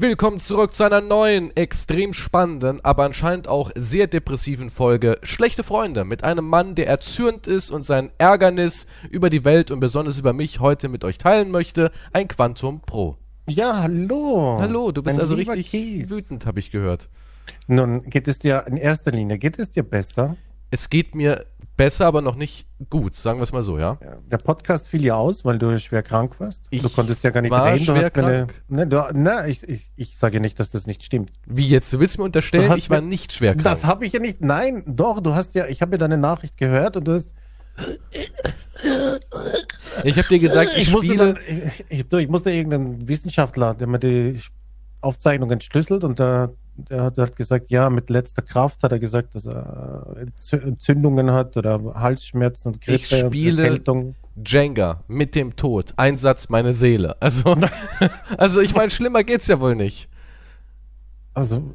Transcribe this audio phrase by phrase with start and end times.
[0.00, 6.04] Willkommen zurück zu einer neuen, extrem spannenden, aber anscheinend auch sehr depressiven Folge Schlechte Freunde
[6.04, 10.32] mit einem Mann, der erzürnt ist und sein Ärgernis über die Welt und besonders über
[10.32, 13.16] mich heute mit euch teilen möchte, ein Quantum Pro.
[13.48, 14.58] Ja, hallo.
[14.60, 16.08] Hallo, du bist Mein also richtig Kies.
[16.08, 17.08] wütend, habe ich gehört.
[17.66, 20.36] Nun geht es dir in erster Linie, geht es dir besser?
[20.70, 21.44] Es geht mir
[21.78, 23.98] besser, aber noch nicht gut, sagen wir es mal so, ja?
[24.02, 26.64] Ja, Der Podcast fiel ja aus, weil du schwer krank warst.
[26.68, 27.86] Ich du konntest ja gar nicht war reden.
[27.86, 28.52] Du schwer krank?
[28.68, 31.30] ne, du, ne, ich, ich, ich sage nicht, dass das nicht stimmt.
[31.46, 31.90] Wie jetzt?
[31.92, 33.64] Du willst mir unterstellen, ich war nicht schwer krank.
[33.64, 34.42] Das habe ich ja nicht.
[34.42, 37.32] Nein, doch, du hast ja, ich habe ja deine Nachricht gehört und du hast.
[40.04, 41.34] Ich habe dir gesagt, ich, musste spiele...
[41.34, 41.42] dann,
[41.88, 44.40] ich, ich, ich musste irgendeinen Wissenschaftler, der mir die
[45.00, 48.98] Aufzeichnung entschlüsselt und der, der hat, der hat gesagt, ja, mit letzter Kraft hat er
[48.98, 54.14] gesagt, dass er Entzü- Entzündungen hat oder Halsschmerzen und Ich Griffe spiele- und Erkältung.
[54.46, 55.92] Jenga mit dem Tod.
[55.96, 57.16] Einsatz meine Seele.
[57.20, 57.56] Also,
[58.38, 60.08] also ich meine, schlimmer geht's ja wohl nicht.
[61.34, 61.74] Also.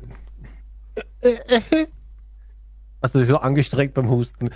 [3.01, 4.49] Hast du dich so angestrengt beim Husten?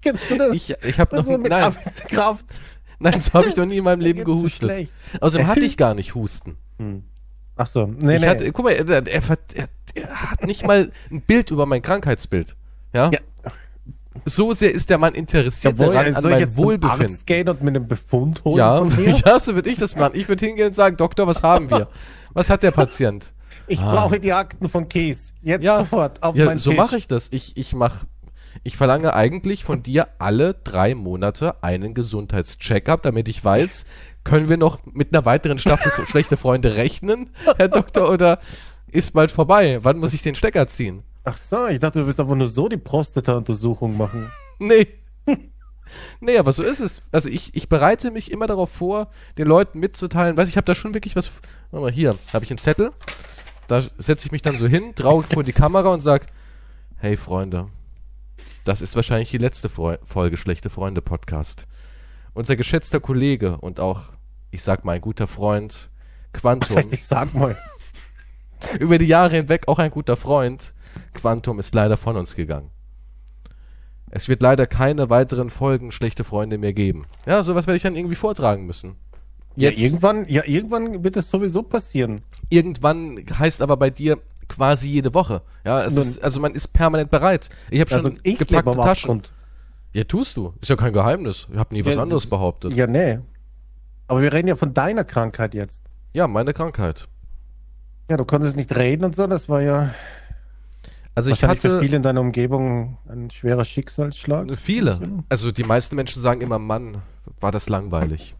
[0.00, 0.54] Kennst du das?
[0.54, 2.56] Ich, ich habe noch also mit nein, Arbeitskraft.
[2.98, 4.70] nein, so habe ich noch nie in meinem Leben so gehustet.
[4.70, 4.92] schlecht.
[5.20, 6.56] Außerdem hatte ich gar nicht Husten.
[7.58, 8.26] Ach so, nee, ich nee.
[8.28, 9.22] hatte, guck mal, er, er, er,
[9.54, 12.56] er, hat nicht mal ein Bild über mein Krankheitsbild.
[12.94, 13.10] Ja?
[13.12, 13.18] Ja.
[14.24, 17.06] So sehr ist der Mann interessiert Jawohl, daran, an soll ich mein jetzt zum Wohlbefinden.
[17.06, 19.10] Arzt gehen und mir einen Befund holen Ja, von mir?
[19.26, 20.12] ja, so würde ich das machen.
[20.14, 21.88] Ich würde hingehen und sagen, Doktor, was haben wir?
[22.32, 23.32] Was hat der Patient?
[23.68, 23.92] Ich Ah.
[23.92, 25.32] brauche die Akten von Kies.
[25.42, 25.78] Jetzt Ja.
[25.78, 26.78] sofort auf Ja, meinen so Tisch.
[26.78, 27.28] mache ich das.
[27.30, 28.04] Ich, ich mach,
[28.64, 33.86] ich verlange eigentlich von dir alle drei Monate einen Gesundheitscheck-up, damit ich weiß,
[34.24, 38.40] können wir noch mit einer weiteren Staffel schlechte Freunde rechnen, Herr Doktor, oder
[38.90, 39.78] ist bald vorbei?
[39.82, 41.02] Wann muss ich den Stecker ziehen?
[41.24, 44.30] Ach so, ich dachte, du willst einfach nur so die Prostata-Untersuchung machen.
[44.60, 44.88] Nee.
[46.20, 47.00] Nee, aber so ist es.
[47.12, 49.08] Also ich, ich bereite mich immer darauf vor,
[49.38, 50.36] den Leuten mitzuteilen.
[50.36, 51.30] Weiß ich habe da schon wirklich was.
[51.70, 52.92] Warte mal, hier habe ich einen Zettel.
[53.68, 56.26] Da setze ich mich dann so hin, traue vor die Kamera und sag:
[56.96, 57.68] Hey Freunde,
[58.64, 61.66] das ist wahrscheinlich die letzte Folge Schlechte Freunde Podcast.
[62.38, 64.12] Unser geschätzter Kollege und auch,
[64.52, 65.90] ich sag mal, ein guter Freund
[66.32, 67.56] Quantum, Das heißt, ich sag mal.
[68.78, 70.72] über die Jahre hinweg auch ein guter Freund,
[71.14, 72.70] Quantum ist leider von uns gegangen.
[74.10, 77.06] Es wird leider keine weiteren Folgen Schlechte Freunde mehr geben.
[77.26, 78.94] Ja, sowas werde ich dann irgendwie vortragen müssen.
[79.56, 82.22] Ja, Jetzt, irgendwann, ja, irgendwann wird es sowieso passieren.
[82.50, 84.16] irgendwann heißt aber bei dir
[84.46, 85.42] quasi jede Woche.
[85.64, 87.50] Ja, es Nun- ist, also man ist permanent bereit.
[87.68, 89.10] Ich habe schon Also ich gepackte Taschen.
[89.10, 89.32] Abgrund.
[89.98, 90.54] Ja, tust du.
[90.60, 91.48] Ist ja kein Geheimnis.
[91.50, 92.72] Ich habe nie was Ja, anderes das- behauptet.
[92.74, 93.18] Ja, nee.
[94.06, 95.82] Aber wir reden ja von deiner Krankheit jetzt.
[96.12, 97.08] ja, meine Krankheit.
[98.08, 99.92] Ja, du konntest nicht reden und so, das war ja
[101.14, 104.56] Also ich wahrscheinlich für hatte viele in deiner Umgebung ein schwerer Schicksalsschlag.
[104.56, 105.00] Viele.
[105.28, 107.02] Also die meisten Menschen sagen immer, Mann,
[107.40, 108.34] war das langweilig.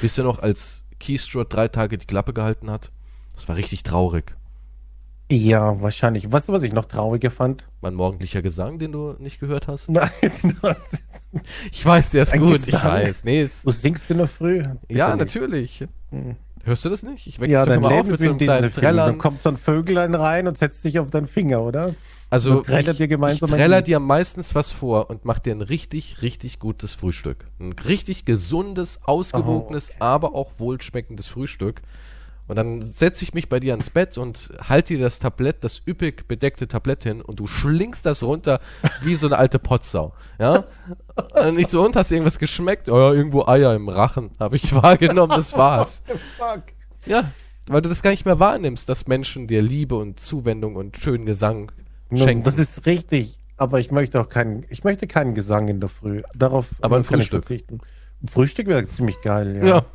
[0.00, 2.90] Wisst ihr noch, als Keystroud drei Tage die Klappe gehalten hat?
[3.36, 4.34] Das war richtig traurig.
[5.30, 6.30] Ja, wahrscheinlich.
[6.30, 7.64] Weißt du, was ich noch trauriger fand?
[7.82, 9.88] Mein morgendlicher Gesang, den du nicht gehört hast?
[9.90, 10.08] Nein,
[11.70, 12.56] Ich weiß, der ist Ein gut.
[12.60, 12.84] Ich Gesang?
[12.84, 13.24] weiß.
[13.24, 14.62] Nee, ist, du singst in der Früh.
[14.88, 15.86] ja, natürlich.
[16.10, 16.36] Hm.
[16.64, 17.26] Hörst du das nicht?
[17.26, 18.38] Ich weck Ja, dich doch mal auf mit so einem.
[18.96, 21.94] Dann kommt so ein Vögelein rein und setzt sich auf deinen Finger, oder?
[22.30, 26.58] Also ich, dir gemeinsam ich dir meistens was vor und mach dir ein richtig, richtig
[26.58, 27.46] gutes Frühstück.
[27.58, 31.80] Ein richtig gesundes, ausgewogenes, aber auch wohlschmeckendes Frühstück.
[32.48, 35.82] Und dann setze ich mich bei dir ans Bett und halte dir das Tablett, das
[35.86, 38.60] üppig bedeckte Tablett hin und du schlingst das runter
[39.02, 40.14] wie so eine alte Potsau.
[40.38, 40.64] Ja?
[41.44, 42.88] Und ich so, und hast du irgendwas geschmeckt?
[42.88, 44.30] Oh ja, irgendwo Eier im Rachen.
[44.40, 46.02] Habe ich wahrgenommen, das war's.
[46.38, 46.62] Fuck.
[47.04, 47.24] Ja,
[47.66, 51.26] weil du das gar nicht mehr wahrnimmst, dass Menschen dir Liebe und Zuwendung und schönen
[51.26, 51.70] Gesang
[52.14, 52.44] schenken.
[52.44, 56.22] das ist richtig, aber ich möchte auch keinen, ich möchte keinen Gesang in der Früh.
[56.34, 57.44] Darauf Aber ein Frühstück.
[58.26, 59.66] Frühstück wäre ziemlich geil, ja.
[59.66, 59.86] ja.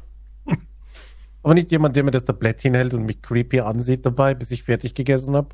[1.43, 4.63] Aber nicht jemand, der mir das Tablett hinhält und mich creepy ansieht dabei, bis ich
[4.63, 5.49] fertig gegessen habe.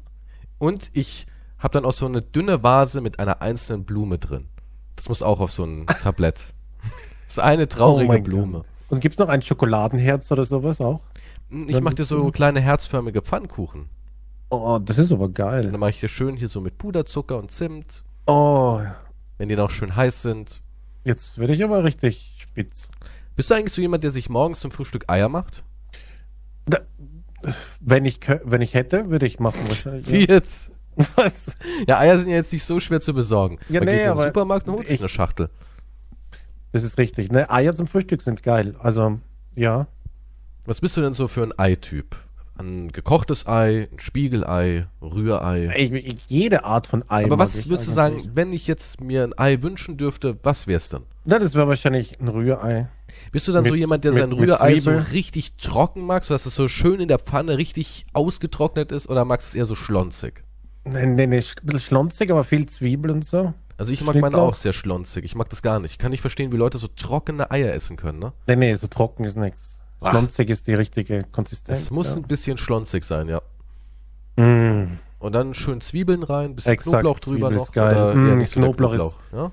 [0.59, 1.25] Und ich
[1.57, 4.45] habe dann auch so eine dünne Vase mit einer einzelnen Blume drin.
[4.95, 6.53] Das muss auch auf so ein Tablett.
[7.27, 8.63] So eine traurige Oh Blume.
[8.89, 11.01] Und gibt's noch ein Schokoladenherz oder sowas auch?
[11.67, 13.89] Ich mache dir so kleine herzförmige Pfannkuchen.
[14.51, 15.69] Oh, das ist aber Und geil.
[15.71, 18.81] dann mache ich dir schön hier so mit Puderzucker und Zimt, Oh,
[19.37, 20.61] wenn die noch schön heiß sind.
[21.03, 22.89] jetzt werde ich aber richtig spitz.
[23.35, 25.63] Bist du eigentlich so jemand, der sich morgens zum Frühstück Eier macht?
[26.69, 26.79] Da,
[27.79, 30.09] wenn ich wenn ich hätte, würde ich machen wahrscheinlich.
[30.11, 30.69] Wie jetzt?
[30.69, 31.05] Ja.
[31.15, 31.55] Was?
[31.87, 33.57] Ja, Eier sind ja jetzt nicht so schwer zu besorgen.
[33.69, 35.49] Ja, Man nee, geht aber Supermarkt und holt ich- eine Schachtel.
[36.71, 37.31] Das ist richtig.
[37.31, 38.75] Ne, Eier zum Frühstück sind geil.
[38.79, 39.19] Also,
[39.55, 39.87] ja.
[40.65, 42.15] Was bist du denn so für ein Ei-Typ?
[42.57, 45.73] Ein gekochtes Ei, ein Spiegelei, Rührei?
[45.77, 47.23] Ich, ich, jede Art von Ei.
[47.23, 50.89] Aber was würdest du sagen, wenn ich jetzt mir ein Ei wünschen dürfte, was wär's
[50.89, 51.03] denn?
[51.23, 52.89] Na, das wäre wahrscheinlich ein Rührei.
[53.31, 56.45] Bist du dann so Mit- jemand, der sein Rührei so richtig trocken mag, so dass
[56.45, 59.75] es so schön in der Pfanne richtig ausgetrocknet ist, oder magst du es eher so
[59.75, 60.43] schlonzig?
[60.85, 63.53] Nee, nee, nee, ein bisschen schlonzig, aber viel Zwiebel und so.
[63.77, 65.23] Also ich mag meine auch sehr schlonzig.
[65.23, 65.91] Ich mag das gar nicht.
[65.91, 68.33] Ich kann nicht verstehen, wie Leute so trockene Eier essen können, ne?
[68.47, 69.79] Nee, nee, so trocken ist nichts.
[70.01, 70.09] Ah.
[70.11, 71.79] Schlonzig ist die richtige Konsistenz.
[71.79, 72.15] Es muss ja.
[72.17, 73.41] ein bisschen schlonzig sein, ja.
[74.37, 74.97] Mm.
[75.19, 77.63] Und dann schön Zwiebeln rein, bisschen Exakt, Knoblauch drüber Zwiebel noch.
[77.65, 77.95] ist geil.
[77.95, 79.11] Oder Mm, so Knoblauch Knoblauch.
[79.11, 79.51] ist- Ja?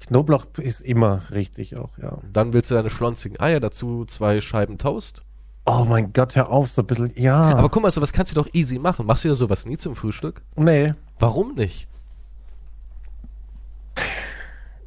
[0.00, 2.18] Knoblauch ist immer richtig auch, ja.
[2.32, 5.22] Dann willst du deine schlonzigen Eier dazu, zwei Scheiben Toast.
[5.66, 7.36] Oh mein Gott, hör auf, so ein bisschen, ja.
[7.56, 9.06] Aber guck mal, sowas kannst du doch easy machen.
[9.06, 10.42] Machst du ja sowas nie zum Frühstück?
[10.56, 11.86] nee, Warum nicht?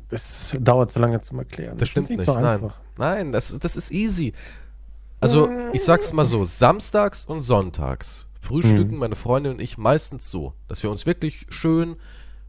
[0.09, 1.77] das dauert zu lange zum Erklären.
[1.77, 2.25] Das stimmt ist nicht.
[2.25, 2.75] so Nein, einfach.
[2.97, 4.33] nein, das, das ist easy.
[5.19, 8.97] Also, ich sag's mal so, samstags und sonntags frühstücken Mhm.
[8.99, 11.95] meine Freundin und ich meistens so, dass wir uns wirklich schön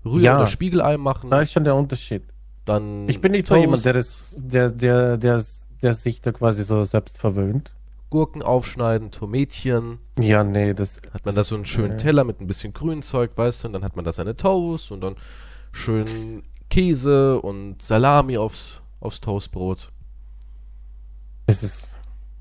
[0.04, 0.36] Rühr- Ja.
[0.38, 2.24] oder Spiegelei machen, Da ist schon der Unterschied.
[2.64, 5.44] Dann Ich bin nicht so jemand, der das, der, der, der,
[5.82, 7.72] der sich da quasi so selbst verwöhnt.
[8.10, 11.00] Gurken aufschneiden, Tomätchen, Ja, nee, das.
[11.12, 12.02] hat man da so einen schönen Nee.
[12.02, 15.00] Teller mit ein bisschen Grünzeug, weißt du, und dann hat man da seine Toast und
[15.00, 15.16] dann
[15.72, 19.90] schön Käse und Salami aufs, aufs Toastbrot.
[21.46, 21.94] Das ist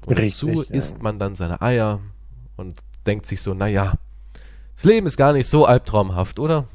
[0.06, 0.70] Und Richtig, dazu ja.
[0.78, 2.00] isst man dann seine Eier
[2.56, 2.76] und
[3.08, 3.94] denkt sich so, naja,
[4.76, 6.68] das Leben ist gar nicht so albtraumhaft, oder?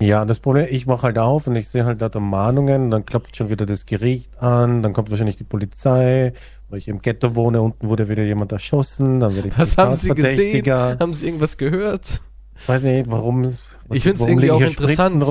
[0.00, 3.36] Ja, das Problem, ich mache halt auf und ich sehe halt da Mahnungen, dann klopft
[3.36, 6.32] schon wieder das Gericht an, dann kommt wahrscheinlich die Polizei,
[6.68, 9.94] weil ich im Ghetto wohne, unten wurde wieder jemand erschossen, dann werde ich Was haben
[9.94, 10.64] Sie gesehen?
[10.98, 12.20] Haben Sie irgendwas gehört?
[12.60, 13.44] Ich weiß nicht, warum.
[13.44, 15.24] was- Ich find's warum irgendwie auch interessant.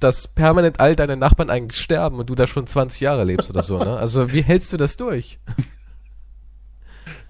[0.00, 3.62] Dass permanent all deine Nachbarn eigentlich sterben und du da schon 20 Jahre lebst oder
[3.62, 3.96] so, ne?
[3.96, 5.38] Also wie hältst du das durch?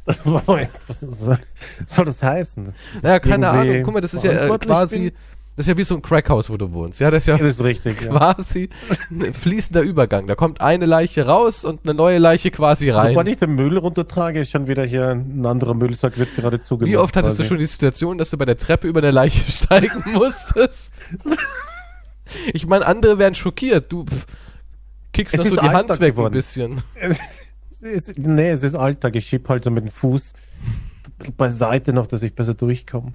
[0.06, 2.72] Was soll, das heißen?
[3.02, 3.82] Naja, keine Ahnung.
[3.82, 5.12] Guck mal, das ist ja äh, quasi, bin?
[5.56, 7.00] Das ist ja wie so ein Crackhaus, wo du wohnst.
[7.00, 8.11] Ja, das ist ja Das ist richtig, ja.
[8.11, 8.69] quasi
[9.11, 10.26] ein fließender Übergang.
[10.26, 13.08] Da kommt eine Leiche raus und eine neue Leiche quasi rein.
[13.08, 16.93] Sobald ich den Müll runtertrage, ist schon wieder hier ein anderer Müllsack, wird gerade zugemacht.
[16.93, 17.49] Wie oft hattest du quasi.
[17.49, 21.00] schon die Situation, dass du bei der Treppe über eine Leiche steigen musstest?
[22.53, 23.91] Ich meine, andere wären schockiert.
[23.91, 24.26] Du pff,
[25.12, 26.32] kickst noch so ist die Hand Alltag weg ein geworden.
[26.35, 26.82] bisschen.
[27.81, 29.17] Es ist, nee, es ist Alltag.
[29.17, 30.35] Ich schieb halt so mit dem Fuß
[31.37, 33.12] beiseite noch, dass ich besser durchkomme.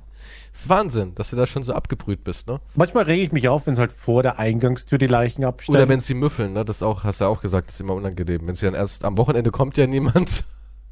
[0.52, 2.60] Das ist Wahnsinn, dass du da schon so abgebrüht bist, ne?
[2.76, 5.78] Manchmal rege ich mich auf, wenn es halt vor der Eingangstür die Leichen abstellen.
[5.78, 6.66] Oder wenn sie müffeln, ne?
[6.66, 8.46] Das auch, hast du ja auch gesagt, das ist immer unangenehm.
[8.48, 10.44] Wenn sie dann erst am Wochenende kommt ja niemand.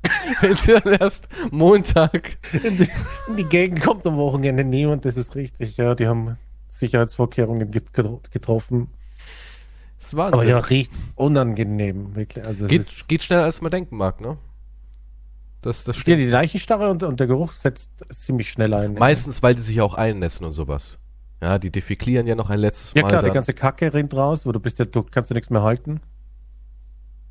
[0.42, 2.38] wenn sie dann erst Montag.
[2.64, 2.88] in, die,
[3.28, 5.76] in die Gegend kommt am Wochenende niemand, das ist richtig.
[5.78, 6.38] Ja, die haben
[6.70, 8.88] Sicherheitsvorkehrungen get- getro- getroffen.
[9.98, 10.50] Das ist Aber Wahnsinn.
[10.50, 12.46] ja, riecht unangenehm, wirklich.
[12.46, 14.38] Also geht, geht schneller als man denken mag, ne?
[15.62, 16.20] Das, das ja, stimmt.
[16.20, 18.94] die Leichenstarre und, und der Geruch setzt ziemlich schnell ein.
[18.94, 21.00] Meistens, weil die sich auch einnässen und sowas.
[21.42, 23.08] Ja, die defeklieren ja noch ein letztes Ja Mal.
[23.10, 23.34] klar, die dann.
[23.36, 26.02] ganze Kacke rinnt raus, wo du bist ja, du kannst ja nichts mehr halten.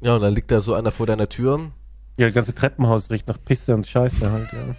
[0.00, 1.70] Ja, und dann liegt da so einer vor deiner Tür.
[2.16, 4.74] Ja, das ganze Treppenhaus riecht nach Pisse und Scheiße halt, ja.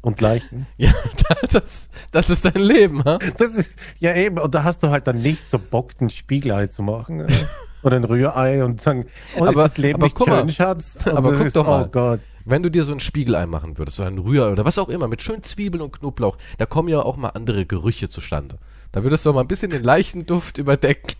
[0.00, 0.66] Und Leichen.
[0.76, 0.92] Ja,
[1.52, 3.18] das, das ist dein Leben, ha?
[3.38, 6.66] Das ist, ja eben, und da hast du halt dann nicht so Bock, ein Spiegelei
[6.66, 7.26] zu machen.
[7.82, 10.50] Oder ein Rührei und sagen, oh, Aber- ist das Leben aber nicht schön, mal.
[10.50, 10.96] Schatz?
[11.04, 11.84] Und Aber guck ist, doch mal.
[11.84, 12.20] Oh Gott.
[12.44, 15.08] Wenn du dir so ein Spiegelei machen würdest, so ein Rührei oder was auch immer,
[15.08, 18.58] mit schön Zwiebeln und Knoblauch, da kommen ja auch mal andere Gerüche zustande.
[18.92, 21.14] Da würdest du auch mal ein bisschen den Leichenduft überdecken.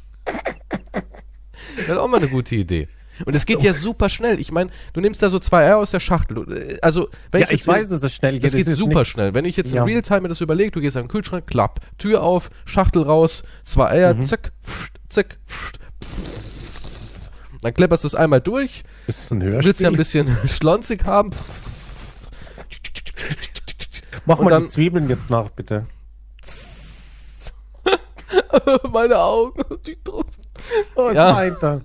[1.77, 2.89] Das ist auch mal eine gute Idee.
[3.25, 4.41] Und es geht ja super schnell.
[4.41, 6.79] Ich meine, du nimmst da so zwei Eier aus der Schachtel.
[6.83, 8.45] Also, wenn Ja, ich, ich weiß, dass es schnell geht.
[8.45, 9.35] Das geht super nicht- schnell.
[9.35, 9.83] Wenn ich jetzt Ja.
[9.83, 13.45] in Realtime mir das überlege, du gehst an den Kühlschrank, klapp, Tür auf, Schachtel raus,
[13.63, 14.25] zwei Eier, Mhm.
[14.25, 15.79] zack, pft, zack, pft,
[17.65, 19.89] dann klepperst du es einmal durch, Das ist ein willst ja Hörspiel.
[19.89, 21.31] ein bisschen schlonzig haben.
[24.27, 25.87] Mach und mal dann- die Zwiebeln jetzt nach, bitte.
[28.93, 29.61] Meine Augen,
[30.95, 31.35] Oh, Ja.
[31.37, 31.83] weiter.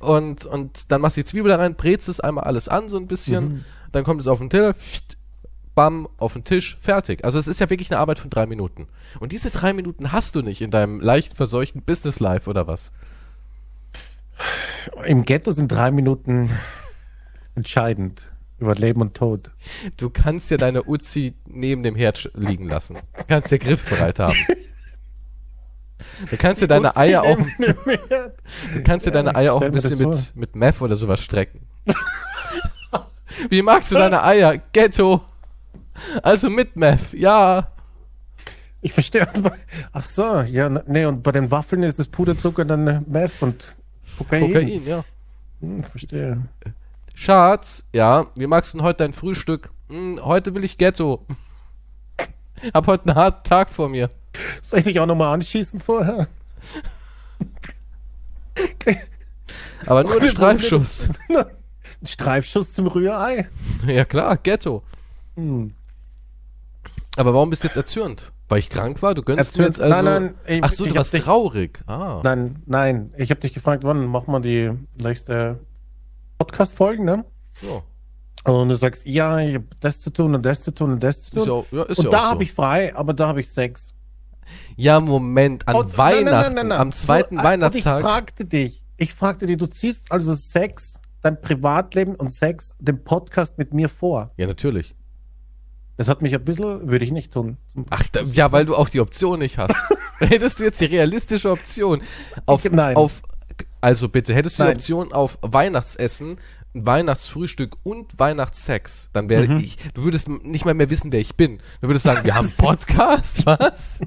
[0.00, 2.96] und, und dann machst du die Zwiebel da rein, brätst es einmal alles an, so
[2.96, 3.64] ein bisschen, Mhm.
[3.92, 4.74] dann kommt es auf den Teller,
[5.74, 7.24] bam, auf den Tisch, fertig.
[7.24, 8.88] Also es ist ja wirklich eine Arbeit von drei Minuten.
[9.20, 12.92] Und diese drei Minuten hast du nicht in deinem leicht verseuchten Business Life oder was?
[15.04, 16.50] Im Ghetto sind drei Minuten
[17.54, 18.26] entscheidend
[18.58, 19.50] über Leben und Tod.
[19.96, 22.96] Du kannst ja deine Uzi neben dem Herd liegen lassen.
[23.16, 24.34] Du kannst ja griffbereit haben.
[26.30, 29.98] Du kannst ja deine Eier auch, du kannst ja Ja, deine Eier auch ein bisschen
[29.98, 31.60] mit, mit Meth oder sowas strecken.
[33.50, 34.56] Wie magst du deine Eier?
[34.72, 35.20] Ghetto.
[36.22, 37.68] Also mit Meth, ja.
[38.80, 39.26] Ich verstehe.
[39.92, 43.32] Ach so, ja, na- nee, und bei den Waffeln ist das Puderzucker dann äh, Meth
[43.42, 43.74] und
[44.18, 44.46] Kokain.
[44.46, 45.04] Kokain, ja.
[45.60, 46.42] Hm, verstehe.
[47.14, 49.70] Schatz, ja, wie magst du denn heute dein Frühstück?
[49.88, 51.24] Hm, heute will ich Ghetto.
[52.74, 54.08] Hab heute einen harten Tag vor mir.
[54.62, 56.28] Soll ich dich auch nochmal anschießen vorher?
[59.86, 61.08] Aber nur ein Streifschuss.
[61.28, 63.48] Ein Streifschuss zum Rührei.
[63.86, 64.82] ja klar, Ghetto.
[65.36, 65.74] Hm.
[67.16, 68.32] Aber warum bist du jetzt erzürnt?
[68.48, 69.14] Weil ich krank war?
[69.14, 70.02] Du gönnst mir jetzt also...
[70.02, 71.82] nein, nein, ich- Ach so, du warst dich- traurig.
[71.86, 72.20] Ah.
[72.22, 73.12] Nein, nein.
[73.16, 74.70] Ich habe dich gefragt, wann machen wir die
[75.02, 75.58] nächste
[76.38, 77.24] Podcast-Folge, ne?
[77.54, 77.82] So.
[78.44, 81.22] Und du sagst, ja, ich habe das zu tun und das zu tun und das
[81.22, 81.40] zu tun.
[81.40, 82.30] Ist ja auch, ja, ist und ja da so.
[82.30, 83.90] habe ich frei, aber da habe ich Sex.
[84.76, 87.96] Ja, Moment, an Und- Weihnachten, nein, nein, nein, am zweiten Du- Weihnachtstag.
[87.96, 92.74] Und ich fragte dich, ich fragte dich, du ziehst also Sex, dein Privatleben und Sex,
[92.78, 94.30] den Podcast mit mir vor.
[94.36, 94.94] Ja, natürlich.
[95.96, 97.56] Das hat mich ein bisschen, würde ich nicht tun.
[97.90, 99.74] Ach, da, ja, weil du auch die Option nicht hast.
[100.18, 102.02] hättest du jetzt die realistische Option
[102.46, 102.96] auf, nein.
[102.96, 103.22] auf
[103.80, 104.76] also bitte, hättest du die Nein.
[104.76, 106.36] Option auf Weihnachtsessen,
[106.74, 109.58] Weihnachtsfrühstück und Weihnachtssex, dann wäre Mhm.
[109.58, 111.60] ich, du würdest nicht mal mehr wissen, wer ich bin.
[111.80, 114.00] Du würdest sagen, wir haben einen Podcast, was?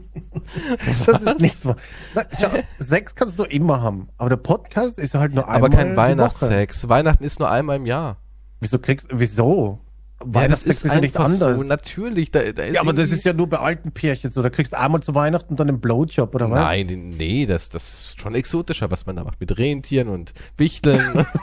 [0.85, 1.75] Das ist nicht so.
[2.13, 5.69] Na, schau, Sex kannst du immer haben, aber der Podcast ist halt nur einmal Aber
[5.69, 5.97] kein die Woche.
[5.97, 6.89] Weihnachtssex.
[6.89, 8.17] Weihnachten ist nur einmal im Jahr.
[8.59, 9.79] Wieso kriegst wieso?
[10.21, 11.57] Ja, das Weihnachtssex ist, ist einfach anders.
[11.57, 11.63] so.
[11.63, 14.41] Natürlich, da, da ist ja, aber das ist ja nur bei alten Pärchen so.
[14.41, 16.59] Da kriegst du einmal zu Weihnachten dann einen Blowjob, oder was?
[16.59, 19.39] Nein, nee, das, das ist schon exotischer, was man da macht.
[19.39, 21.25] Mit Rentieren und Wichteln.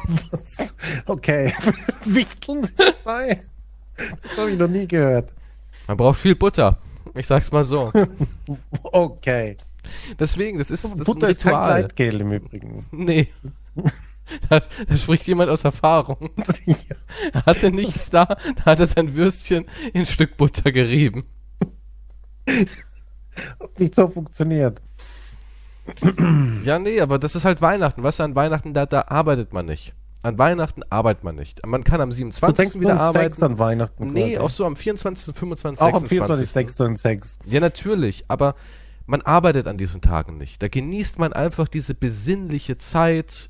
[1.07, 1.55] Okay.
[2.05, 3.41] Wichteln sind dabei.
[3.97, 5.33] Das habe ich noch nie gehört.
[5.87, 6.79] man braucht viel Butter.
[7.15, 7.93] Ich sag's mal so.
[8.83, 9.57] Okay.
[10.19, 11.81] Deswegen, das ist, das ist Butter ein ist kein Ritual.
[11.81, 12.87] Gleitgel im Übrigen.
[12.91, 13.29] Nee.
[14.49, 16.31] Da, da spricht jemand aus Erfahrung.
[17.33, 21.25] Er hatte nichts da, da hat er sein Würstchen in ein Stück Butter gerieben.
[22.47, 24.81] Hat nicht so funktioniert.
[26.65, 28.03] Ja, nee, aber das ist halt Weihnachten.
[28.03, 29.95] Weißt du, an Weihnachten, da, da arbeitet man nicht.
[30.23, 31.65] An Weihnachten arbeitet man nicht.
[31.65, 32.57] Man kann am Du 27.
[32.57, 33.35] denkst nur wieder arbeiten.
[33.35, 34.13] Sex an Weihnachten.
[34.13, 34.39] Nee, quasi.
[34.39, 36.49] auch so am 24., 25., auch am 26.
[36.49, 36.51] 24.
[36.51, 36.81] 6.
[36.81, 37.39] und 6.
[37.47, 38.57] Ja, natürlich, aber
[39.07, 40.61] man arbeitet an diesen Tagen nicht.
[40.63, 43.49] Da genießt man einfach diese besinnliche Zeit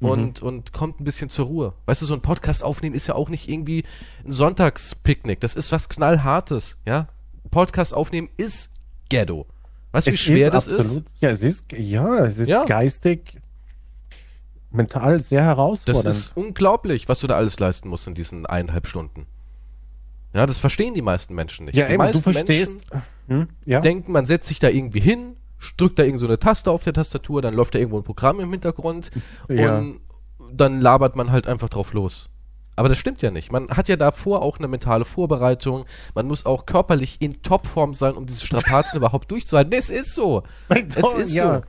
[0.00, 1.72] und, und kommt ein bisschen zur Ruhe.
[1.86, 3.84] Weißt du, so ein Podcast aufnehmen ist ja auch nicht irgendwie
[4.24, 5.40] ein Sonntagspicknick.
[5.40, 7.08] Das ist was knallhartes, ja?
[7.50, 8.70] Podcast aufnehmen ist
[9.08, 9.46] Ghetto.
[9.92, 10.78] Weißt du, wie schwer das ist?
[10.78, 12.64] absolut, Ja, es ist, ja, es ist Ja.
[12.64, 13.38] geistig,
[14.70, 16.06] mental sehr Das herausfordernd.
[16.16, 19.26] ist unglaublich, was du da alles leisten musst in diesen eineinhalb Stunden.
[20.32, 21.76] Ja, das verstehen die meisten Menschen nicht.
[21.76, 22.76] ja, die eben, du meisten verstehst.
[23.26, 23.48] Hm?
[23.64, 23.80] Ja.
[23.80, 25.34] denken, man setzt sich da irgendwie hin,
[25.76, 28.40] drückt da irgend so eine Taste auf der Tastatur, dann läuft da irgendwo ein Programm
[28.40, 29.10] im Hintergrund
[29.48, 29.78] Ja.
[29.78, 30.00] und
[30.52, 32.28] dann labert man halt einfach drauf los.
[32.76, 33.52] Aber das stimmt ja nicht.
[33.52, 35.84] Man hat ja davor auch eine mentale Vorbereitung.
[36.14, 39.72] Man muss auch körperlich in Topform sein, um diese Strapazen überhaupt durchzuhalten.
[39.74, 40.44] Es ist so.
[40.68, 41.56] Es ist ja.
[41.56, 41.62] so.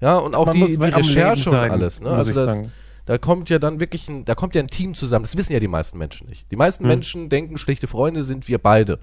[0.00, 2.00] Ja, und auch Man die, muss die Recherche und alles.
[2.00, 2.10] Ne?
[2.10, 2.62] Also da,
[3.06, 5.22] da kommt ja dann wirklich ein, da kommt ja ein Team zusammen.
[5.22, 6.50] Das wissen ja die meisten Menschen nicht.
[6.50, 6.88] Die meisten Hm.
[6.88, 8.98] Menschen denken, schlechte Freunde sind wir beide.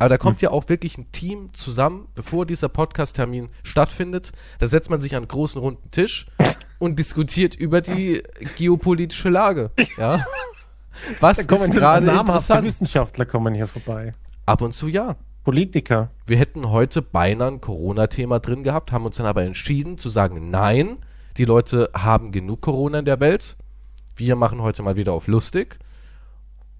[0.00, 4.32] Aber da kommt ja auch wirklich ein Team zusammen, bevor dieser Podcast-Termin stattfindet.
[4.58, 6.26] Da setzt man sich an einen großen runden Tisch
[6.78, 8.22] und diskutiert über die
[8.56, 9.70] geopolitische Lage.
[9.98, 10.24] Ja.
[11.20, 12.64] Was Da kommen ist gerade interessant?
[12.66, 14.12] Wissenschaftler kommen hier vorbei.
[14.46, 15.16] Ab und zu ja.
[15.44, 16.10] Politiker.
[16.26, 20.50] Wir hätten heute beinahe ein Corona-Thema drin gehabt, haben uns dann aber entschieden zu sagen,
[20.50, 20.96] nein,
[21.36, 23.58] die Leute haben genug Corona in der Welt.
[24.16, 25.78] Wir machen heute mal wieder auf lustig.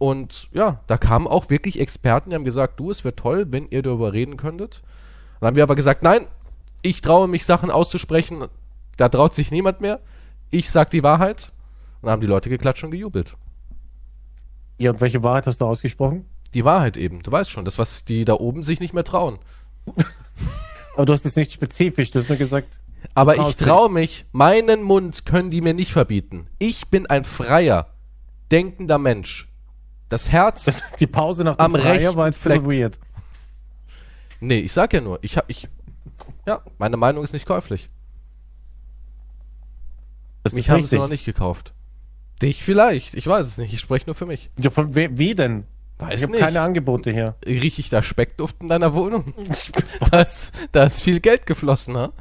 [0.01, 3.69] Und ja, da kamen auch wirklich Experten, die haben gesagt, du, es wäre toll, wenn
[3.69, 4.83] ihr darüber reden könntet.
[5.41, 6.27] Dann haben wir aber gesagt, nein,
[6.81, 8.47] ich traue mich Sachen auszusprechen,
[8.97, 10.01] da traut sich niemand mehr.
[10.51, 11.53] Ich sag die Wahrheit.
[12.01, 13.37] Und dann haben die Leute geklatscht und gejubelt.
[14.79, 16.25] Ja, und welche Wahrheit hast du ausgesprochen?
[16.55, 19.39] Die Wahrheit eben, du weißt schon, das, was die da oben sich nicht mehr trauen.
[20.97, 22.69] Aber du hast es nicht spezifisch, du hast nur gesagt,
[23.13, 26.47] Aber ich traue mich, meinen Mund können die mir nicht verbieten.
[26.59, 27.89] Ich bin ein freier,
[28.51, 29.50] denkender Mensch.
[30.11, 32.65] Das Herz, die Pause nach dem Freier war jetzt Fleck.
[32.65, 32.99] weird.
[34.41, 35.69] nee, ich sag ja nur, ich hab, ich,
[36.47, 37.89] ja, meine Meinung ist nicht käuflich.
[40.43, 41.73] Das Mich haben sie noch nicht gekauft.
[42.43, 44.51] Dich vielleicht, ich weiß es nicht, ich spreche nur für mich.
[44.59, 45.65] Ja, von we wie denn?
[45.99, 47.37] Weiß ich habe keine Angebote hier.
[47.47, 49.35] Rieche ich da Speckduft in deiner Wohnung?
[50.11, 52.13] Da ist, da ist viel Geld geflossen, ha?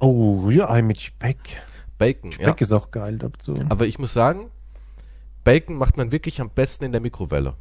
[0.00, 1.38] Oh, Rührei mit Speck.
[1.98, 2.38] Bacon, ja.
[2.38, 3.54] Speck ist auch geil dazu.
[3.68, 4.50] Aber ich muss sagen,
[5.46, 7.54] Bacon macht man wirklich am besten in der Mikrowelle.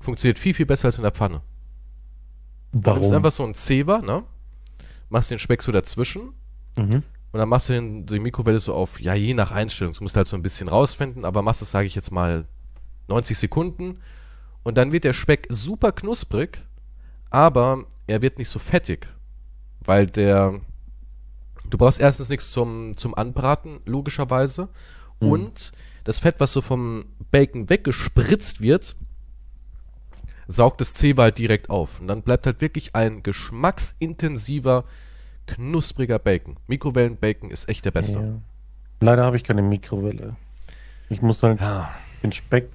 [0.00, 1.42] Funktioniert viel, viel besser als in der Pfanne.
[2.72, 4.24] Du nimmst einfach so einen Zewa, ne?
[5.10, 6.32] Machst den Speck so dazwischen
[6.78, 7.02] Mhm.
[7.32, 9.92] und dann machst du den, die Mikrowelle so auf, ja, je nach Einstellung.
[9.92, 12.46] Du musst halt so ein bisschen rausfinden, aber machst es, sage ich jetzt mal,
[13.08, 13.98] 90 Sekunden
[14.62, 16.64] und dann wird der Speck super knusprig,
[17.28, 19.06] aber er wird nicht so fettig,
[19.84, 20.60] weil der,
[21.68, 24.68] du brauchst erstens nichts zum, zum Anbraten, logischerweise,
[25.20, 25.72] und
[26.04, 28.94] das Fett, was so vom Bacon weggespritzt wird,
[30.46, 32.00] saugt das Zewa halt direkt auf.
[32.00, 34.84] Und dann bleibt halt wirklich ein geschmacksintensiver,
[35.46, 36.56] knuspriger Bacon.
[36.66, 38.20] Mikrowellenbacon ist echt der beste.
[38.20, 38.34] Ja.
[39.00, 40.36] Leider habe ich keine Mikrowelle.
[41.08, 41.90] Ich muss halt Ja.
[42.22, 42.68] den Speck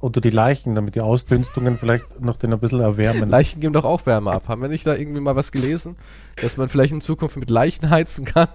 [0.00, 3.28] oder die Leichen, damit die Ausdünstungen vielleicht noch den ein bisschen erwärmen.
[3.30, 4.48] Leichen geben doch auch Wärme ab.
[4.48, 5.96] Haben wir nicht da irgendwie mal was gelesen,
[6.42, 8.48] dass man vielleicht in Zukunft mit Leichen heizen kann?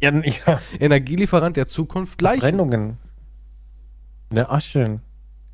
[0.00, 0.12] Ja,
[0.46, 2.40] ja, Energielieferant der Zukunft Leichen.
[2.40, 2.98] Brennungen.
[4.30, 5.00] Eine Asche.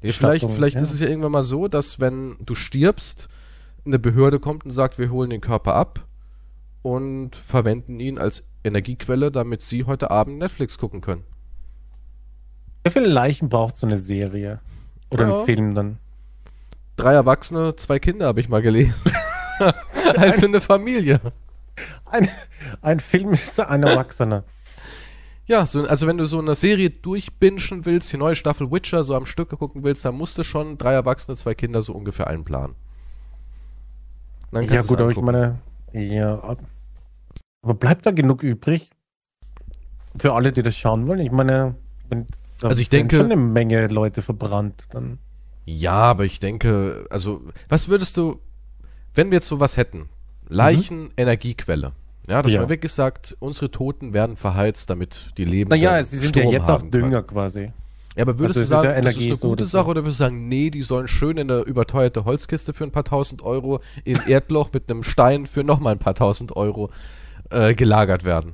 [0.03, 0.83] Ja, vielleicht vielleicht ja.
[0.83, 3.29] ist es ja irgendwann mal so, dass wenn du stirbst,
[3.87, 6.07] eine Behörde kommt und sagt, wir holen den Körper ab
[6.83, 11.25] und verwenden ihn als Energiequelle, damit sie heute Abend Netflix gucken können.
[12.85, 14.61] Wie viele Leichen braucht so eine Serie?
[15.11, 15.41] Oder Ja.
[15.41, 15.99] ein Film dann?
[16.97, 19.13] Drei Erwachsene, zwei Kinder habe ich mal gelesen.
[20.17, 21.21] also eine Familie.
[22.15, 22.29] Ein,
[22.83, 24.45] ein Film ist ein Erwachsener.
[25.47, 29.15] Ja, so, also wenn du so eine Serie durchbingen willst, die neue Staffel Witcher so
[29.17, 32.77] am Stück gucken willst, dann musst du schon drei Erwachsene, zwei Kinder so ungefähr einplanen.
[34.53, 35.59] Dann Ja gut, aber ich meine,
[35.93, 36.61] ja, ab-
[37.63, 38.91] aber bleibt da genug übrig
[40.17, 41.19] für alle, die das schauen wollen?
[41.21, 41.75] Ich meine,
[42.09, 42.27] wenn,
[42.61, 45.19] da Also ich denke- schon eine Menge Leute verbrannt, dann
[45.67, 48.39] Ja, aber ich denke, also, was würdest du,
[49.15, 50.09] wenn wir jetzt sowas hätten?
[50.49, 51.93] Leichen, Energiequelle.
[52.29, 52.61] Ja, dass Ja.
[52.61, 55.71] man wirklich sagt, unsere Toten werden verheizt, damit die leben.
[55.71, 57.27] Naja, sie sind ja jetzt auch Dünger Können.
[57.27, 57.73] quasi.
[58.17, 59.71] Ja, aber würdest Also du ist sagen, ja das ist eine gute so.
[59.71, 62.93] Sache oder würdest du sagen, nee, die sollen schön in eine überteuerte Holzkiste für ein
[62.93, 66.91] paar tausend Euro in Erdloch mit einem Stein für nochmal ein paar tausend Euro
[67.51, 68.53] äh, gelagert werden?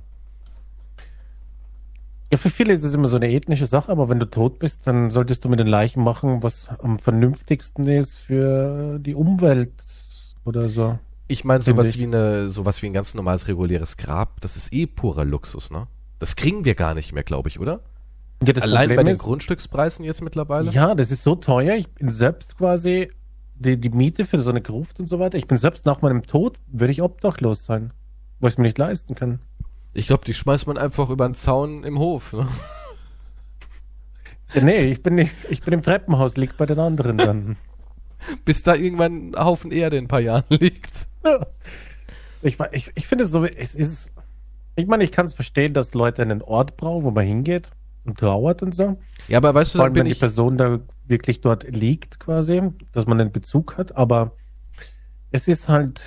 [2.32, 4.86] Ja, für viele ist es immer so eine ethnische Sache, aber wenn du tot bist,
[4.86, 9.72] dann solltest du mit den Leichen machen, was am vernünftigsten ist für die Umwelt
[10.44, 10.98] oder so.
[11.30, 14.86] Ich meine, sowas wie eine, sowas wie ein ganz normales reguläres Grab, das ist eh
[14.86, 15.86] purer Luxus, ne?
[16.18, 17.80] Das kriegen wir gar nicht mehr, glaube ich, oder?
[18.44, 20.70] Ja, Allein bei Problem den ist, Grundstückspreisen jetzt mittlerweile?
[20.72, 21.76] Ja, das ist so teuer.
[21.76, 23.12] Ich bin selbst quasi
[23.54, 25.38] die, die Miete für so eine Gruft und so weiter.
[25.38, 27.92] Ich bin selbst nach meinem Tod, würde ich obdachlos sein,
[28.40, 29.38] weil ich es mir nicht leisten kann.
[29.92, 32.32] Ich glaube, die schmeißt man einfach über den Zaun im Hof.
[32.32, 32.48] Ne?
[34.54, 37.56] Ja, nee, ich bin, nicht, ich bin im Treppenhaus, lieg bei den anderen dann.
[38.44, 41.09] Bis da irgendwann ein Haufen Erde in ein paar Jahren liegt.
[42.42, 44.12] Ich, ich, ich finde es so, es ist,
[44.74, 47.68] ich meine, ich kann es verstehen, dass Leute einen Ort brauchen, wo man hingeht
[48.06, 48.98] und trauert und so.
[49.28, 50.14] Ja, aber weißt du, Vor allem, wenn die.
[50.14, 54.32] Person da wirklich dort liegt, quasi, dass man einen Bezug hat, aber
[55.32, 56.00] es ist halt,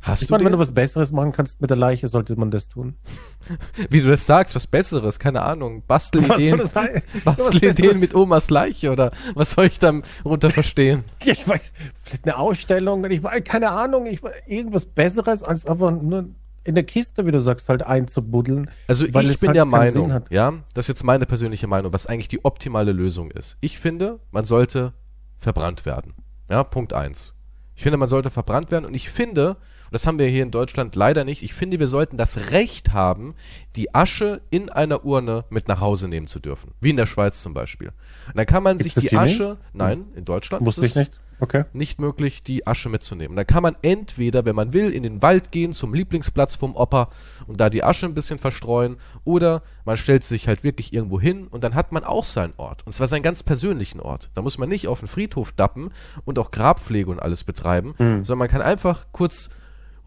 [0.00, 2.50] Hast ich du meine, wenn du was Besseres machen kannst mit der Leiche, sollte man
[2.50, 2.94] das tun.
[3.90, 5.18] wie du das sagst, was Besseres?
[5.18, 5.82] Keine Ahnung.
[5.88, 6.72] Was soll Bastelideen, das?
[7.24, 11.04] Bastelideen mit Omas Leiche oder was soll ich dann runter verstehen?
[11.24, 15.90] Ich weiß, vielleicht eine Ausstellung, ich weiß, keine Ahnung, ich weiß, irgendwas Besseres als einfach
[15.90, 16.26] nur
[16.64, 18.70] in der Kiste, wie du sagst, halt einzubuddeln.
[18.86, 22.28] Also ich bin halt der Meinung, ja, das ist jetzt meine persönliche Meinung, was eigentlich
[22.28, 23.56] die optimale Lösung ist.
[23.60, 24.92] Ich finde, man sollte
[25.38, 26.14] verbrannt werden.
[26.50, 27.34] Ja, Punkt eins.
[27.74, 29.56] Ich finde, man sollte verbrannt werden und ich finde,
[29.88, 32.92] und das haben wir hier in Deutschland leider nicht, ich finde, wir sollten das Recht
[32.92, 33.34] haben,
[33.74, 36.72] die Asche in einer Urne mit nach Hause nehmen zu dürfen.
[36.80, 37.88] Wie in der Schweiz zum Beispiel.
[38.26, 41.20] Und dann kann man Gibt's sich die Asche, nein, in Deutschland Wusste ist ich nicht.
[41.40, 41.64] Okay.
[41.72, 43.36] nicht möglich, die Asche mitzunehmen.
[43.36, 47.10] Da kann man entweder, wenn man will, in den Wald gehen zum Lieblingsplatz vom Opa
[47.46, 51.46] und da die Asche ein bisschen verstreuen oder man stellt sich halt wirklich irgendwo hin
[51.46, 52.84] und dann hat man auch seinen Ort.
[52.84, 54.30] Und zwar seinen ganz persönlichen Ort.
[54.34, 55.90] Da muss man nicht auf den Friedhof dappen
[56.24, 59.50] und auch Grabpflege und alles betreiben, sondern man kann einfach kurz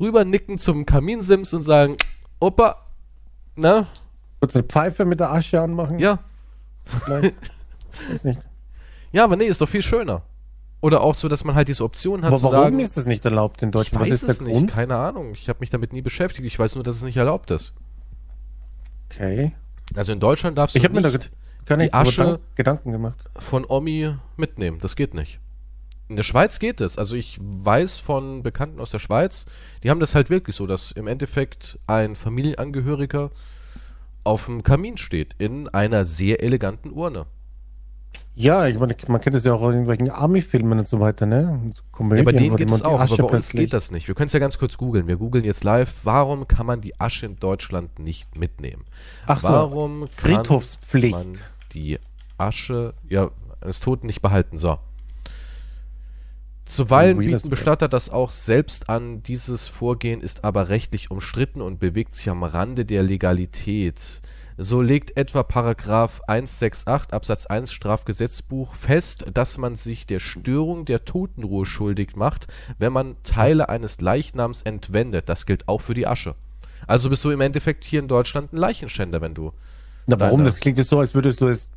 [0.02, 1.96] rübernicken zum Kaminsims und sagen,
[2.40, 2.76] Opa,
[3.56, 3.88] na,
[4.40, 6.00] Kurz eine Pfeife mit der Asche anmachen?
[6.00, 6.20] ja.
[7.08, 7.32] Weiß
[8.24, 8.40] nicht.
[9.12, 10.24] ja, aber nee, ist doch viel schöner.
[10.82, 13.06] Oder auch so, dass man halt diese Option hat Aber zu warum sagen, ist das
[13.06, 14.02] nicht erlaubt in Ich Deutschland?
[14.02, 14.72] Was weiß ist es der nicht, Grund?
[14.72, 15.34] keine Ahnung.
[15.34, 16.48] Ich habe mich damit nie beschäftigt.
[16.48, 17.76] Ich weiß nur, dass es nicht erlaubt ist.
[19.12, 19.54] Okay.
[19.96, 21.32] Also in Deutschland darfst Ich du habe mir da nicht
[21.66, 23.20] gar nicht die Asche- Gedanken gemacht.
[23.38, 24.80] von Omi mitnehmen.
[24.82, 25.40] Das geht nicht.
[26.12, 26.98] In der Schweiz geht es.
[26.98, 29.46] Also ich weiß von Bekannten aus der Schweiz,
[29.82, 33.32] die haben das halt wirklich so, dass im Endeffekt ein Familienangehöriger
[34.26, 37.28] auf dem Kamin steht in einer sehr eleganten Urne.
[38.36, 41.72] Ja, ich meine, man kennt das ja auch aus irgendwelchen Army-Filmen und so weiter, ne?
[41.74, 44.10] So Ja, bei denen gibt es auch, aber bei uns plötzlich- geht das nicht.
[44.10, 45.08] Wir können es ja ganz kurz googeln.
[45.08, 48.84] Wir googeln jetzt live, warum kann man die Asche in Deutschland nicht mitnehmen?
[49.28, 51.14] Ach so, warum kann Friedhofspflicht.
[51.14, 51.38] man
[51.72, 52.00] die
[52.38, 54.58] Asche ja, eines Toten nicht behalten.
[54.58, 54.78] So.
[56.72, 59.22] Zuweilen bieten Bestatter das auch selbst an.
[59.24, 64.22] Dieses Vorgehen ist aber rechtlich umstritten und bewegt sich am Rande der Legalität.
[64.58, 71.04] So legt etwa Paragraph 168 Absatz 1 Strafgesetzbuch fest, dass man sich der Störung der
[71.04, 72.48] Totenruhe schuldig macht,
[72.80, 75.28] wenn man Teile eines Leichnams entwendet.
[75.28, 76.36] Das gilt auch für die Asche.
[76.88, 79.52] Also bist du im Endeffekt hier in Deutschland ein Leichenschänder, wenn du.
[80.08, 80.46] Na, warum?
[80.46, 81.68] Das klingt jetzt so, als würdest du es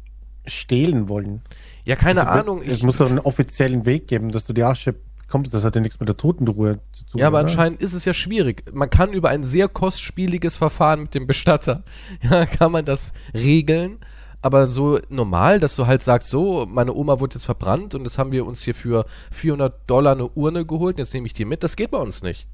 [0.47, 1.43] stehlen wollen.
[1.85, 2.63] Ja, keine Also, Ahnung.
[2.63, 4.95] Es muss doch einen offiziellen Weg geben, dass du die Asche
[5.29, 7.21] kommst, das hat ja nichts mit der Totenruhe zu tun.
[7.21, 7.49] Ja, aber oder?
[7.49, 8.65] anscheinend ist es ja schwierig.
[8.73, 11.83] Man kann über ein sehr kostspieliges Verfahren mit dem Bestatter,
[12.23, 13.99] ja, kann man das regeln.
[14.43, 18.19] Aber so normal, dass du halt sagst, so, meine Oma wurde jetzt verbrannt und das
[18.19, 21.65] haben wir uns hier für 400 Dollar eine Urne geholt, jetzt nehme ich die mit,
[21.65, 22.47] das geht bei uns nicht.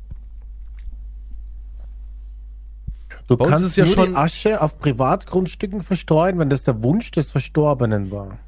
[3.31, 7.11] Du bei kannst ja nur schon die Asche auf Privatgrundstücken verstreuen, wenn das der Wunsch
[7.11, 8.39] des Verstorbenen war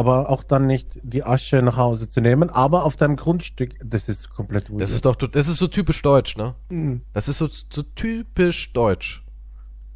[0.00, 4.08] aber auch dann nicht die Asche nach Hause zu nehmen, aber auf deinem Grundstück, das
[4.08, 4.80] ist komplett weird.
[4.80, 6.54] Das ist doch, das ist so typisch deutsch, ne?
[6.70, 7.02] Mhm.
[7.12, 9.22] Das ist so, so typisch deutsch.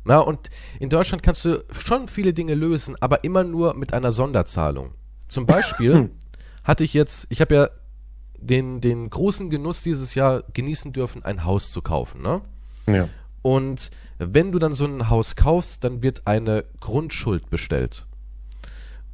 [0.04, 4.12] Na, und in Deutschland kannst du schon viele Dinge lösen, aber immer nur mit einer
[4.12, 4.92] Sonderzahlung.
[5.28, 6.10] Zum Beispiel
[6.64, 7.68] hatte ich jetzt, ich habe ja
[8.38, 12.42] den, den großen Genuss dieses Jahr genießen dürfen, ein Haus zu kaufen, ne?
[12.86, 13.08] Ja.
[13.44, 18.06] Und wenn du dann so ein Haus kaufst, dann wird eine Grundschuld bestellt.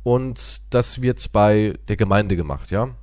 [0.05, 2.95] Und das wird bei der Gemeinde gemacht, ja.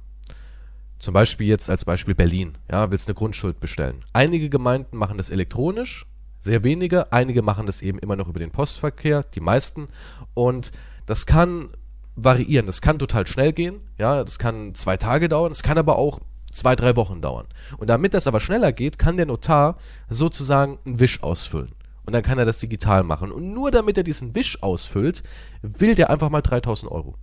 [1.00, 4.06] Zum Beispiel jetzt als Beispiel Berlin, ja, willst eine Grundschuld bestellen.
[4.14, 6.06] Einige Gemeinden machen das elektronisch,
[6.40, 9.90] sehr wenige, einige machen das eben immer noch über den Postverkehr, die meisten.
[10.34, 10.72] Und
[11.08, 11.72] das kann
[12.16, 15.98] variieren, das kann total schnell gehen, ja, das kann zwei Tage dauern, es kann aber
[15.98, 17.48] auch zwei, drei Wochen dauern.
[17.78, 19.78] Und damit das aber schneller geht, kann der Notar
[20.10, 21.74] sozusagen einen Wisch ausfüllen
[22.08, 23.32] und dann kann er das digital machen.
[23.32, 25.24] Und nur damit er diesen Wisch ausfüllt,
[25.62, 27.16] will der einfach mal 3000 Euro.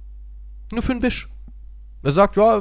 [0.73, 1.31] Nur für einen Wisch.
[2.03, 2.61] Er sagt, ja,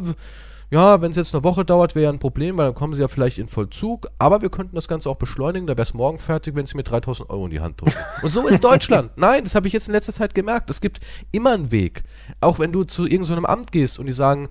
[0.71, 3.01] ja, wenn es jetzt eine Woche dauert, wäre ja ein Problem, weil dann kommen sie
[3.01, 6.17] ja vielleicht in Vollzug, aber wir könnten das Ganze auch beschleunigen, da wäre es morgen
[6.17, 7.97] fertig, wenn sie mir 3000 Euro in die Hand drücken.
[8.21, 9.11] Und so ist Deutschland.
[9.17, 10.69] Nein, das habe ich jetzt in letzter Zeit gemerkt.
[10.69, 11.01] Es gibt
[11.33, 12.03] immer einen Weg.
[12.39, 14.47] Auch wenn du zu irgendeinem so Amt gehst und die sagen,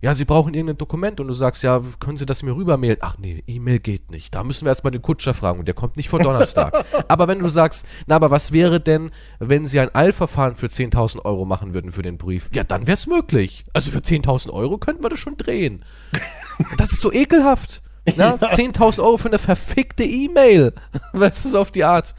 [0.00, 2.98] ja, Sie brauchen irgendein Dokument und du sagst, ja, können Sie das mir rübermailen?
[3.00, 4.32] Ach nee, E-Mail geht nicht.
[4.32, 6.84] Da müssen wir erstmal den Kutscher fragen und der kommt nicht vor Donnerstag.
[7.08, 11.24] aber wenn du sagst, na, aber was wäre denn, wenn Sie ein Eilverfahren für 10.000
[11.24, 12.48] Euro machen würden für den Brief?
[12.52, 13.64] Ja, dann wäre es möglich.
[13.72, 15.84] Also für 10.000 Euro könnten wir das schon drehen.
[16.78, 17.82] das ist so ekelhaft.
[18.16, 18.36] Ja.
[18.36, 20.74] 10.000 Euro für eine verfickte E-Mail.
[21.12, 22.14] Was ist auf die Art?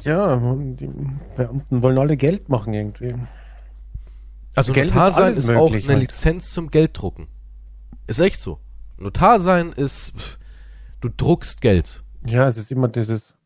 [0.00, 0.90] Ja, die
[1.36, 3.14] Beamten wollen alle Geld machen irgendwie.
[4.56, 6.00] Also Geld Notar sein ist, ist auch eine halt.
[6.00, 7.28] Lizenz zum Gelddrucken.
[8.06, 8.58] Ist echt so.
[8.96, 10.12] Notar sein ist,
[11.00, 12.02] du druckst Geld.
[12.26, 13.36] Ja, es ist immer dieses,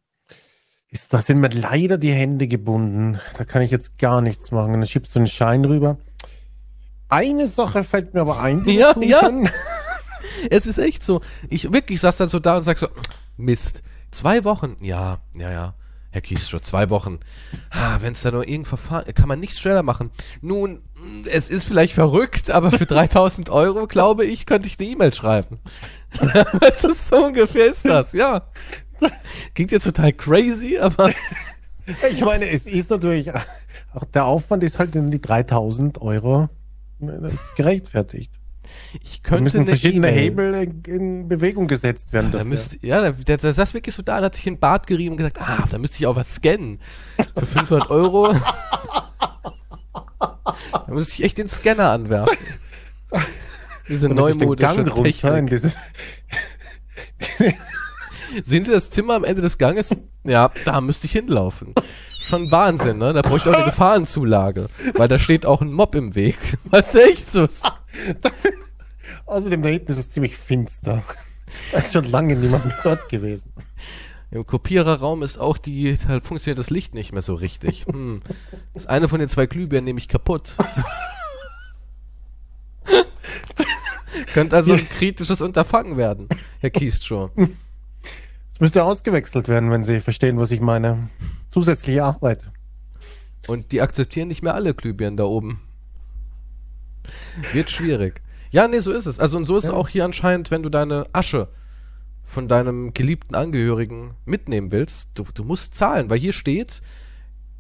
[0.90, 3.20] ist, da sind mir leider die Hände gebunden.
[3.36, 4.72] Da kann ich jetzt gar nichts machen.
[4.72, 5.98] Dann schiebst du einen Schein rüber.
[7.08, 8.64] Eine Sache fällt mir aber ein.
[8.68, 9.30] ja, ja.
[10.50, 11.20] es ist echt so.
[11.48, 12.88] Ich wirklich saß dann so da und sag so,
[13.36, 13.82] Mist.
[14.10, 14.76] Zwei Wochen?
[14.80, 15.74] Ja, ja, ja.
[16.12, 17.20] Herr Kiestrow, zwei Wochen.
[17.70, 20.10] Ah, Wenn es da nur irgendein Verfahren, kann man nichts schneller machen.
[20.40, 20.82] Nun,
[21.30, 25.60] es ist vielleicht verrückt, aber für 3000 Euro, glaube ich, könnte ich eine E-Mail schreiben.
[26.60, 28.48] das ist so ungefähr ist das, ja.
[29.54, 31.12] Klingt jetzt total crazy, aber.
[32.12, 33.32] Ich meine, es ist natürlich,
[33.94, 36.48] auch der Aufwand ist halt in die 3000 Euro,
[37.00, 38.30] das ist gerechtfertigt.
[39.02, 42.30] Ich könnte da müssen verschiedene e Hebel in Bewegung gesetzt werden.
[42.32, 44.86] Ja, da müsste, ja, der, der, der saß wirklich so da, hat sich den Bart
[44.86, 46.80] gerieben und gesagt, ah, da müsste ich auch was scannen.
[47.36, 48.34] Für 500 Euro.
[50.72, 52.36] da müsste ich echt den Scanner anwerfen.
[53.88, 55.60] Diese neumodische Technik.
[58.44, 59.96] Sehen Sie das Zimmer am Ende des Ganges?
[60.24, 61.74] Ja, da müsste ich hinlaufen.
[62.20, 63.12] Schon Wahnsinn, ne?
[63.12, 64.68] Da bräuchte ich auch eine Gefahrenzulage.
[64.94, 66.36] Weil da steht auch ein Mob im Weg.
[66.64, 67.48] Was echt so?
[69.26, 71.02] Außerdem da hinten ist es ziemlich finster.
[71.72, 73.52] Da ist schon lange niemand mehr dort gewesen.
[74.30, 77.86] Im Kopiererraum ist auch die, da funktioniert das Licht nicht mehr so richtig.
[77.92, 78.20] Hm.
[78.74, 80.56] Ist eine von den zwei Glühbirnen nämlich kaputt.
[84.32, 86.28] Könnte also ein kritisches Unterfangen werden,
[86.60, 87.32] Herr Kiestrow.
[88.54, 91.08] Es müsste ausgewechselt werden, wenn Sie verstehen, was ich meine.
[91.50, 92.42] Zusätzliche Arbeit.
[93.48, 95.60] Und die akzeptieren nicht mehr alle Glühbirnen da oben.
[97.52, 98.20] Wird schwierig.
[98.50, 99.18] Ja, nee, so ist es.
[99.18, 99.70] Also und so ist ja.
[99.70, 101.48] es auch hier anscheinend, wenn du deine Asche
[102.24, 106.80] von deinem geliebten Angehörigen mitnehmen willst, du, du musst zahlen, weil hier steht,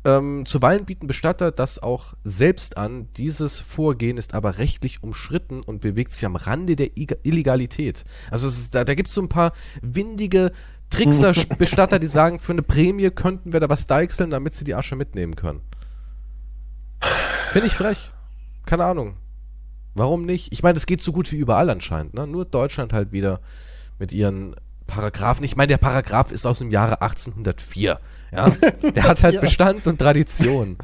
[0.04, 3.08] ähm, zuweilen bieten Bestatter das auch selbst an.
[3.16, 8.04] Dieses Vorgehen ist aber rechtlich umschritten und bewegt sich am Rande der I Illegalität.
[8.30, 10.52] Also ist, da, da gibt es so ein paar windige
[10.90, 14.96] Trickser-Bestatter, die sagen, für eine Prämie könnten wir da was deichseln, damit sie die Asche
[14.96, 15.60] mitnehmen können.
[17.50, 18.12] Finde ich frech.
[18.64, 19.16] Keine Ahnung.
[19.94, 20.52] Warum nicht?
[20.52, 22.14] Ich meine, das geht so gut wie überall anscheinend.
[22.14, 22.26] Ne?
[22.26, 23.40] Nur Deutschland halt wieder
[23.98, 24.54] mit ihren
[24.90, 25.44] Paragraphen.
[25.44, 28.00] Ich meine, der Paragraph ist aus dem Jahre 1804.
[28.32, 28.50] Ja,
[28.94, 29.40] der hat halt ja.
[29.40, 30.76] Bestand und Tradition.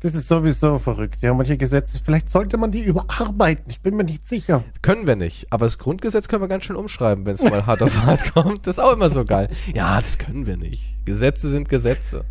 [0.00, 1.18] Das ist sowieso verrückt.
[1.22, 3.64] Ja, manche Gesetze, vielleicht sollte man die überarbeiten.
[3.68, 4.62] Ich bin mir nicht sicher.
[4.82, 5.52] Können wir nicht.
[5.52, 8.66] Aber das Grundgesetz können wir ganz schön umschreiben, wenn es mal hart auf hart kommt.
[8.66, 9.48] Das ist auch immer so geil.
[9.74, 10.94] Ja, das können wir nicht.
[11.04, 12.24] Gesetze sind Gesetze.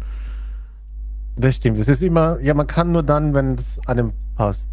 [1.35, 1.79] Das stimmt.
[1.79, 4.69] Das ist immer, ja, man kann nur dann, wenn es einem passt.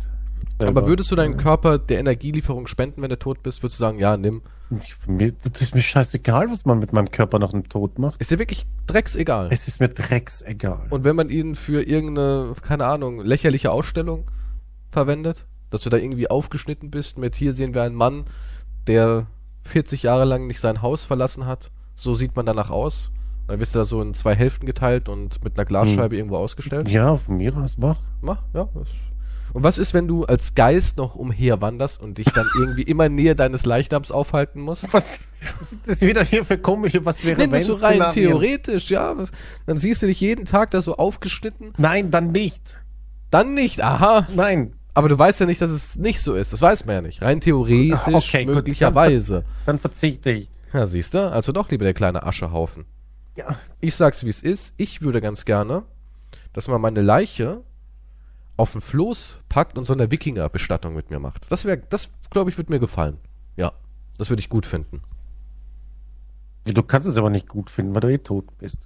[0.59, 3.63] Aber würdest du deinen Körper der Energielieferung spenden, wenn du tot bist?
[3.63, 4.43] Würdest du sagen, ja, nimm.
[4.81, 8.21] Ich, mir, das ist mir scheißegal, was man mit meinem Körper nach dem Tod macht.
[8.21, 9.49] Ist dir wirklich drecksegal.
[9.51, 10.87] Es ist mir drecksegal.
[10.91, 14.31] Und wenn man ihn für irgendeine, keine Ahnung, lächerliche Ausstellung
[14.91, 18.25] verwendet, dass du da irgendwie aufgeschnitten bist mit hier sehen wir einen Mann,
[18.87, 19.27] der
[19.65, 21.71] 40 Jahre lang nicht sein Haus verlassen hat.
[21.95, 23.11] So sieht man danach aus.
[23.49, 26.89] Dann wirst du da so in zwei Hälften geteilt und mit einer Glasscheibe irgendwo ausgestellt.
[26.89, 27.99] ja, von mir aus mach.
[28.21, 28.69] Mach, ja.
[28.75, 28.89] Das.
[29.53, 33.35] Und was ist, wenn du als Geist noch umherwanderst und dich dann irgendwie immer näher
[33.35, 34.93] deines Leichnams aufhalten musst?
[34.93, 35.21] Was,
[35.59, 38.13] was ist das wieder hier für komische, was wäre Nee, wenn so rein Szenarien?
[38.29, 39.15] theoretisch, ja.
[39.67, 41.73] Dann siehst du dich jeden Tag da so aufgeschnitten.
[41.77, 42.79] Nein, dann nicht.
[43.31, 44.27] Dann nicht, aha.
[44.35, 46.53] Nein, Aber du weißt ja nicht, dass es nicht so ist.
[46.53, 47.21] Das weiß man ja nicht.
[47.23, 48.55] Rein theoretisch, Okay, gut.
[48.55, 49.45] möglicherweise.
[49.67, 50.51] dann verzichte ich.
[50.73, 51.31] Ja, siehst du?
[51.31, 52.85] Also doch lieber der kleine Aschehaufen.
[53.37, 54.75] Ja, Ich sag's, wie es ist.
[54.77, 55.83] Ich würde ganz gerne,
[56.53, 57.63] dass man meine Leiche
[58.63, 61.51] auf den Floß packt und so eine Wikinger-Bestattung mit mir macht.
[61.51, 63.19] Das wäre, das glaube ich, würde mir gefallen.
[63.57, 63.73] Ja,
[64.19, 65.03] das würde ich gut finden.
[66.65, 68.79] du kannst es aber nicht gut finden, weil du eh tot bist.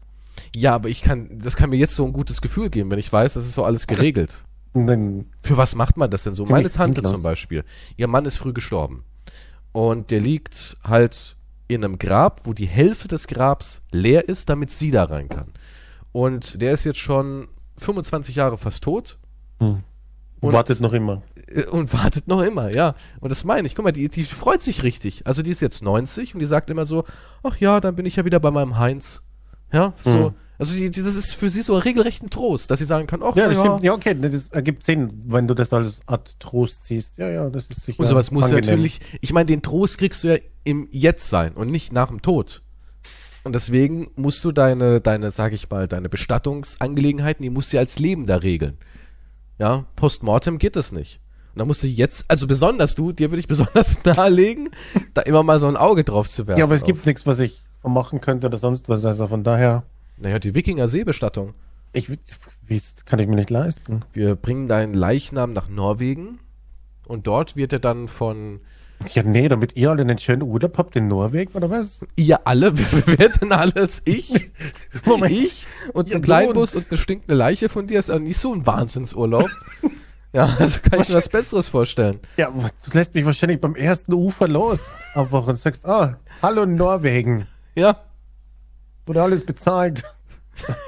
[0.54, 3.12] Ja, aber ich kann, das kann mir jetzt so ein gutes Gefühl geben, wenn ich
[3.12, 4.44] weiß, das ist so alles geregelt.
[4.74, 6.44] Dann, Für was macht man das denn so?
[6.44, 7.12] Meine Tante sinnlos.
[7.12, 7.64] zum Beispiel.
[7.96, 9.04] Ihr Mann ist früh gestorben.
[9.72, 11.36] Und der liegt halt
[11.68, 15.52] in einem Grab, wo die Hälfte des Grabs leer ist, damit sie da rein kann.
[16.12, 19.18] Und der ist jetzt schon 25 Jahre fast tot.
[19.60, 19.82] Hm.
[20.40, 21.22] Und- wartet noch immer.
[21.48, 22.94] Äh, Und wartet noch immer, ja.
[23.20, 23.74] Und das meine ich.
[23.74, 25.26] Guck mal, die, die freut sich richtig.
[25.26, 27.04] Also die ist jetzt 90 und die sagt immer so,
[27.42, 29.22] ach ja, dann bin ich ja wieder bei meinem Heinz.
[29.72, 30.30] Ja, so.
[30.30, 30.34] Mhm.
[30.58, 33.20] Also die, die, das ist für sie so ein regelrechten Trost, dass sie sagen kann,
[33.22, 33.64] ach Ja, das ja.
[33.64, 33.82] stimmt.
[33.82, 37.18] Ja, okay, das ergibt Sinn, wenn du das als Art Trost siehst.
[37.18, 38.00] Ja, ja, das ist sicher.
[38.00, 41.70] Und sowas muss natürlich, ich meine, den Trost kriegst du ja im Jetzt sein und
[41.70, 42.62] nicht nach dem Tod.
[43.44, 47.82] Und deswegen musst du deine, deine, sag ich mal, deine Bestattungsangelegenheiten, die musst du ja
[47.82, 48.78] als Lebender regeln.
[49.58, 51.20] Ja, postmortem geht das nicht.
[51.54, 54.70] Und da musst du jetzt, also besonders du, dir würde ich besonders nahelegen,
[55.14, 56.58] da immer mal so ein Auge drauf zu werfen.
[56.58, 59.04] Ja, aber es gibt nichts, was ich machen könnte oder sonst was.
[59.04, 59.84] Also von daher,
[60.18, 61.54] Naja, die Wikinger-Seebestattung.
[61.92, 64.02] ich, wie, kann ich mir nicht leisten.
[64.12, 66.40] Wir bringen deinen Leichnam nach Norwegen
[67.06, 68.60] und dort wird er dann von
[69.12, 72.00] Ja, nee, damit ihr alle einen schönen Urlaub habt in Norwegen, oder was?
[72.16, 74.02] ihr alle, wer wer denn alles?
[74.04, 74.50] Ich?
[75.04, 75.32] Moment.
[75.32, 78.52] Ich und Ja, ein Kleinbus und eine stinkende Leiche von dir ist auch nicht so
[78.54, 79.50] ein Wahnsinnsurlaub.
[80.32, 82.20] ja, also kann ich mir was Besseres vorstellen.
[82.36, 84.80] Ja, du lässt mich wahrscheinlich beim ersten Ufer los.
[85.14, 87.46] Einfach und sagst, ah, hallo Norwegen.
[87.74, 88.00] Ja,
[89.06, 90.02] Wurde alles bezahlt.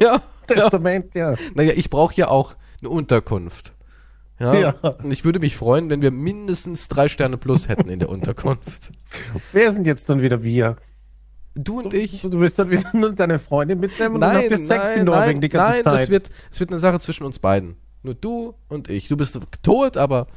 [0.01, 0.11] ja.
[0.11, 0.23] ja.
[0.47, 1.35] Testament, ja.
[1.55, 3.75] Naja, ich brauche ja auch eine Unterkunft.
[4.39, 4.71] Ja, Ja.
[4.71, 8.93] Und ich würde mich freuen, wenn wir mindestens drei Sterne plus hätten in der Unterkunft.
[9.53, 10.77] Wer sind jetzt dann wieder wir?
[11.55, 12.23] Du und ich.
[12.23, 14.99] Du wirst dann wieder nur deine Freundin mitnehmen und dann Nein, habt ihr Sex nein,
[15.01, 16.01] in Norwegen nein, die ganze nein, Zeit.
[16.03, 17.77] das wird, das wird eine Sache zwischen uns beiden.
[18.05, 19.09] Nur du und ich.
[19.09, 20.29] Du bist tot, aber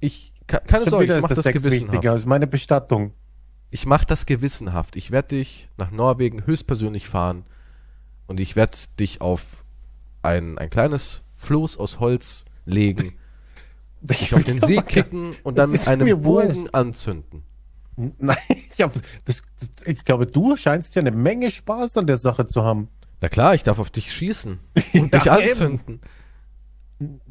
[0.00, 1.92] ich, ke- keine Schon Sorge, ich ist mach das das gewissenhaft.
[1.92, 3.12] wichtiger als meine Bestattung.
[3.70, 4.94] Ich mache das gewissenhaft.
[4.96, 7.44] Ich werde dich nach Norwegen höchstpersönlich fahren
[8.26, 9.64] und ich werde dich auf
[10.22, 13.14] ein, ein kleines Floß aus Holz legen,
[14.00, 17.42] dich auf den See kicken und dann mit einem Bogen anzünden.
[17.96, 19.42] Nein, ich, hab, das, das,
[19.86, 22.88] ich glaube, du scheinst ja eine Menge Spaß an der Sache zu haben.
[23.20, 24.58] Na klar, ich darf auf dich schießen
[24.94, 25.30] und dich eben.
[25.30, 26.00] anzünden.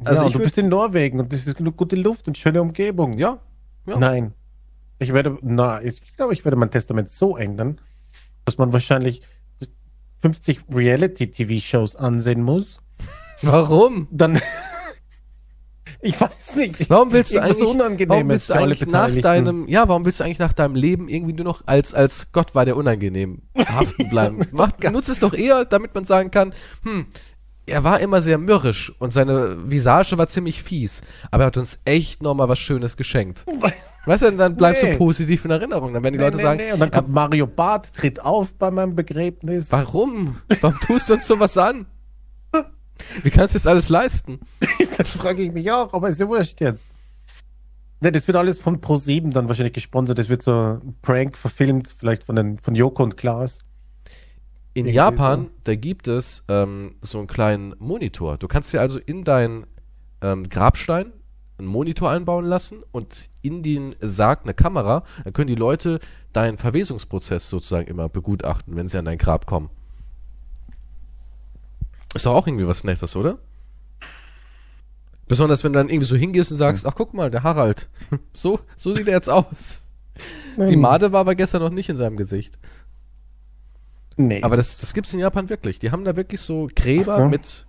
[0.04, 2.62] Also ja, ich du bist in Norwegen und das ist eine gute Luft und schöne
[2.62, 3.14] Umgebung.
[3.14, 3.40] Ja,
[3.86, 3.98] ja.
[3.98, 4.32] Nein.
[4.98, 7.80] Ich werde, na, ich glaube, ich werde mein Testament so ändern,
[8.44, 9.22] dass man wahrscheinlich
[10.18, 12.80] 50 Reality-TV-Shows ansehen muss.
[13.42, 14.08] Warum?
[14.10, 14.40] Dann,
[16.06, 16.88] ich weiß nicht.
[16.90, 20.38] Warum willst du eigentlich, warum willst du eigentlich nach deinem, ja, warum willst du eigentlich
[20.38, 24.46] nach deinem Leben irgendwie nur noch als, als Gott war der unangenehm haften bleiben?
[24.52, 27.06] Mach, nutz es doch eher, damit man sagen kann, hm,
[27.66, 31.80] er war immer sehr mürrisch und seine Visage war ziemlich fies, aber er hat uns
[31.84, 33.44] echt nochmal was Schönes geschenkt.
[34.06, 34.92] Weißt du, dann bleibst Nee.
[34.92, 35.92] du positiv in Erinnerung.
[35.92, 36.72] Dann werden die Nee, Leute nee, sagen, nee.
[36.72, 39.72] Und dann kommt Mario Barth, tritt auf bei meinem Begräbnis.
[39.72, 40.36] warum?
[40.60, 41.86] Warum tust du uns sowas an?
[43.22, 44.40] Wie kannst du das alles leisten?
[44.98, 46.88] Das frage ich mich auch, aber ist ja wurscht jetzt.
[48.00, 50.18] Ne, das wird alles von Pro7 dann wahrscheinlich gesponsert.
[50.18, 53.58] Das wird so ein Prank verfilmt, vielleicht von, den, von Joko und Klaas.
[54.74, 58.36] In Irgendwie Japan, da gibt es ähm, so einen kleinen Monitor.
[58.36, 59.66] Du kannst dir also in deinen
[60.20, 61.12] ähm, Grabstein
[61.58, 65.04] einen Monitor einbauen lassen und in den Sarg eine Kamera.
[65.24, 66.00] Dann können die Leute
[66.34, 69.70] deinen Verwesungsprozess sozusagen immer begutachten, wenn sie an dein Grab kommen.
[72.14, 73.38] Ist doch auch irgendwie was Nettes, oder?
[75.28, 77.88] Besonders wenn du dann irgendwie so hingehst und sagst, ach guck mal, der Harald.
[78.32, 79.82] So, so sieht er jetzt aus.
[80.54, 80.68] Hm.
[80.68, 82.58] Die Made war aber gestern noch nicht in seinem Gesicht.
[84.16, 84.42] Nee.
[84.42, 85.78] Aber das, das gibt's in Japan wirklich.
[85.78, 87.28] Die haben da wirklich so Gräber Ach so.
[87.28, 87.66] mit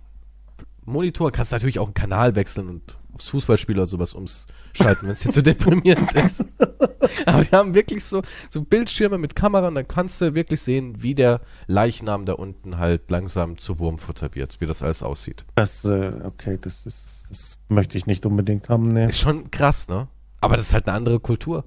[0.88, 5.20] Monitor, kannst natürlich auch einen Kanal wechseln und aufs Fußballspiel oder sowas umschalten, wenn es
[5.20, 6.44] dir zu deprimierend ist.
[7.26, 11.02] Aber die haben wirklich so, so Bildschirme mit Kamera und dann kannst du wirklich sehen,
[11.02, 15.44] wie der Leichnam da unten halt langsam zu Wurmfutter wird, wie das alles aussieht.
[15.56, 19.08] Das, äh, okay, das ist, das möchte ich nicht unbedingt haben, ne.
[19.08, 20.08] Ist schon krass, ne?
[20.40, 21.64] Aber das ist halt eine andere Kultur.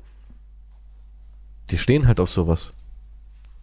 [1.69, 2.73] Die stehen halt auf sowas.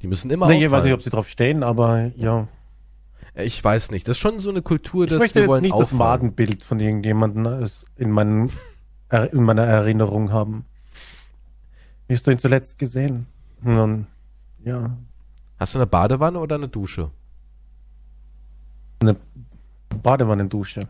[0.02, 2.48] Die müssen immer Nee, ich weiß nicht, ob sie drauf stehen, aber ja.
[3.40, 4.08] Ich weiß nicht.
[4.08, 5.98] Das ist schon so eine Kultur, Ich dass möchte wir jetzt wollen nicht das auffallen.
[5.98, 8.50] Magenbild von irgendjemandem in, meinen,
[9.08, 10.64] er- in meiner Erinnerung haben.
[12.08, 13.26] Wie hast du ihn zuletzt gesehen?
[13.62, 14.06] Dann,
[14.64, 14.96] ja,
[15.58, 17.10] Hast du eine Badewanne oder eine Dusche?
[19.00, 19.16] eine
[20.02, 20.88] Badewannendusche.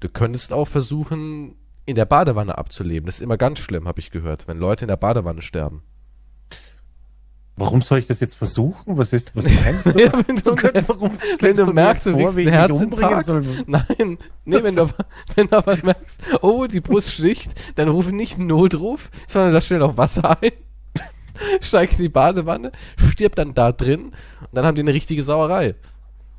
[0.00, 3.06] Du könntest auch versuchen, in der Badewanne abzuleben.
[3.06, 5.82] Das ist immer ganz schlimm, habe ich gehört, wenn Leute in der Badewanne sterben.
[7.56, 8.96] Warum soll ich das jetzt versuchen?
[8.96, 9.90] Was ist, was meinst du?
[9.90, 10.44] Ja, wenn du-
[10.88, 11.10] warum
[11.40, 13.28] wenn du mir merkst, du kriegst wie einen Herzinfarkt.
[13.66, 14.88] Nein, nee, wenn du,
[15.36, 19.66] wenn du aber merkst, oh, die Brust sticht, dann ruf nicht einen Notruf, sondern lass
[19.66, 20.50] schnell noch Wasser ein,
[21.60, 22.72] steig in die Badewanne,
[23.10, 24.14] stirb dann da drin und
[24.52, 25.74] dann haben die eine richtige Sauerei.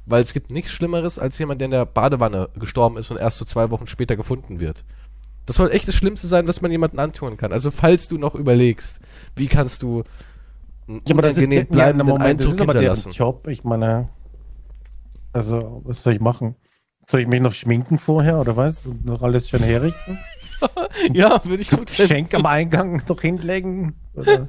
[0.06, 3.38] Weil es gibt nichts Schlimmeres als jemand, der in der Badewanne gestorben ist und erst
[3.38, 4.84] so zwei Wochen später gefunden wird.
[5.46, 7.54] Das soll echt das Schlimmste sein, was man jemandem antun kann.
[7.54, 9.00] Also falls du noch überlegst,
[9.36, 10.04] wie kannst du
[10.88, 13.12] Ja, aber das ist der, ja, bleibenden Moment, das ist aber deren.
[13.12, 13.48] Job.
[13.48, 14.10] Ich meine,
[15.32, 16.56] also, was soll ich machen?
[17.06, 18.86] Soll ich mich noch schminken vorher oder was?
[18.86, 20.20] Und noch alles schön herrichten?
[21.12, 22.08] Ja, das würde ich gut finden.
[22.08, 23.96] Schenk am Eingang noch hinlegen?
[24.14, 24.48] Oder?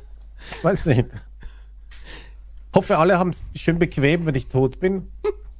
[0.62, 1.08] Weiß nicht.
[2.72, 5.08] Hoffe, alle haben es schön bequem, wenn ich tot bin.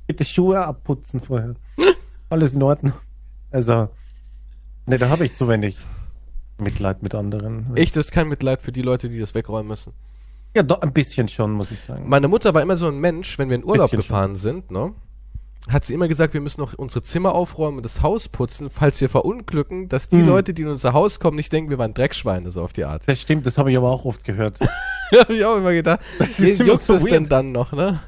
[0.07, 1.55] Bitte Schuhe abputzen vorher.
[2.29, 2.93] Alles in Ordnung.
[3.51, 3.89] Also,
[4.87, 5.77] ne, da habe ich zu wenig
[6.59, 7.73] Mitleid mit anderen.
[7.75, 9.93] Ich, das ist kein Mitleid für die Leute, die das wegräumen müssen.
[10.55, 12.09] Ja, doch, ein bisschen schon, muss ich sagen.
[12.09, 14.93] Meine Mutter war immer so ein Mensch, wenn wir in Urlaub Bisschen gefahren sind, ne?
[15.67, 19.01] Hat sie immer gesagt, wir müssen noch unsere Zimmer aufräumen und das Haus putzen, falls
[19.01, 20.27] wir verunglücken, dass die Hm.
[20.27, 23.03] Leute, die in unser Haus kommen, nicht denken, wir waren Dreckschweine, so auf die Art.
[23.09, 24.59] Das stimmt, das habe ich aber auch oft gehört.
[25.11, 28.01] Hab ich auch immer gedacht, Das wen ist juckt so das denn dann noch, ne?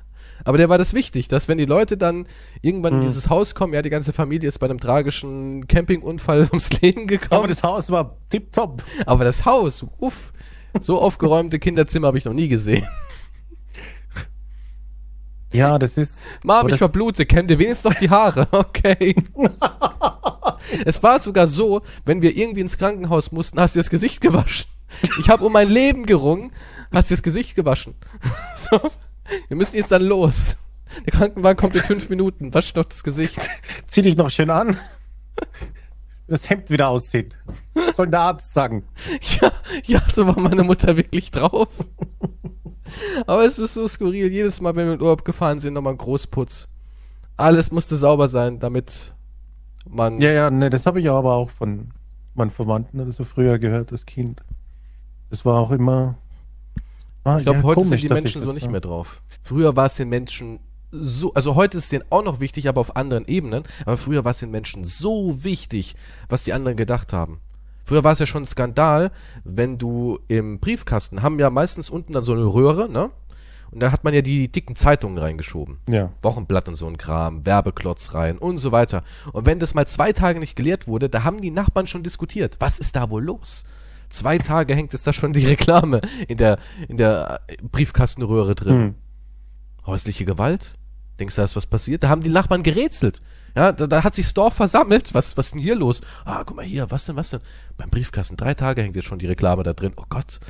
[0.44, 2.26] Aber der war das wichtig, dass wenn die Leute dann
[2.60, 3.06] irgendwann in Hm.
[3.06, 7.32] dieses Haus kommen, ja, die ganze Familie ist bei einem tragischen Campingunfall ums Leben gekommen.
[7.38, 8.82] Aber das Haus war tipptopp.
[9.06, 10.32] Aber das Haus, uff,
[10.80, 12.86] so aufgeräumte Kinderzimmer habe ich noch nie gesehen.
[15.52, 16.20] Ja, das ist.
[16.42, 18.48] Mom, ich verblute, kämm dir wenigstens noch die Haare.
[18.52, 19.14] Okay.
[20.84, 24.66] es war sogar so, wenn wir irgendwie ins Krankenhaus mussten, hast du das Gesicht gewaschen.
[25.18, 26.52] Ich habe um mein Leben gerungen,
[26.92, 27.94] hast du das Gesicht gewaschen.
[28.56, 28.80] so.
[29.48, 30.56] Wir müssen jetzt dann los.
[31.04, 32.54] Der Krankenwagen kommt in fünf Minuten.
[32.54, 33.38] Wasch doch das Gesicht.
[33.86, 34.78] Zieh dich noch schön an.
[36.28, 37.38] Das Hemd wieder aussieht.
[37.94, 38.84] Soll der Arzt sagen.
[39.40, 39.52] Ja,
[39.84, 41.68] ja, so war meine Mutter wirklich drauf.
[43.26, 44.32] Aber es ist so skurril.
[44.32, 46.68] Jedes Mal, wenn wir in Urlaub gefahren sind, nochmal ein Großputz.
[47.36, 49.12] Alles musste sauber sein, damit
[49.88, 51.90] man Ja, ja, ne, das habe ich aber auch von
[52.34, 54.42] meinen Verwandten oder so früher gehört, das Kind.
[55.30, 56.16] Das war auch immer.
[57.24, 59.20] Ah, Ich glaube, ja, heute komisch, sind die Menschen so das nicht mehr drauf.
[59.42, 60.60] Früher war es den Menschen
[61.00, 63.64] so, also heute ist es denen auch noch wichtig, aber auf anderen Ebenen.
[63.84, 65.96] Aber früher war es den Menschen so wichtig,
[66.28, 67.40] was die anderen gedacht haben.
[67.84, 69.12] Früher war es ja schon ein Skandal,
[69.44, 73.10] wenn du im Briefkasten haben ja meistens unten dann so eine Röhre, ne?
[73.70, 75.78] Und da hat man ja die dicken Zeitungen reingeschoben.
[75.88, 76.12] Ja.
[76.22, 79.02] Wochenblatt und so ein Kram, Werbeklotz rein und so weiter.
[79.32, 82.56] Und wenn das mal zwei Tage nicht geleert wurde, da haben die Nachbarn schon diskutiert.
[82.58, 83.64] Was ist da wohl los?
[84.08, 88.76] Zwei Tage hängt es da schon die Reklame in der, in der äh, Briefkastenröhre drin.
[88.76, 88.94] Hm.
[89.84, 90.76] Häusliche Gewalt?
[91.18, 92.02] Denkst du, da ist was passiert?
[92.02, 93.22] Da haben die Nachbarn gerätselt.
[93.54, 95.14] Ja, da, da hat sich das Dorf versammelt.
[95.14, 96.02] Was, was ist denn hier los?
[96.24, 97.40] Ah, guck mal hier, was denn, was denn?
[97.78, 99.92] Beim Briefkasten, drei Tage hängt jetzt schon die Reklame da drin.
[99.96, 100.40] Oh Gott,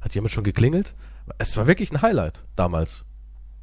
[0.00, 0.94] hat jemand schon geklingelt?
[1.38, 3.04] Es war wirklich ein Highlight damals.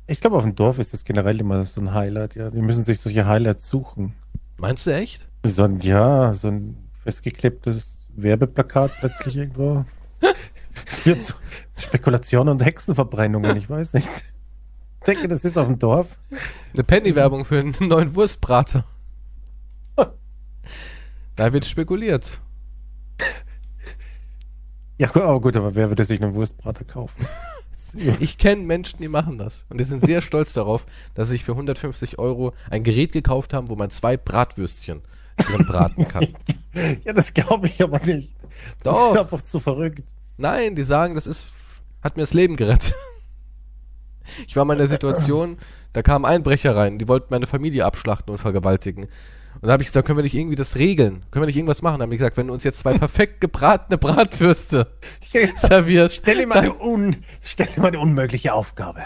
[0.08, 2.50] Ich glaube, auf dem Dorf ist das generell immer so ein Highlight, ja.
[2.50, 4.16] Die müssen sich solche Highlights suchen.
[4.58, 5.28] Meinst du echt?
[5.44, 9.86] So ein, ja, so ein festgeklebtes Werbeplakat plötzlich irgendwo.
[10.86, 11.34] Es wird so
[11.76, 14.08] Spekulation und Hexenverbrennungen, ich weiß nicht.
[15.08, 16.18] Ich denke, das ist auf dem Dorf.
[16.74, 18.84] Eine Penny-Werbung für einen neuen Wurstbrater.
[21.38, 22.42] Da wird spekuliert.
[24.98, 27.26] Ja, aber gut, aber wer würde sich einen Wurstbrater kaufen?
[28.20, 29.66] Ich kenne Menschen, die machen das.
[29.70, 33.54] Und die sind sehr stolz darauf, dass sie sich für 150 Euro ein Gerät gekauft
[33.54, 35.02] haben, wo man zwei Bratwürstchen
[35.38, 36.28] drin braten kann.
[37.06, 38.36] Ja, das glaube ich aber nicht.
[38.84, 39.14] Das Doch.
[39.14, 40.04] ist einfach zu verrückt.
[40.36, 41.48] Nein, die sagen, das ist,
[42.04, 42.94] hat mir das Leben gerettet.
[44.48, 45.58] Ich war mal in der Situation,
[45.94, 49.08] da kamen Einbrecher rein, die wollten meine Familie abschlachten und vergewaltigen.
[49.62, 51.26] Und da habe ich gesagt, können wir nicht irgendwie das regeln?
[51.32, 52.00] Können wir nicht irgendwas machen?
[52.00, 54.92] Da haben die gesagt, wenn du uns jetzt zwei perfekt gebratene Bratwürste
[55.58, 59.02] servierst, Stell dir mal eine, un, stell dir mal eine unmögliche Aufgabe.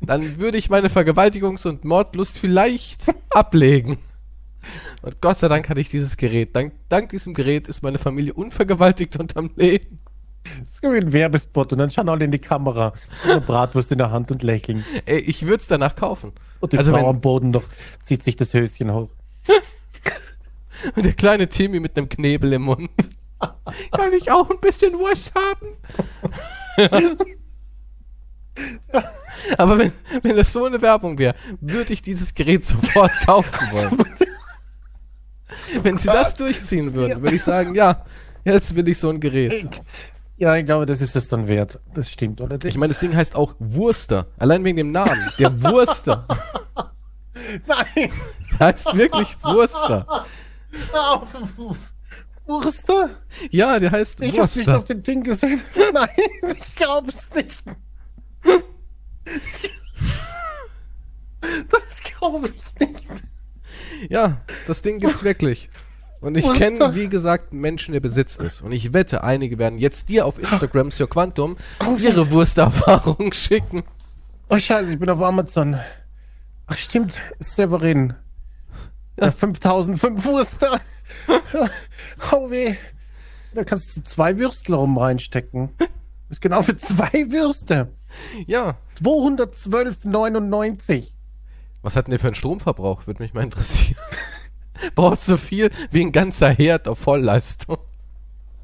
[0.00, 3.98] dann würde ich meine Vergewaltigungs- und Mordlust vielleicht ablegen.
[5.02, 6.56] Und Gott sei Dank hatte ich dieses Gerät.
[6.56, 9.98] Dank, dank diesem Gerät ist meine Familie unvergewaltigt und am Leben.
[10.64, 12.92] Das ist wie ein Werbespot und dann schauen alle in die Kamera.
[13.24, 14.84] Eine Bratwurst in der Hand und lächeln.
[15.04, 16.32] Ey, ich würde es danach kaufen.
[16.60, 17.64] Und die Also Frau wenn- am Boden noch
[18.02, 19.10] zieht sich das Höschen hoch.
[20.94, 22.90] Und der kleine Timmy mit einem Knebel im Mund.
[23.92, 25.76] Kann ich auch ein bisschen Wurst haben?
[29.58, 29.92] Aber wenn,
[30.22, 34.04] wenn das so eine Werbung wäre, würde ich dieses Gerät sofort kaufen wollen.
[35.82, 38.04] Wenn sie das durchziehen würden, würde ich sagen, ja,
[38.44, 39.68] jetzt will ich so ein Gerät.
[40.38, 41.80] Ja, ich glaube, das ist es dann wert.
[41.94, 42.62] Das stimmt, oder?
[42.64, 44.26] Ich meine, das Ding heißt auch Wurster.
[44.38, 45.18] Allein wegen dem Namen.
[45.38, 46.26] Der Wurster.
[47.66, 48.10] nein!
[48.58, 50.26] Der heißt wirklich Wurster.
[52.46, 53.10] Wurster?
[53.50, 54.78] Ja, der heißt Ich hab's nicht Wurster.
[54.78, 55.62] auf den Ding gesehen.
[55.92, 56.08] Nein,
[56.54, 57.62] ich glaub's nicht.
[61.40, 63.08] Das glaube ich nicht.
[64.10, 65.70] Ja, das Ding gibt's wirklich.
[66.20, 68.62] Und ich kenne, wie gesagt, Menschen, der besitzt es.
[68.62, 71.56] Und ich wette, einige werden jetzt dir auf Instagram, Sir Quantum,
[72.00, 73.84] ihre Wursterfahrung schicken.
[74.48, 75.78] Oh Scheiße, ich bin auf Amazon.
[76.66, 78.14] Ach stimmt, Severin.
[79.20, 79.30] Ja.
[79.30, 80.80] 5005 Wurster.
[82.32, 82.74] Oh weh.
[83.54, 85.70] Da kannst du zwei Würstel rum reinstecken.
[85.78, 85.88] Das
[86.28, 87.88] ist genau für zwei Würste.
[88.46, 88.76] Ja.
[89.02, 91.04] 212,99.
[91.82, 93.06] Was hat denn der für einen Stromverbrauch?
[93.06, 93.96] Würde mich mal interessieren.
[94.94, 97.78] Brauchst so viel wie ein ganzer Herd auf Vollleistung.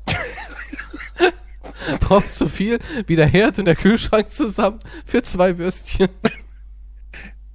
[2.00, 6.08] Brauchst so viel wie der Herd und der Kühlschrank zusammen für zwei Würstchen.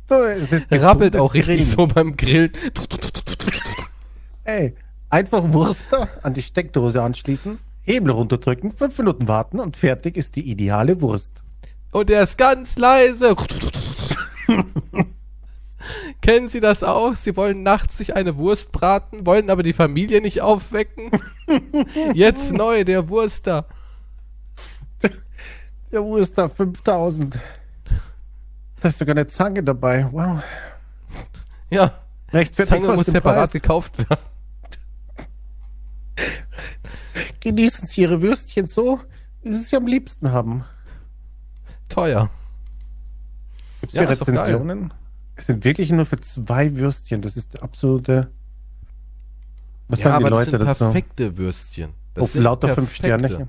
[0.09, 0.15] So,
[0.69, 1.63] gesundes auch richtig Grillen.
[1.63, 2.51] so beim Grillen.
[4.45, 4.75] Ey,
[5.09, 10.49] einfach Wurster an die Steckdose anschließen, Hebel runterdrücken, fünf Minuten warten und fertig ist die
[10.49, 11.43] ideale Wurst.
[11.91, 13.35] Und er ist ganz leise.
[16.21, 17.15] Kennen Sie das auch?
[17.15, 21.11] Sie wollen nachts sich eine Wurst braten, wollen aber die Familie nicht aufwecken.
[22.13, 23.65] Jetzt neu, der Wurster.
[25.91, 27.39] Der Wurster 5000.
[28.81, 30.07] Da ist sogar eine Zange dabei.
[30.11, 30.43] Wow.
[31.69, 31.93] Ja,
[32.33, 33.51] Rechtfertigt Zange muss separat Preis.
[33.51, 34.21] gekauft werden.
[37.39, 38.99] Genießen Sie Ihre Würstchen so,
[39.41, 40.65] wie Sie sie am liebsten haben.
[41.89, 42.29] Teuer.
[43.81, 44.03] Gibt es Ja.
[44.07, 44.93] Rezensionen?
[45.37, 47.21] Es sind wirklich nur für zwei Würstchen.
[47.21, 48.29] Das ist absolute.
[49.87, 50.83] Was ja, sagen die aber das Leute sind dazu?
[50.85, 51.93] perfekte Würstchen.
[52.13, 53.27] Das Auf sind lauter fünf perfekte.
[53.27, 53.47] Sterne.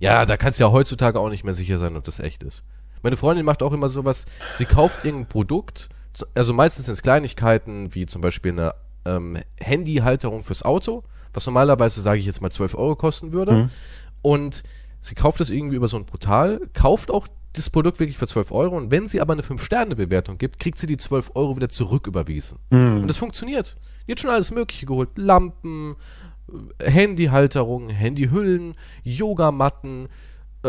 [0.00, 2.64] Ja, da kannst du ja heutzutage auch nicht mehr sicher sein, ob das echt ist.
[3.02, 4.24] Meine Freundin macht auch immer sowas,
[4.54, 5.90] sie kauft irgendein Produkt,
[6.34, 8.74] also meistens sind es Kleinigkeiten, wie zum Beispiel eine
[9.04, 13.52] ähm, Handyhalterung fürs Auto, was normalerweise, sage ich jetzt mal, 12 Euro kosten würde.
[13.52, 13.70] Mhm.
[14.22, 14.62] Und
[15.00, 18.50] sie kauft das irgendwie über so ein Portal, kauft auch das Produkt wirklich für 12
[18.52, 22.06] Euro und wenn sie aber eine 5-Sterne-Bewertung gibt, kriegt sie die 12 Euro wieder zurück
[22.06, 22.58] überwiesen.
[22.70, 23.02] Mhm.
[23.02, 23.76] Und das funktioniert.
[24.06, 25.10] Die hat schon alles Mögliche geholt.
[25.16, 25.96] Lampen,
[26.78, 30.08] äh, Handyhalterungen, Handyhüllen, Yogamatten,
[30.64, 30.68] äh,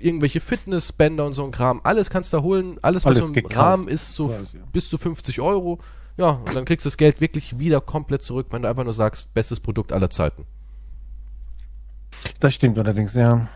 [0.00, 1.80] irgendwelche Fitnessbänder und so ein Kram.
[1.84, 2.78] Alles kannst du da holen.
[2.82, 5.78] Alles, was Alles so im gekauft, Rahmen ist, so f- bis zu 50 Euro.
[6.16, 8.92] Ja, und dann kriegst du das Geld wirklich wieder komplett zurück, wenn du einfach nur
[8.92, 10.44] sagst, bestes Produkt aller Zeiten.
[12.40, 13.48] Das stimmt allerdings, ja.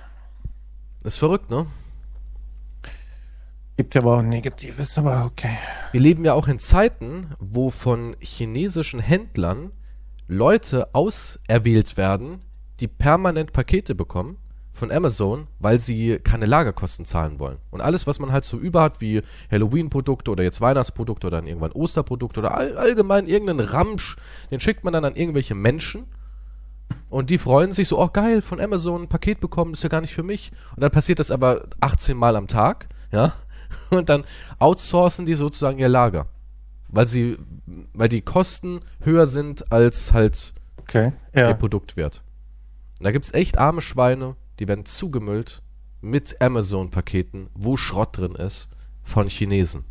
[1.02, 1.66] Ist verrückt, ne?
[3.76, 5.56] Gibt ja aber auch Negatives, aber okay.
[5.92, 9.72] Wir leben ja auch in Zeiten, wo von chinesischen Händlern
[10.28, 12.42] Leute auserwählt werden,
[12.80, 14.38] die permanent Pakete bekommen
[14.72, 17.58] von Amazon, weil sie keine Lagerkosten zahlen wollen.
[17.70, 21.46] Und alles, was man halt so über hat, wie Halloween-Produkte oder jetzt Weihnachtsprodukte oder dann
[21.46, 24.16] irgendwann Osterprodukte oder all, allgemein irgendeinen Ramsch,
[24.50, 26.06] den schickt man dann an irgendwelche Menschen
[27.10, 30.00] und die freuen sich so, oh geil, von Amazon ein Paket bekommen, ist ja gar
[30.00, 30.50] nicht für mich.
[30.74, 33.34] Und dann passiert das aber 18 Mal am Tag, ja.
[33.90, 34.24] Und dann
[34.58, 36.26] outsourcen die sozusagen ihr Lager.
[36.88, 37.38] Weil sie,
[37.94, 41.12] weil die Kosten höher sind als halt Okay.
[41.34, 41.54] ihr Ja.
[41.54, 42.22] Produktwert.
[42.98, 45.62] Und da gibt's echt arme Schweine, die werden zugemüllt
[46.00, 48.68] mit Amazon-Paketen, wo Schrott drin ist,
[49.02, 49.84] von Chinesen.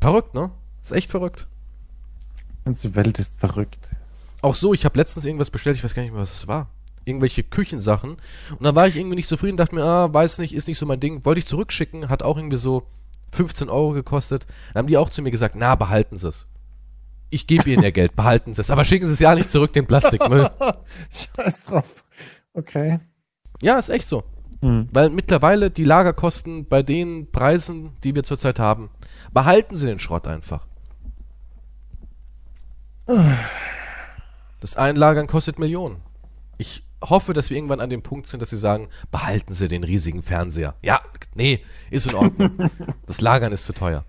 [0.00, 0.50] verrückt, ne?
[0.82, 1.46] Ist echt verrückt.
[2.60, 3.88] Die ganze Welt ist verrückt.
[4.42, 6.68] Auch so, ich habe letztens irgendwas bestellt, ich weiß gar nicht mehr, was es war.
[7.04, 8.18] Irgendwelche Küchensachen.
[8.50, 10.86] Und da war ich irgendwie nicht zufrieden, dachte mir, ah, weiß nicht, ist nicht so
[10.86, 11.24] mein Ding.
[11.24, 12.86] Wollte ich zurückschicken, hat auch irgendwie so
[13.32, 14.46] 15 Euro gekostet.
[14.72, 16.48] Dann haben die auch zu mir gesagt, na, behalten Sie es.
[17.30, 18.70] Ich gebe Ihnen ja Geld, behalten Sie es.
[18.70, 20.50] Aber schicken Sie es ja nicht zurück, den Plastikmüll.
[21.36, 22.04] Scheiß drauf.
[22.54, 22.98] Okay.
[23.60, 24.24] ja, ist echt so.
[24.62, 24.88] Hm.
[24.90, 28.90] Weil mittlerweile die Lagerkosten bei den Preisen, die wir zurzeit haben,
[29.32, 30.66] behalten Sie den Schrott einfach.
[34.60, 36.02] Das Einlagern kostet Millionen.
[36.56, 39.84] Ich hoffe, dass wir irgendwann an dem Punkt sind, dass Sie sagen, behalten Sie den
[39.84, 40.74] riesigen Fernseher.
[40.82, 41.00] Ja,
[41.34, 42.70] nee, ist in Ordnung.
[43.06, 44.04] das Lagern ist zu teuer.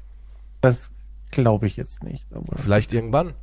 [0.61, 0.91] Das
[1.31, 2.25] glaube ich jetzt nicht.
[2.33, 3.33] Aber Vielleicht irgendwann.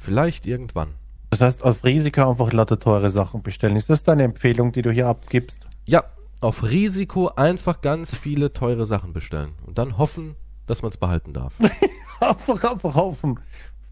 [0.00, 0.94] Vielleicht irgendwann.
[1.30, 3.76] Das heißt, auf Risiko einfach lauter teure Sachen bestellen.
[3.76, 5.66] Ist das deine Empfehlung, die du hier abgibst?
[5.86, 6.04] Ja,
[6.40, 10.36] auf Risiko einfach ganz viele teure Sachen bestellen und dann hoffen,
[10.66, 11.52] dass man es behalten darf.
[12.20, 13.38] einfach, einfach hoffen.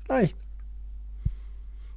[0.04, 0.36] Vielleicht.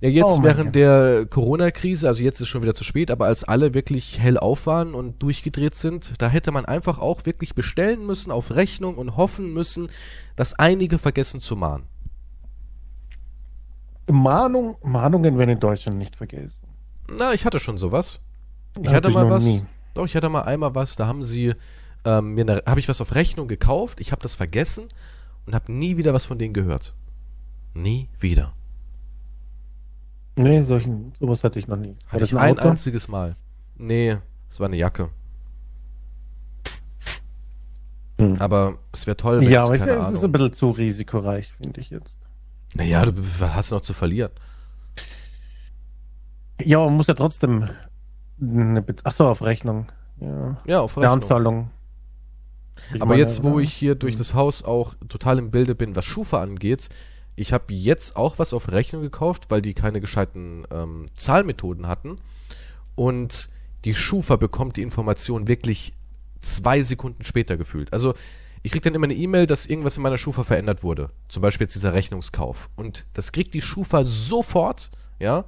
[0.02, 0.76] Ja, jetzt Oh während Gott.
[0.76, 4.66] der Corona-Krise, also jetzt ist schon wieder zu spät, aber als alle wirklich hell auf
[4.66, 9.16] waren und durchgedreht sind, da hätte man einfach auch wirklich bestellen müssen auf Rechnung und
[9.16, 9.90] hoffen müssen,
[10.36, 11.86] dass einige vergessen zu mahnen.
[14.10, 16.68] Mahnung, Mahnungen werden in Deutschland nicht vergessen.
[17.08, 18.20] Na, ich hatte schon sowas.
[18.80, 19.44] Ich Hatte hatte ich mal was.
[19.44, 19.64] nie.
[19.94, 21.54] Doch, ich hatte mal einmal was, da haben sie
[22.06, 24.86] ähm, mir ne, habe ich was auf Rechnung gekauft, ich habe das vergessen
[25.46, 26.94] und habe nie wieder was von denen gehört.
[27.74, 28.54] Nie wieder.
[30.44, 31.96] Nee, solchen, sowas hatte ich noch nie.
[32.08, 32.70] Hatte ich ein Auto?
[32.70, 33.36] einziges Mal.
[33.78, 34.18] Nee,
[34.50, 35.10] es war eine Jacke.
[38.20, 38.36] Hm.
[38.40, 40.70] Aber es wäre toll, wenn Ja, es, aber ich, keine es ist ein bisschen zu
[40.72, 42.18] risikoreich, finde ich jetzt.
[42.76, 44.32] Naja, du hast noch zu verlieren.
[46.64, 47.70] Ja, man muss ja trotzdem
[48.40, 49.92] eine Bet- Achso, auf Rechnung.
[50.20, 50.62] Ja.
[50.66, 51.14] Ja, auf Rechnung.
[51.14, 51.72] Anzahlung.
[52.96, 53.64] Aber meine, jetzt, wo ja.
[53.64, 56.90] ich hier durch das Haus auch total im Bilde bin, was Schufa angeht,
[57.36, 62.20] ich habe jetzt auch was auf Rechnung gekauft, weil die keine gescheiten ähm, Zahlmethoden hatten.
[62.96, 63.50] Und
[63.86, 65.94] die Schufa bekommt die Information wirklich
[66.40, 67.94] zwei Sekunden später gefühlt.
[67.94, 68.14] Also
[68.64, 71.10] ich krieg dann immer eine E-Mail, dass irgendwas in meiner Schufa verändert wurde.
[71.30, 72.70] Zum Beispiel jetzt dieser Rechnungskauf.
[72.76, 75.46] Und das kriegt die Schufa sofort, ja,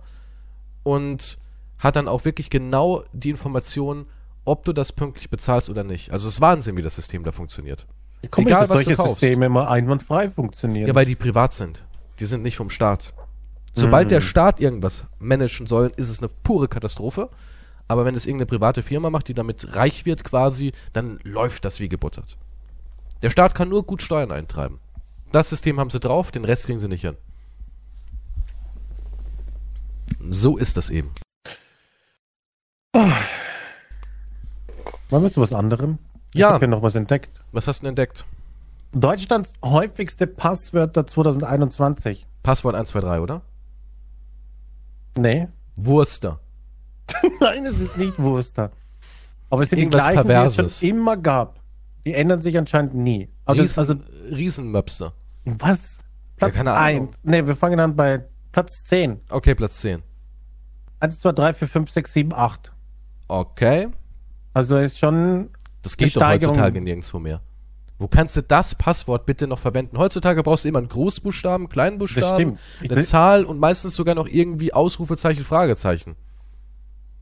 [0.83, 1.37] und
[1.77, 4.07] hat dann auch wirklich genau die Information,
[4.45, 6.11] ob du das pünktlich bezahlst oder nicht.
[6.11, 7.85] Also es ist Wahnsinn, wie das System da funktioniert.
[8.31, 9.19] Komisch, egal, dass was du solche kaufst.
[9.19, 10.87] Systeme immer einwandfrei funktionieren.
[10.87, 11.83] Ja, weil die privat sind.
[12.19, 13.13] Die sind nicht vom Staat.
[13.73, 14.09] Sobald Mhm.
[14.09, 17.29] der Staat irgendwas managen soll, ist es eine pure Katastrophe.
[17.87, 21.79] Aber wenn es irgendeine private Firma macht, die damit reich wird quasi, dann läuft das
[21.79, 22.37] wie gebuttert.
[23.21, 24.79] Der Staat kann nur gut Steuern eintreiben.
[25.31, 27.15] Das System haben sie drauf, den Rest kriegen sie nicht hin.
[30.29, 31.11] So ist das eben.
[32.93, 33.13] Wollen
[35.23, 35.97] wir zu was anderem?
[36.33, 36.49] Ich Ja.
[36.49, 37.41] habe hier noch was entdeckt.
[37.51, 38.25] Was hast du denn entdeckt?
[38.91, 42.25] Deutschlands häufigste Passwörter 2021.
[42.43, 43.41] Passwort 123, oder?
[45.17, 45.47] Nee.
[45.75, 46.39] Wurster.
[47.39, 48.71] Nein, es ist nicht Wurster.
[49.49, 50.79] Aber es sind Irgendwas die gleichen, die es Perverses.
[50.79, 51.59] schon immer gab.
[52.05, 53.29] Die ändern sich anscheinend nie.
[53.45, 55.13] Aber das, also, Riesen, Riesenmöpse.
[55.45, 55.99] was?
[56.37, 57.09] Platz keine Ahnung.
[57.09, 57.17] 1.
[57.23, 59.21] Nee, wir fangen an bei Platz 10.
[59.29, 60.01] Okay, Platz 10.
[60.99, 62.71] 1, 2, 3, 4, 5, 6, 7, 8.
[63.27, 63.89] Okay.
[64.53, 65.49] Also ist schon.
[65.83, 67.41] Das geht doch heutzutage nirgendwo mehr.
[67.99, 69.97] Wo kannst du das Passwort bitte noch verwenden?
[69.97, 72.59] Heutzutage brauchst du immer einen Großbuchstaben, kleinen Das Buchstaben, stimmt.
[72.81, 76.15] Ich eine Zahl und meistens sogar noch irgendwie Ausrufezeichen, Fragezeichen.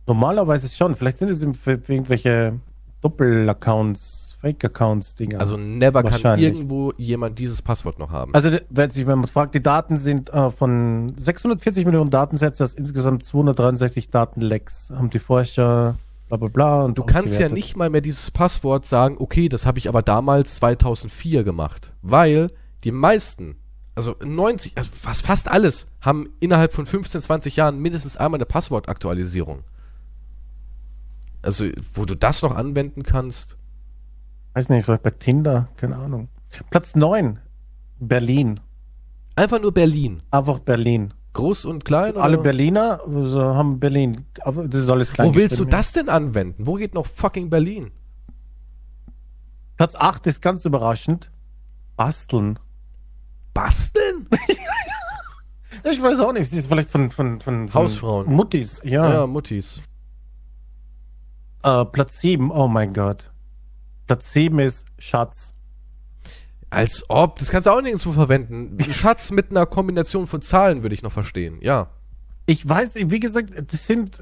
[0.08, 0.96] normalerweise schon.
[0.96, 2.60] Vielleicht sind es irgendwelche
[3.02, 5.40] Doppel-Accounts, Fake-Accounts-Dinger.
[5.40, 8.34] Also never kann irgendwo jemand dieses Passwort noch haben.
[8.34, 12.74] Also, wenn sich, wenn man fragt, die Daten sind äh, von 640 Millionen Datensätze aus
[12.74, 15.96] insgesamt 263 Datenlecks, haben die Forscher
[16.38, 16.84] bla bla bla.
[16.84, 20.02] Und du kannst ja nicht mal mehr dieses Passwort sagen, okay, das habe ich aber
[20.02, 21.94] damals 2004 gemacht.
[22.02, 22.52] Weil
[22.84, 23.58] die meisten,
[23.96, 28.46] also 90, also fast, fast alles, haben innerhalb von 15, 20 Jahren mindestens einmal eine
[28.46, 29.64] Passwortaktualisierung.
[31.42, 33.58] Also, wo du das noch anwenden kannst,
[34.54, 36.28] Weiß nicht, vielleicht bei Tinder, keine Ahnung.
[36.70, 37.40] Platz 9,
[38.00, 38.60] Berlin.
[39.36, 40.22] Einfach nur Berlin.
[40.30, 41.14] Einfach Berlin.
[41.34, 42.18] Groß und klein?
[42.18, 42.44] Alle oder?
[42.44, 44.26] Berliner also, haben Berlin.
[44.42, 45.30] Aber das ist alles klein.
[45.30, 46.66] Wo willst du das denn anwenden?
[46.66, 47.92] Wo geht noch fucking Berlin?
[49.78, 51.32] Platz 8 ist ganz überraschend.
[51.96, 52.60] Basteln.
[53.54, 54.28] Basteln?
[55.84, 56.52] Ich weiß auch nicht.
[56.52, 58.28] Das ist vielleicht von, von, von, von Hausfrauen.
[58.32, 59.14] Muttis, ja.
[59.14, 59.82] Ja, Muttis.
[61.64, 63.32] Äh, Platz 7, oh mein Gott.
[64.08, 65.56] Platz 7 ist Schatz.
[66.72, 68.78] Als ob, das kannst du auch nirgendwo verwenden.
[68.82, 71.90] Schatz mit einer Kombination von Zahlen würde ich noch verstehen, ja.
[72.48, 74.22] Ich weiß, wie gesagt, das sind,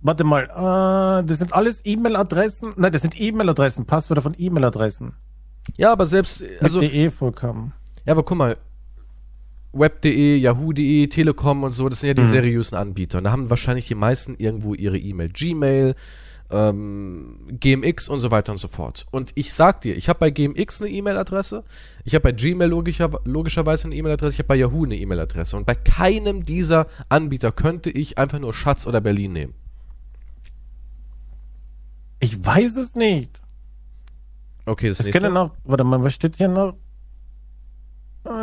[0.00, 2.72] warte mal, äh, das sind alles E-Mail-Adressen.
[2.76, 5.12] Nein, das sind E-Mail-Adressen, Passwörter von E-Mail-Adressen.
[5.76, 7.72] Ja, aber selbst, also, mit DE vorkommen.
[8.06, 8.56] ja, aber guck mal,
[9.72, 12.26] Web.de, Yahoo.de, Telekom und so, das sind ja die Mhm.
[12.26, 13.18] seriösen Anbieter.
[13.18, 15.28] Und da haben wahrscheinlich die meisten irgendwo ihre E-Mail.
[15.28, 15.94] Gmail,
[16.50, 19.06] ähm, GMX und so weiter und so fort.
[19.10, 21.64] Und ich sag dir, ich habe bei GMX eine E-Mail-Adresse,
[22.04, 25.56] ich habe bei Gmail logischer, logischerweise eine E-Mail-Adresse, ich habe bei Yahoo eine E-Mail-Adresse.
[25.56, 29.54] Und bei keinem dieser Anbieter könnte ich einfach nur Schatz oder Berlin nehmen.
[32.18, 33.40] Ich weiß es nicht.
[34.66, 35.34] Okay, das Es nächste.
[35.36, 36.74] auch, warte mal, was steht hier noch?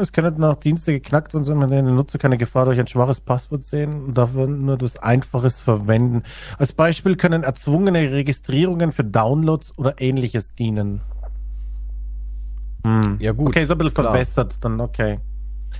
[0.01, 3.21] Es können nach Dienste geknackt und so, wenn der Nutzer keine Gefahr durch ein schwaches
[3.21, 6.23] Passwort sehen und dafür nur das Einfaches verwenden.
[6.57, 11.01] Als Beispiel können erzwungene Registrierungen für Downloads oder ähnliches dienen.
[12.83, 13.17] Hm.
[13.19, 14.11] Ja, gut, Okay, ist ein bisschen klar.
[14.11, 15.19] verbessert, dann okay.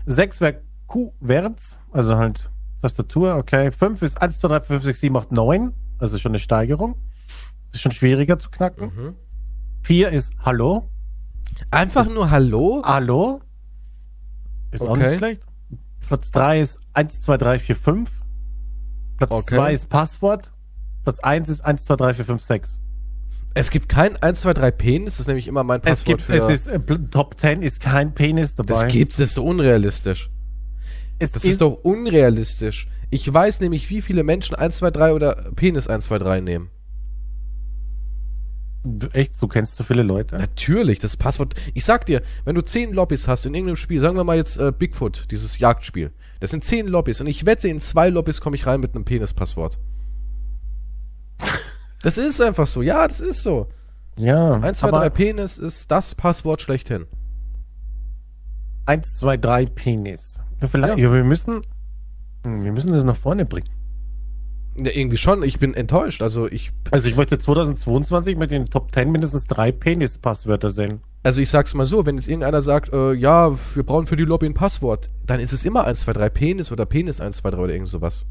[0.06, 2.50] Sechs wäre Q Werts, also halt
[2.82, 3.72] Tastatur, okay.
[3.72, 5.74] 5 ist 1, 2, 3, 4, 5, 6, 7, 8, 9.
[6.00, 6.96] Also schon eine Steigerung.
[7.72, 8.92] Das ist schon schwieriger zu knacken.
[8.96, 9.16] Mhm.
[9.84, 10.90] 4 ist Hallo.
[11.72, 12.84] Einfach nur Hallo?
[12.86, 13.42] Hallo.
[14.72, 15.10] Ist auch Okay.
[15.10, 15.42] nicht schlecht.
[16.08, 18.10] Platz 3 ist 1, 2, 3, 4, 5.
[19.18, 19.56] Platz Okay.
[19.56, 20.52] 2 ist Passwort.
[21.04, 22.82] Platz 1 ist 1, 2, 3, 4, 5, 6.
[23.54, 26.22] Es gibt kein 1, 2, 3 Penis, das ist nämlich immer mein Es Passwort gibt,
[26.22, 26.36] für.
[26.36, 28.74] es ist, äh, Top 10 ist kein Penis dabei.
[28.84, 30.30] das gibt's, das ist so unrealistisch.
[31.20, 32.88] es Das ist, doch unrealistisch.
[33.10, 36.70] Ich weiß nämlich, wie viele Menschen 1, 2, 3 oder Penis 1, 2, 3 nehmen.
[39.14, 40.38] Echt, so kennst du viele Leute?
[40.38, 41.56] Natürlich, das Passwort.
[41.74, 44.58] Ich sag dir, wenn du 10 Lobbys hast in irgendeinem Spiel, sagen wir mal jetzt
[44.58, 46.12] äh, Bigfoot, dieses Jagdspiel.
[46.40, 49.06] Das sind 10 Lobbys und ich wette, in zwei Lobbys komme ich rein mit einem
[49.06, 49.80] Penis-Passwort.
[52.04, 52.84] Das ist einfach so.
[52.84, 53.70] Ja, das ist so.
[54.18, 57.08] Ja, 1, 2, aber 3 Penis ist das Passwort schlechthin.
[58.86, 60.40] 1, 2, 3 Penis.
[60.62, 61.06] Ja, vielleicht, Ja.
[61.06, 61.14] ja.
[61.14, 61.62] wir müssen,
[62.44, 63.68] hm, wir müssen das nach vorne bringen.
[64.80, 65.42] Ja, irgendwie schon.
[65.44, 66.22] Ich bin enttäuscht.
[66.22, 71.02] Also ich, Also ich möchte 2022 mit den Top 10 mindestens drei Penis-Passwörter sehen.
[71.24, 74.24] also ich sag's mal so, wenn jetzt irgendeiner sagt, äh, ja, wir brauchen für die
[74.24, 77.50] Lobby ein Passwort, dann ist es immer 1, 2, 3 Penis oder Penis 1, 2,
[77.52, 78.28] 3 oder irgend sowas.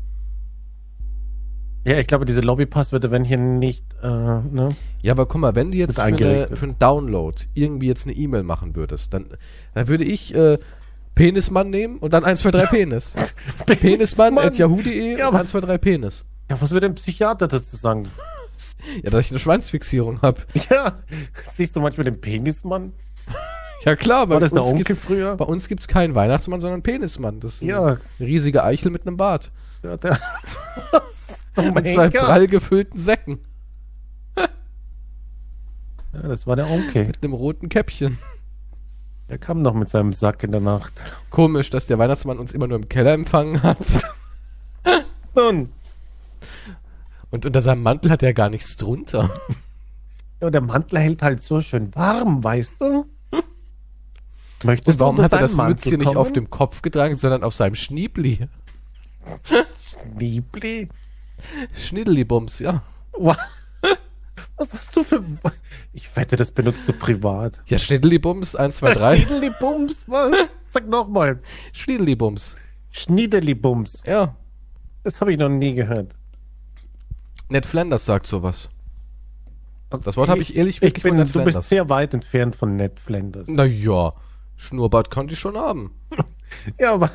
[1.85, 4.71] Ja, ich glaube, diese Lobby-Passwörter werden hier nicht, äh, ne?
[5.03, 8.17] Ja, aber guck mal, wenn du jetzt für, eine, für einen Download irgendwie jetzt eine
[8.17, 9.27] E-Mail machen würdest, dann,
[9.73, 10.59] dann würde ich äh,
[11.15, 13.15] Penismann nehmen und dann 1, 2, 3 Penis.
[13.67, 16.27] Penismann at yahoo.de Ja, und aber- 1, 2, 3 Penis.
[16.51, 18.05] Ja, was würde ein Psychiater dazu sagen?
[19.03, 20.43] Ja, dass ich eine Schwanzfixierung habe.
[20.71, 20.99] Ja,
[21.53, 22.93] siehst du manchmal den Penismann?
[23.85, 25.37] Ja klar, bei War das der uns, Onkel gibt's, früher?
[25.37, 27.41] bei uns gibt's keinen Weihnachtsmann, sondern Penismann.
[27.41, 27.97] Das ist ein Ja.
[28.21, 29.51] riesige Eichel mit einem Bart.
[29.83, 30.19] Ja, der,
[31.57, 33.39] Und zwei prall gefüllten Säcken
[34.37, 34.47] Ja,
[36.23, 37.07] das war der Onkel.
[37.07, 38.19] mit einem roten Käppchen.
[39.29, 40.93] Der kam noch mit seinem Sack in der Nacht.
[41.31, 43.79] Komisch, dass der Weihnachtsmann uns immer nur im Keller empfangen hat.
[45.35, 45.69] Nun,
[47.37, 49.28] Und unter seinem Mantel hat er gar nichts drunter.
[50.41, 53.05] ja, der Mantel hält halt so schön warm, weißt du?
[54.64, 56.32] Möchtest Und warum du hat er das seinen Mützchen Mantel nicht auf kommen?
[56.34, 58.49] dem Kopf getragen, sondern auf seinem Schniebli?
[60.18, 60.89] Liebli?
[61.76, 62.82] Schniddeli-Bums, ja.
[63.12, 63.37] Wa-
[64.57, 65.22] Was hast du für...
[65.93, 67.61] Ich wette, das benutzt du privat.
[67.66, 69.16] Ja, Schniddeli-Bums, 1, 2, 3.
[69.20, 70.49] Schniedeli-Bums, was?
[70.68, 71.39] Sag nochmal.
[71.74, 72.57] Schniddeli-Bums.
[72.93, 74.05] Schniedeli-Bums.
[74.07, 74.34] Ja.
[75.05, 76.14] Das habe ich noch nie gehört.
[77.49, 78.71] Ned Flanders sagt sowas.
[80.05, 81.69] Das Wort habe ich ehrlich Ich wirklich bin, von Ned du bist Flanders.
[81.69, 83.49] sehr weit entfernt von Ned Flanders.
[83.49, 84.15] Naja,
[84.57, 85.93] Schnurrbart konnte ich schon haben.
[86.79, 87.11] Ja, aber...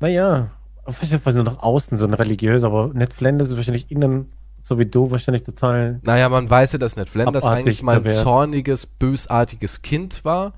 [0.00, 0.50] Naja,
[0.88, 4.26] vielleicht war sie nur nach außen so ein religiös, aber Ned Flanders ist wahrscheinlich innen,
[4.60, 6.00] so wie du, wahrscheinlich total...
[6.02, 8.22] Naja, man weiß ja, dass Ned Flanders eigentlich mal ein pervers.
[8.24, 10.54] zorniges, bösartiges Kind war,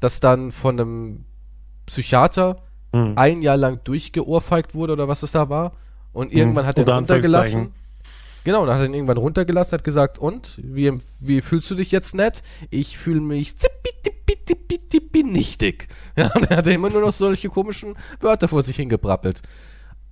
[0.00, 1.24] das dann von einem
[1.86, 2.56] Psychiater
[2.92, 3.12] Hm.
[3.16, 5.72] ein Jahr lang durchgeohrfeigt wurde oder was es da war.
[6.12, 7.72] Und irgendwann hat er ihn runtergelassen.
[8.44, 11.90] Genau, dann hat er ihn irgendwann runtergelassen, hat gesagt, und, wie, wie fühlst du dich
[11.90, 12.42] jetzt nett?
[12.70, 15.88] Ich fühle mich zippitipitipitippi nichtig.
[16.16, 19.42] Ja, dann hat er immer nur noch solche komischen Wörter vor sich hingebrappelt.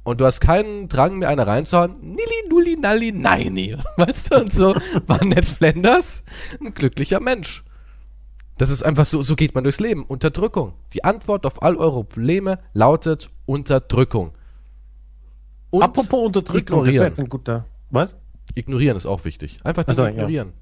[0.05, 1.97] Und du hast keinen Drang mehr, eine reinzuhauen.
[2.01, 3.77] Nilli, nulli, nalli, neini.
[3.97, 4.75] Weißt du, und so
[5.07, 6.25] war Ned Flanders
[6.61, 7.63] ein glücklicher Mensch.
[8.57, 10.05] Das ist einfach so, so geht man durchs Leben.
[10.05, 10.73] Unterdrückung.
[10.93, 14.33] Die Antwort auf all eure Probleme lautet Unterdrückung.
[15.71, 17.05] Und Apropos Unterdrückung, das wäre ignorieren.
[17.07, 17.65] jetzt ein guter...
[17.91, 18.17] Was?
[18.55, 19.59] Ignorieren ist auch wichtig.
[19.65, 20.23] Einfach Ach so, Dinge ja.
[20.23, 20.53] ignorieren.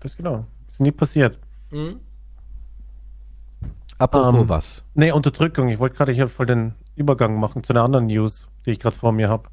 [0.00, 0.46] Das genau.
[0.70, 1.38] Ist nie passiert.
[1.70, 2.00] Mhm.
[3.98, 4.84] Apropos Ähm, was.
[4.94, 5.68] Nee, Unterdrückung.
[5.68, 8.96] Ich wollte gerade hier voll den Übergang machen zu einer anderen News, die ich gerade
[8.96, 9.48] vor mir habe.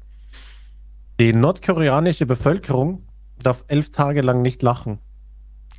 [1.20, 3.06] Die nordkoreanische Bevölkerung
[3.40, 4.98] darf elf Tage lang nicht lachen.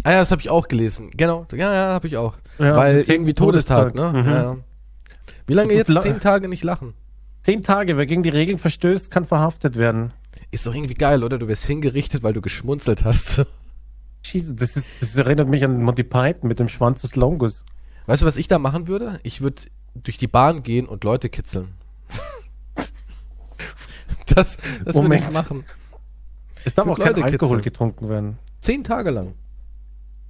[0.03, 1.11] Ah ja, das habe ich auch gelesen.
[1.15, 1.45] Genau.
[1.51, 2.35] Ja, ja, habe ich auch.
[2.57, 4.13] Ja, Weil irgendwie Todestag, Todestag.
[4.13, 4.21] ne?
[4.21, 4.27] Mhm.
[4.29, 4.57] Ja, ja.
[5.45, 6.01] Wie lange jetzt?
[6.01, 6.93] Zehn Tage nicht lachen.
[7.41, 10.13] Zehn Tage, wer gegen die Regeln verstößt, kann verhaftet werden.
[10.53, 11.39] Ist doch irgendwie geil, oder?
[11.39, 13.43] Du wirst hingerichtet, weil du geschmunzelt hast.
[14.23, 17.65] Jesus, das, ist, das erinnert mich an Monty Python mit dem Schwanz des Longus.
[18.05, 19.19] Weißt du, was ich da machen würde?
[19.23, 19.63] Ich würde
[19.95, 21.69] durch die Bahn gehen und Leute kitzeln.
[24.27, 25.65] das das würde ich machen.
[26.63, 27.61] Es darf auch kein Leute Alkohol kitzeln.
[27.63, 28.37] getrunken werden.
[28.61, 29.33] Zehn Tage lang.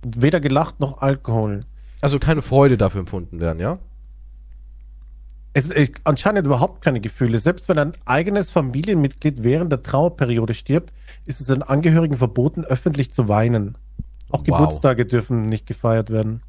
[0.06, 1.66] Weder gelacht noch Alkohol.
[2.00, 3.78] Also keine Freude dafür empfunden werden, ja?
[5.54, 7.40] Es ist anscheinend überhaupt keine Gefühle.
[7.40, 10.92] Selbst wenn ein eigenes Familienmitglied während der Trauerperiode stirbt,
[11.26, 13.78] ist es den Angehörigen verboten, öffentlich zu weinen.
[14.30, 14.46] Auch Wow.
[14.46, 16.42] Geburtstage dürfen nicht gefeiert werden.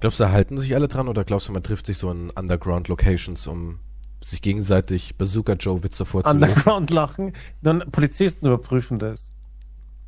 [0.00, 3.46] Glaubst du, halten sich alle dran oder glaubst du, man trifft sich so in Underground-Locations,
[3.46, 3.78] um
[4.22, 6.42] sich gegenseitig Bazooka Joe-Witze vorzulesen?
[6.42, 7.32] Underground lachen.
[7.60, 9.30] Dann Polizisten überprüfen das.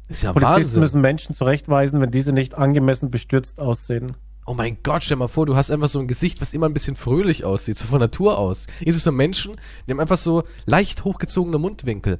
[0.08, 0.80] Ist ja Polizisten Wahnsinn.
[0.80, 4.16] müssen Menschen zurechtweisen, wenn diese nicht angemessen bestürzt aussehen.
[4.46, 6.74] Oh mein Gott, stell mal vor, du hast einfach so ein Gesicht, was immer ein
[6.74, 8.66] bisschen fröhlich aussieht, so von Natur aus.
[8.84, 12.18] Es so Menschen, die haben einfach so leicht hochgezogene Mundwinkel.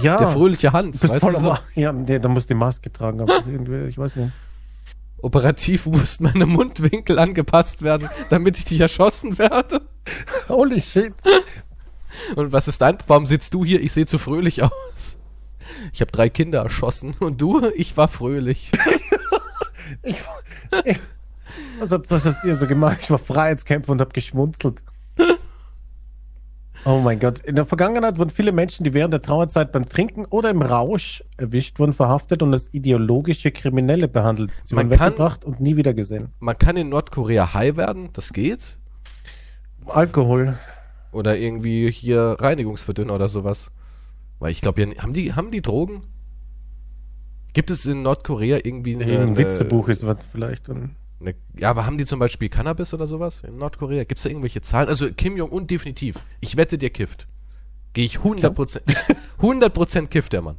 [0.00, 1.56] Ja, Der fröhliche Hans, du bist weißt du so?
[1.74, 4.32] Ja, nee, da musst du die Maske tragen, aber irgendwie, ich weiß nicht.
[5.22, 9.80] Operativ mussten meine Mundwinkel angepasst werden, damit ich nicht erschossen werde.
[10.48, 11.14] Holy shit.
[12.36, 12.98] Und was ist dein?
[13.06, 13.80] Warum sitzt du hier?
[13.82, 15.18] Ich sehe zu fröhlich aus.
[15.94, 17.62] Ich habe drei Kinder erschossen und du?
[17.74, 18.70] Ich war fröhlich.
[20.02, 20.16] Ich,
[20.84, 20.98] ich,
[21.78, 22.98] was, habt- was hast ihr so gemacht?
[23.02, 24.82] Ich war Freiheitskämpfer und hab geschmunzelt.
[26.86, 27.38] Oh mein Gott.
[27.38, 31.24] In der Vergangenheit wurden viele Menschen, die während der Trauerzeit beim Trinken oder im Rausch
[31.38, 34.50] erwischt wurden, verhaftet und als ideologische Kriminelle behandelt.
[34.62, 36.28] Sie Man wurden kann- weggebracht und nie wieder gesehen.
[36.40, 38.78] Man kann in Nordkorea high werden, das geht.
[39.86, 40.58] Alkohol.
[41.10, 43.72] Oder irgendwie hier Reinigungsverdünner oder sowas.
[44.38, 46.02] Weil ich glaube, ja, haben die, haben die Drogen?
[47.54, 50.68] Gibt es in Nordkorea irgendwie eine, Ein Witzebuch ist was vielleicht.
[50.68, 54.04] Und eine, Ja, aber haben die zum Beispiel Cannabis oder sowas in Nordkorea?
[54.04, 54.88] Gibt es da irgendwelche Zahlen?
[54.88, 56.16] Also Kim Jong-un definitiv.
[56.40, 57.26] Ich wette, der kifft.
[57.92, 58.82] Gehe ich 100%.
[59.40, 60.56] 100% kifft der Mann.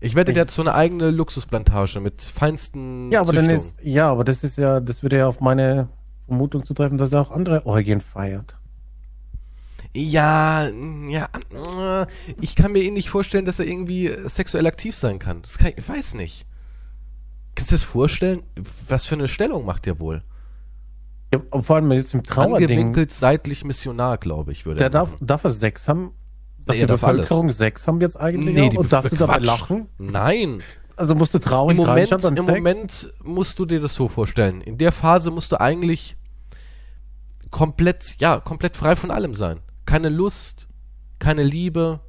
[0.00, 4.10] Ich wette, der hat so eine eigene Luxusplantage mit feinsten ja, aber dann ist, ja,
[4.10, 5.88] aber das ist ja, das würde ja auf meine
[6.26, 8.54] Vermutung zutreffen, dass er auch andere Orgien feiert.
[9.94, 10.68] Ja,
[11.08, 11.28] ja,
[11.78, 12.06] äh,
[12.40, 15.40] ich kann mir ihn nicht vorstellen, dass er irgendwie sexuell aktiv sein kann.
[15.42, 16.46] Das kann ich, ich weiß nicht.
[17.54, 18.42] Kannst du dir das vorstellen?
[18.88, 20.22] Was für eine Stellung macht der wohl?
[21.32, 22.54] Ja, vor allem jetzt im Trauerding.
[22.68, 25.26] Angewinkelt seitlich Missionar, glaube ich, würde Der er darf, machen.
[25.26, 26.12] darf er Sex haben?
[26.66, 29.38] Dass Nee, die er Bevölkerung Sex haben jetzt eigentlich Nee, die und darfst du dabei
[29.38, 29.88] lachen?
[29.98, 30.62] Nein.
[30.96, 32.42] Also musst du traurig Im Moment, im Sex?
[32.42, 34.60] Moment musst du dir das so vorstellen.
[34.60, 36.16] In der Phase musst du eigentlich
[37.50, 39.60] komplett, ja, komplett frei von allem sein.
[39.86, 40.68] Keine Lust,
[41.18, 42.00] keine Liebe,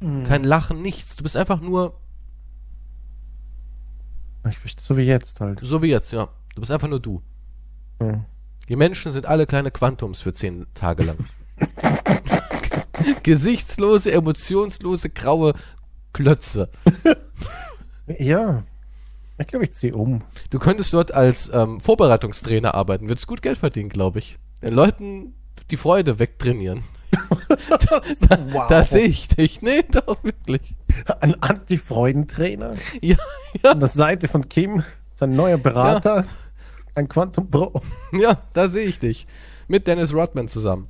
[0.00, 0.24] Mhm.
[0.24, 1.16] kein Lachen, nichts.
[1.16, 1.98] Du bist einfach nur
[4.78, 5.60] so wie jetzt halt.
[5.62, 6.28] so wie jetzt, ja.
[6.54, 7.22] Du bist einfach nur du.
[8.00, 8.24] Ja.
[8.68, 11.18] Die Menschen sind alle kleine Quantums für zehn Tage lang.
[13.22, 15.54] Gesichtslose, emotionslose, graue
[16.12, 16.70] Klötze.
[18.18, 18.62] Ja.
[19.38, 20.22] Ich glaube, ich ziehe um.
[20.50, 24.38] Du könntest dort als ähm, Vorbereitungstrainer arbeiten, würdest gut Geld verdienen, glaube ich.
[24.62, 25.34] Den Leuten
[25.70, 26.84] die Freude wegtrainieren.
[28.28, 28.68] da, Wow.
[28.68, 29.62] da sehe ich dich.
[29.62, 30.74] Nee, doch, wirklich.
[31.20, 33.16] Ein Anti-Freudentrainer Ja,
[33.62, 34.82] ja, an der Seite von Kim,
[35.14, 36.24] sein neuer Berater,
[36.94, 37.80] ein Quantum Pro.
[38.12, 39.26] ja, da sehe ich dich.
[39.68, 40.88] Mit Dennis Rodman zusammen.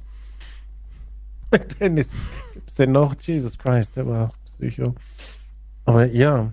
[1.80, 2.12] Dennis,
[2.54, 3.14] gibt's den noch?
[3.20, 4.94] Jesus Christ, der war Psycho.
[5.84, 6.52] Aber ja.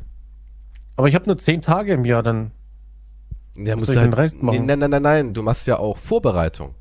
[0.96, 2.52] Aber ich habe nur zehn Tage im Jahr dann.
[3.56, 4.66] Der muss halt, den Rest machen?
[4.66, 5.34] Nein, nein, nein, nein.
[5.34, 6.76] Du machst ja auch Vorbereitung.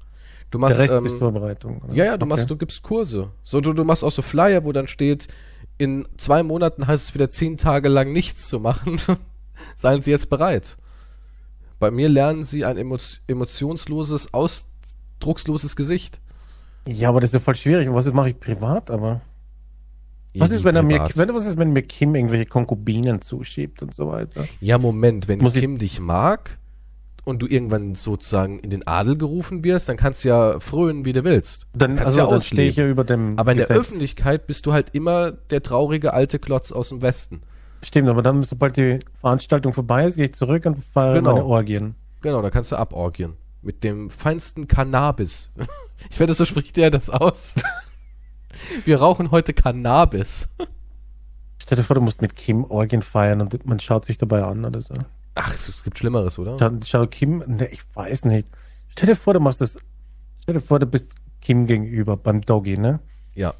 [0.52, 1.80] Du machst, Der Rest ähm, ist Vorbereitung.
[1.82, 1.94] oder?
[1.94, 2.28] Ja, ja, du Okay.
[2.28, 3.30] machst, du gibst Kurse.
[3.42, 5.26] So, du, du machst auch so Flyer, wo dann steht,
[5.78, 9.00] in zwei Monaten heißt es wieder zehn Tage lang nichts zu machen.
[9.76, 10.76] Seien Sie jetzt bereit.
[11.80, 12.96] Bei mir lernen Sie ein emo
[13.26, 16.20] emotionsloses, ausdrucksloses Gesicht.
[16.86, 17.88] Ja, aber das ist ja voll schwierig.
[17.88, 19.22] Und was mache ich privat, aber.
[20.34, 24.08] Was ist, wenn er mir, was ist, wenn mir Kim irgendwelche Konkubinen zuschiebt und so
[24.08, 24.46] weiter?
[24.60, 26.58] Ja, Moment, wenn Muss ich- Kim dich mag
[27.24, 31.12] und du irgendwann sozusagen in den Adel gerufen wirst, dann kannst du ja frönen, wie
[31.12, 31.66] du willst.
[31.72, 32.74] Dann, kannst also, ja stehe ausleben.
[32.76, 33.38] ja über dem.
[33.38, 33.80] Aber in der Gesetz.
[33.80, 37.42] Öffentlichkeit bist du halt immer der traurige alte Klotz aus dem Westen.
[37.82, 41.32] Stimmt, aber dann, sobald die Veranstaltung vorbei ist, gehe ich zurück und feiere Genau.
[41.34, 41.94] meine Orgien.
[42.20, 43.34] Genau, da kannst du aborgien.
[43.62, 45.50] Mit dem feinsten Cannabis.
[46.10, 47.54] Ich werde, so spricht der das aus.
[48.84, 50.48] Wir rauchen heute Cannabis.
[51.58, 54.64] Stell dir vor, du musst mit Kim Orgien feiern und man schaut sich dabei an
[54.64, 54.94] oder so.
[55.34, 56.56] Ach, es gibt Schlimmeres, oder?
[56.58, 58.46] Schau, schau Kim, ne, ich weiß nicht.
[58.90, 59.78] Stell dir vor, du machst das.
[60.42, 61.06] Stell dir vor, du bist
[61.40, 63.00] Kim gegenüber beim Doggy, ne?
[63.34, 63.54] Ja.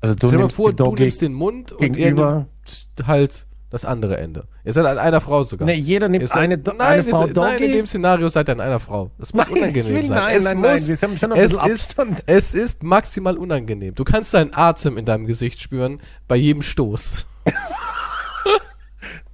[0.00, 2.46] Also du Stell dir nimmst vor, die du Doggy nimmst den Mund und er gegenüber.
[2.64, 4.46] nimmt halt das andere Ende.
[4.64, 5.66] Ihr seid an einer Frau sogar.
[5.66, 7.72] Ne, jeder nimmt seid, eine, Do- nein, eine Frau ihr, nein, in Doggy.
[7.72, 9.10] dem Szenario seid ihr an einer Frau.
[9.18, 10.16] Das muss Nein, unangenehm will- sein.
[10.16, 12.22] nein, es nein, muss, nein, wir haben schon ein es ist, Abstand.
[12.26, 13.94] es ist maximal unangenehm.
[13.94, 17.26] Du kannst deinen Atem in deinem Gesicht spüren bei jedem Stoß.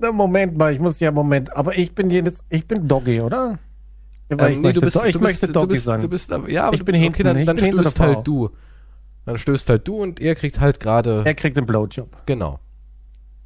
[0.01, 1.55] Na, Moment mal, ich muss ja, Moment.
[1.57, 3.59] Aber ich bin jetzt, ich bin Doggy, oder?
[4.29, 6.01] Weil ich Ähm, nee, du bist, Do- ich du möchte bist, Doggy du bist, sein.
[6.01, 8.51] Du bist, ja, aber Ich du, bin okay, hinten, dann, dann bin stößt halt du.
[9.27, 12.09] Dann stößt halt du und er kriegt halt gerade, er kriegt den Blowjob.
[12.27, 12.59] genau.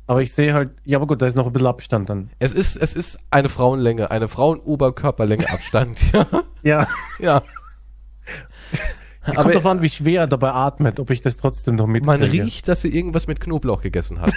[0.06, 2.28] Aber ich sehe halt, ja, aber gut, da ist noch ein bisschen Abstand dann.
[2.38, 6.26] Es ist, es ist eine Frauenlänge, eine Frauenoberkörperlänge Abstand, ja.
[6.62, 6.86] Ja,
[7.18, 7.42] ja.
[9.24, 12.18] kommt Aber drauf an, wie schwer er dabei atmet, ob ich das trotzdem noch mitkriege.
[12.18, 14.32] man riecht, dass sie irgendwas mit Knoblauch gegessen hat.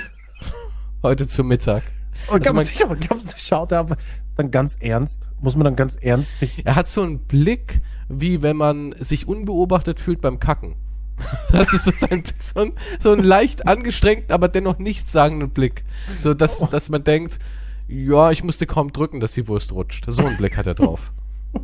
[1.03, 1.83] Heute zum Mittag.
[2.27, 3.97] Und Also ganz sicher, ganz, schaut er aber
[4.35, 8.41] dann ganz ernst, muss man dann ganz ernst sich, Er hat so einen Blick, wie
[8.41, 10.75] wenn man sich unbeobachtet fühlt beim Kacken.
[11.51, 15.83] Das ist so, sein, so, ein, so ein leicht angestrengten, aber dennoch nichtssagenden Blick.
[16.19, 17.39] So, dass, dass man denkt,
[17.87, 20.05] ja, ich musste kaum drücken, dass die Wurst rutscht.
[20.07, 21.11] So einen Blick hat er drauf.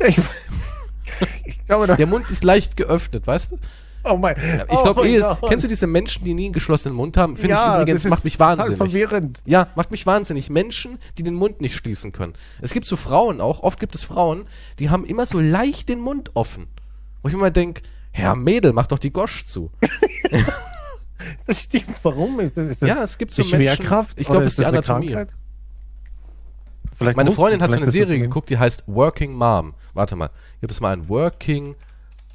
[0.00, 0.18] Ja, ich,
[1.44, 3.58] ich glaube, Der Mund ist leicht geöffnet, weißt du?
[4.08, 6.96] Oh mein, Ich oh glaube, mein eh, kennst du diese Menschen, die nie einen geschlossenen
[6.96, 7.36] Mund haben?
[7.36, 8.76] Finde ja, ich übrigens, macht mich wahnsinnig.
[8.76, 9.40] verwirrend.
[9.44, 10.50] Ja, macht mich wahnsinnig.
[10.50, 12.34] Menschen, die den Mund nicht schließen können.
[12.60, 14.46] Es gibt so Frauen auch, oft gibt es Frauen,
[14.78, 16.68] die haben immer so leicht den Mund offen.
[17.22, 19.70] Wo ich immer denke, Herr Mädel, mach doch die Gosch zu.
[21.46, 21.96] Das stimmt.
[22.02, 22.68] Warum ist das?
[22.68, 24.18] Ist das Ja, es gibt so die Menschen- Schwerkraft?
[24.20, 25.16] ich glaube, es ist die Anatomie.
[26.96, 29.74] Vielleicht Meine Freundin hat so eine Serie geguckt, die heißt Working Mom.
[29.94, 30.30] Warte mal,
[30.60, 31.74] gibt es mal ein Working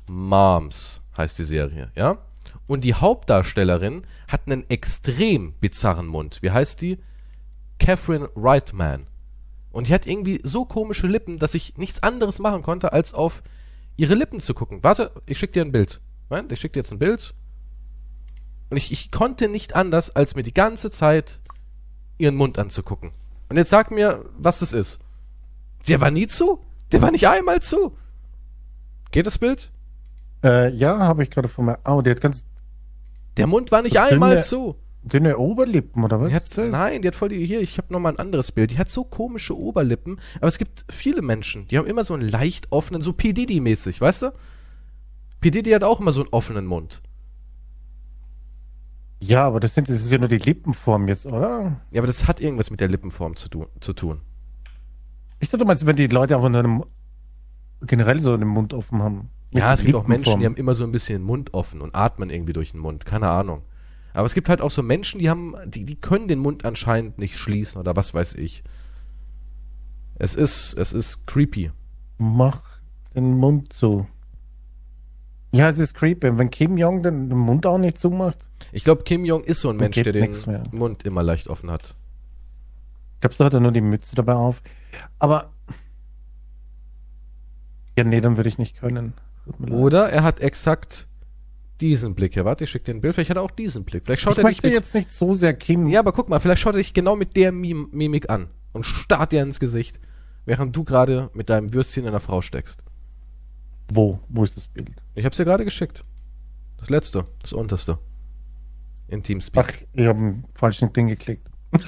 [0.07, 2.17] Moms heißt die Serie, ja?
[2.67, 6.39] Und die Hauptdarstellerin hat einen extrem bizarren Mund.
[6.41, 6.97] Wie heißt die?
[7.79, 9.07] Catherine Reitman.
[9.71, 13.43] Und die hat irgendwie so komische Lippen, dass ich nichts anderes machen konnte, als auf
[13.97, 14.83] ihre Lippen zu gucken.
[14.83, 15.99] Warte, ich schick dir ein Bild.
[16.29, 17.33] Moment, ich schick dir jetzt ein Bild.
[18.69, 21.39] Und ich, ich konnte nicht anders, als mir die ganze Zeit
[22.17, 23.11] ihren Mund anzugucken.
[23.49, 24.99] Und jetzt sag mir, was das ist.
[25.87, 26.59] Der war nie zu?
[26.91, 27.97] Der war nicht einmal zu.
[29.11, 29.71] Geht das Bild?
[30.43, 31.79] Äh, ja, habe ich gerade vor mir.
[31.85, 32.45] Oh, die hat ganz
[33.37, 34.75] Der Mund war nicht Dünne- einmal zu.
[35.03, 36.29] dünne Oberlippen, oder was?
[36.29, 38.71] Die hat, nein, die hat voll die, hier, ich habe noch mal ein anderes Bild.
[38.71, 42.27] Die hat so komische Oberlippen, aber es gibt viele Menschen, die haben immer so einen
[42.27, 43.31] leicht offenen, so P.
[43.33, 44.31] Diddy-mäßig, weißt du?
[45.41, 45.51] P.
[45.51, 47.01] Diddy hat auch immer so einen offenen Mund.
[49.19, 51.81] Ja, aber das, sind, das ist ja nur die Lippenform jetzt, oder?
[51.91, 54.19] Ja, aber das hat irgendwas mit der Lippenform zu, tu zu tun.
[55.39, 56.83] Ich dachte, du meinst, wenn die Leute einfach nur einen,
[57.81, 59.29] generell so den Mund offen haben.
[59.53, 61.95] Ja, es gibt auch Menschen, die haben immer so ein bisschen den Mund offen und
[61.95, 63.05] atmen irgendwie durch den Mund.
[63.05, 63.61] Keine Ahnung.
[64.13, 67.17] Aber es gibt halt auch so Menschen, die haben, die, die können den Mund anscheinend
[67.17, 68.63] nicht schließen oder was weiß ich.
[70.15, 71.71] Es ist, es ist creepy.
[72.19, 72.61] Mach
[73.15, 74.07] den Mund zu.
[75.51, 76.37] Ja, es ist creepy.
[76.37, 78.37] Wenn Kim Jong den, den Mund auch nicht zumacht,
[78.71, 80.35] Ich glaube, Kim Jong ist so ein Mensch, der den.
[80.71, 81.95] Mund immer leicht offen hat.
[83.21, 84.61] glaubst du, hat er nur die Mütze dabei auf?
[85.19, 85.51] Aber.
[87.97, 89.13] Ja, nee, dann würde ich nicht können.
[89.69, 91.07] Oder er hat exakt
[91.81, 92.45] diesen Blick hier.
[92.45, 93.15] Warte, ich schicke dir ein Bild.
[93.15, 94.03] Vielleicht hat er auch diesen Blick.
[94.05, 95.87] Vielleicht schaut ich er dich mit, jetzt nicht so sehr Kim.
[95.87, 98.85] Ja, aber guck mal, vielleicht schaut er dich genau mit der Mim Mimik an und
[98.85, 99.99] starrt dir ins Gesicht,
[100.45, 102.83] während du gerade mit deinem Würstchen in einer Frau steckst.
[103.91, 104.19] Wo?
[104.29, 104.91] Wo ist das Bild?
[105.15, 106.05] Ich hab's dir gerade geschickt.
[106.77, 107.99] Das letzte, das unterste.
[109.07, 109.65] In Teamspeak.
[109.65, 111.47] Ach, ich habe einen falschen Ding geklickt.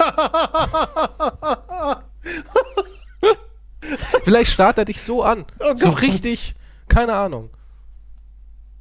[4.24, 5.44] Vielleicht starrt er dich so an.
[5.60, 6.54] Oh so richtig,
[6.88, 7.50] keine Ahnung.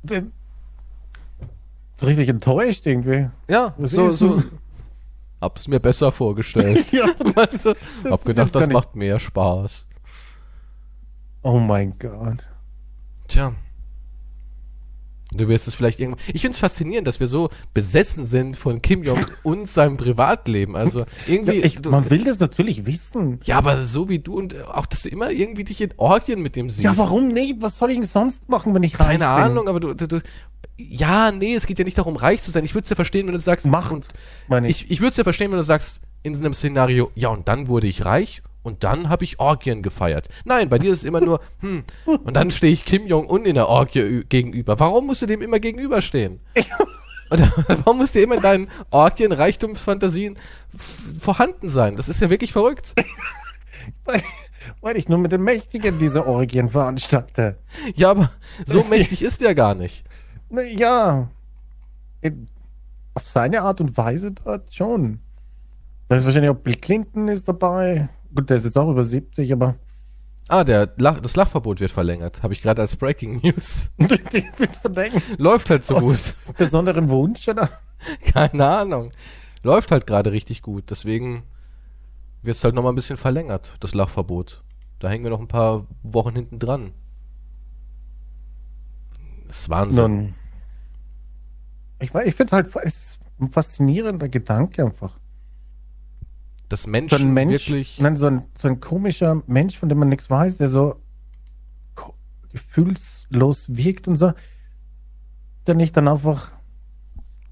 [0.03, 0.32] Den-
[1.97, 3.30] So richtig enttäuscht irgendwie.
[3.47, 4.43] Ja, Was so, so.
[5.41, 6.91] Hab's mir besser vorgestellt.
[6.91, 7.74] ja, weißt du?
[8.03, 9.88] das Hab gedacht, das macht mehr Spaß.
[11.43, 12.47] Oh mein Gott.
[13.28, 13.53] Tja.
[15.34, 16.24] Du wirst es vielleicht irgendwann.
[16.34, 20.76] Ich find's faszinierend, dass wir so besessen sind von Kim Jong und seinem Privatleben.
[20.76, 21.60] Also Ja, irgendwie.
[21.62, 23.40] ich, du, man will das natürlich wissen.
[23.44, 26.56] ja, aber so wie du und auch, dass du immer irgendwie dich in Orgien mit
[26.56, 26.84] dem siehst.
[26.86, 27.56] Ja, warum nicht?
[27.60, 29.52] Was soll ich denn sonst machen, wenn ich Keine reich bin?
[29.52, 30.22] Ahnung, aber du, du, du.
[30.78, 32.64] Ja, nee, es geht ja nicht darum, reich zu sein.
[32.64, 33.66] Ich würde es ja verstehen, wenn du sagst.
[33.66, 34.06] Macht, Und
[34.66, 34.84] ich.
[34.86, 37.48] ich ich würde es ja verstehen, wenn du sagst, in so einem Szenario, ja, und
[37.48, 40.28] dann wurde ich reich und dann habe ich Orgien gefeiert.
[40.43, 43.55] Nein, bei dir ist es immer nur, hm, und dann stehe ich Kim Jong-un in
[43.55, 44.80] der Orgie gegenüber.
[44.80, 46.39] Warum musst du dem immer gegenüberstehen?
[47.32, 50.38] Oder warum muss dir immer in deinen Orgien, Reichtumsfantasien
[51.20, 51.95] vorhanden sein?
[51.95, 52.93] Das ist ja wirklich verrückt.
[54.03, 54.22] Weil,
[54.82, 57.59] weil ich nur mit den Mächtigen diese Orgien veranstalte.
[57.95, 58.32] Ja, aber
[58.66, 58.89] so Richtig.
[58.89, 60.03] mächtig ist der gar nicht.
[60.49, 61.30] Na, ja.
[62.22, 62.47] In-
[63.13, 65.20] Auf seine Art und Weise dort schon.
[66.07, 68.09] Da ist wahrscheinlich auch Bill Clinton ist dabei.
[68.36, 69.76] Gut, der ist jetzt auch über 70, aber
[70.48, 72.44] Ah, der Lach, das Lachverbot wird verlängert.
[72.44, 73.90] Habe ich gerade als Breaking News.
[75.38, 76.14] Läuft halt so gut.
[76.14, 77.68] Aus besonderen Wunsch, oder?
[78.32, 79.12] Keine Ahnung.
[79.64, 80.92] Läuft halt gerade richtig gut.
[80.92, 81.44] Deswegen
[82.44, 84.64] wird es halt nochmal ein bisschen verlängert, das Lachverbot.
[85.00, 86.92] Da hängen wir noch ein paar Wochen hinten dran.
[89.48, 90.04] Das ist Wahnsinn.
[90.04, 90.36] Nun.
[92.00, 95.18] Ich, ich finde halt, es ist ein faszinierender Gedanke einfach.
[96.76, 98.00] Dass So Menschen ein Mensch, wirklich.
[98.00, 100.96] nein, so ein, so ein komischer Mensch, von dem man nichts weiß, der so
[102.52, 104.34] gefühlslos wirkt und so,
[105.68, 106.52] der nicht dann einfach,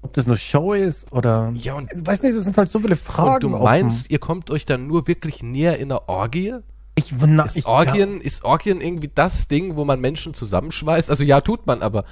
[0.02, 2.78] ob das nur Show ist oder, Ja, und, ich weiß nicht, es sind halt so
[2.78, 3.34] viele Fragen.
[3.34, 3.64] und du offen.
[3.64, 6.54] meinst, ihr kommt euch dann nur wirklich näher in einer Orgie?
[6.96, 11.10] ich, na, Ist ich, Orgien, ist Orgien irgendwie das Ding, wo man Menschen zusammenschweißt?
[11.10, 12.04] Also ja, tut man, aber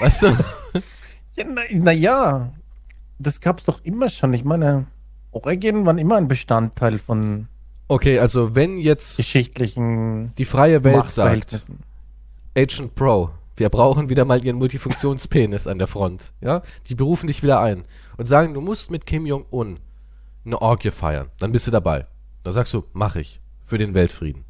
[0.00, 0.36] weißt du?
[1.36, 2.52] Ja, na, na ja,
[3.18, 4.32] das gab's doch immer schon.
[4.34, 4.86] Ich meine,
[5.34, 7.48] Orgien waren immer ein Bestandteil von
[7.88, 11.60] Okay, also wenn jetzt geschichtlichen die freie Welt sagt.
[12.56, 16.32] Agent Pro, wir brauchen wieder mal ihren Multifunktionspenis an der Front.
[16.40, 17.82] Ja, die berufen dich wieder ein
[18.16, 19.78] und sagen, du musst mit Kim Jong Un
[20.46, 21.28] eine Orgie feiern.
[21.38, 22.06] Dann bist du dabei.
[22.42, 24.44] Dann sagst du, mach ich für den Weltfrieden.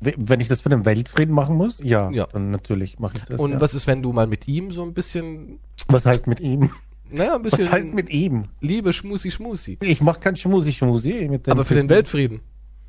[0.00, 2.26] Wenn ich das für den Weltfrieden machen muss, ja, Ja.
[2.32, 3.38] dann natürlich mache ich das.
[3.40, 3.60] Und ja.
[3.60, 5.58] was ist, wenn du mal mit ihm so ein bisschen,
[5.88, 6.70] was heißt mit ihm?
[7.12, 8.44] Naja, ein bisschen Was heißt mit ihm?
[8.60, 9.78] Liebe, Schmusi, Schmusi.
[9.82, 11.96] Ich mache kein Schmusi-Schmusi mit dem Aber für den Typen.
[11.96, 12.40] Weltfrieden.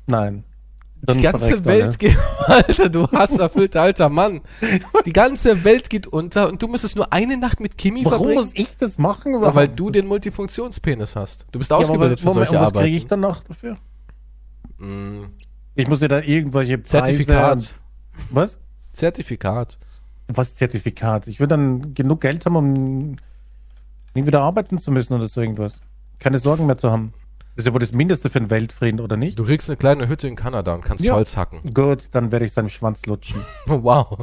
[0.06, 0.44] Nein.
[1.02, 2.16] Die Dann ganze verreckt er, Welt geht,
[2.46, 4.40] Alter, du hasserfüllter alter Mann.
[5.04, 8.34] Die ganze Welt geht unter und du müsstest nur eine Nacht mit Kimi Warum verbringen.
[8.40, 9.34] muss ich das machen?
[9.34, 9.56] Überhaupt?
[9.56, 11.46] weil du den Multifunktionspenis hast.
[11.50, 12.84] Du bist Ja, aber ausgebildet für solche Moment, was Arbeiten.
[12.84, 13.78] kriege ich dann noch dafür?
[14.78, 15.24] Mm,
[15.74, 16.88] Ich muss ja da irgendwelche Preise...
[16.90, 17.74] Zertifikat.
[18.30, 18.58] Was?
[18.92, 19.78] Zertifikat.
[20.28, 21.26] Was Zertifikat?
[21.26, 23.16] Ich will dann genug Geld haben, um
[24.14, 25.80] nie wieder arbeiten zu müssen oder so irgendwas.
[26.18, 27.12] Keine Sorgen mehr zu haben.
[27.56, 29.38] Das ist ja wohl das Mindeste für den Weltfrieden, oder nicht?
[29.38, 31.14] Du kriegst eine kleine Hütte in Kanada und kannst Ja.
[31.14, 31.74] Holz hacken.
[31.74, 33.40] Gut, dann werde ich seinen Schwanz lutschen.
[33.66, 34.18] Wow.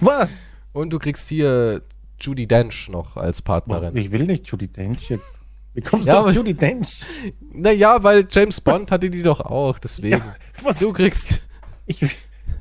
[0.00, 0.30] Was?
[0.72, 1.82] Und du kriegst hier
[2.20, 3.96] Judy Dench noch als Partnerin.
[3.96, 5.32] Ich will nicht Judy Dench jetzt.
[5.74, 7.04] Wie kommst Ja, du auf aber- Judy Dench?
[7.52, 10.22] Naja, weil James Bond hatte die doch auch, deswegen.
[10.62, 10.78] Was?
[10.78, 11.42] Du kriegst,
[11.86, 12.06] Ich, du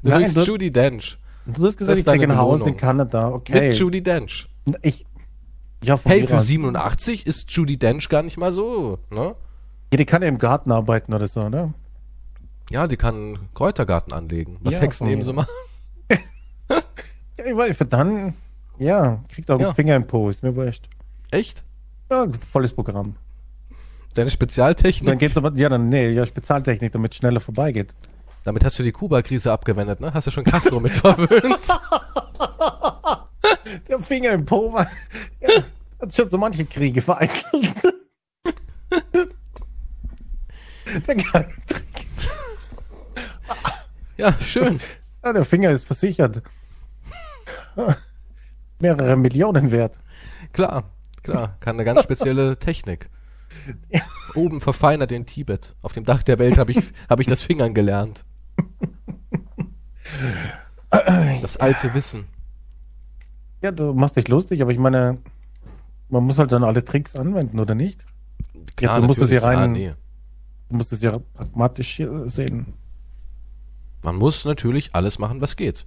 [0.03, 1.17] nein, kriegst du, Judy Dench.
[1.45, 3.29] du hast gesagt, ich deine ein Haus in Kanada.
[3.29, 3.67] Okay.
[3.69, 4.47] Mit Judy Dench.
[4.81, 5.05] Ich,
[5.83, 6.47] ja, Hey, für aus.
[6.47, 9.35] 87 ist Judy Dench gar nicht mal so, ne?
[9.91, 11.73] Ja, die kann ja im Garten arbeiten oder so, ne?
[12.69, 14.57] Ja, die kann Kräutergarten anlegen.
[14.61, 15.49] Was Ja, Hexen so machen.
[17.39, 18.33] Ja, ich weiß, für dann,
[18.79, 19.71] ja, kriegt auch Ja.
[19.73, 20.89] Finger im Po, ist mir wurscht.
[21.31, 21.63] Echt?
[22.11, 23.15] Ja, volles Programm.
[24.15, 25.19] Deine Dann Spezialtechnik?
[25.19, 27.93] geht's aber, ja, dann, nee, ja, Spezialtechnik, damit es schneller vorbeigeht.
[28.43, 30.11] Damit hast du die Kuba-Krise abgewendet, ne?
[30.13, 31.59] Hast du schon Castro mit verwöhnt?
[33.87, 34.87] Der Finger im Po war,
[35.41, 35.63] ja,
[36.07, 37.43] hat schon so manche Kriege vereitelt.
[41.05, 41.83] Der, Geheimtrick.
[44.15, 44.79] Ja, schön.
[45.23, 46.41] ja, der Finger ist versichert.
[48.79, 49.97] Mehrere Millionen wert.
[50.53, 50.89] Klar,
[51.23, 51.57] klar.
[51.59, 53.09] Kann eine ganz spezielle Technik.
[54.33, 55.75] Oben verfeinert in Tibet.
[55.81, 58.23] Auf dem Dach der Welt habe ich, hab ich das Fingern gelernt.
[61.41, 62.27] Das alte Wissen.
[63.61, 65.17] Ja, du machst dich lustig, aber ich meine,
[66.09, 68.03] man muss halt dann alle Tricks anwenden, oder nicht?
[68.75, 69.93] Klar, du musst es hier rein- Ah, nee.
[70.69, 72.73] Du musst es ja pragmatisch hier sehen.
[74.03, 75.85] Man muss natürlich alles machen, was geht.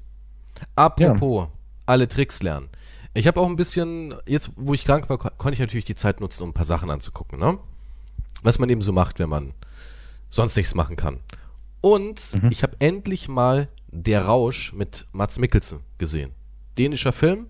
[0.74, 1.48] Apropos,
[1.86, 2.68] alle Tricks lernen.
[3.14, 5.94] Ich habe auch ein bisschen, jetzt wo ich krank war, ko- konnte ich natürlich die
[5.94, 7.58] Zeit nutzen, um ein paar Sachen anzugucken, ne?
[8.42, 9.52] Was man eben so macht, wenn man
[10.28, 11.20] sonst nichts machen kann.
[11.80, 12.50] Und Mhm.
[12.50, 16.30] ich habe endlich mal Der Rausch mit Mats Mikkelsen gesehen.
[16.78, 17.46] Dänischer Film,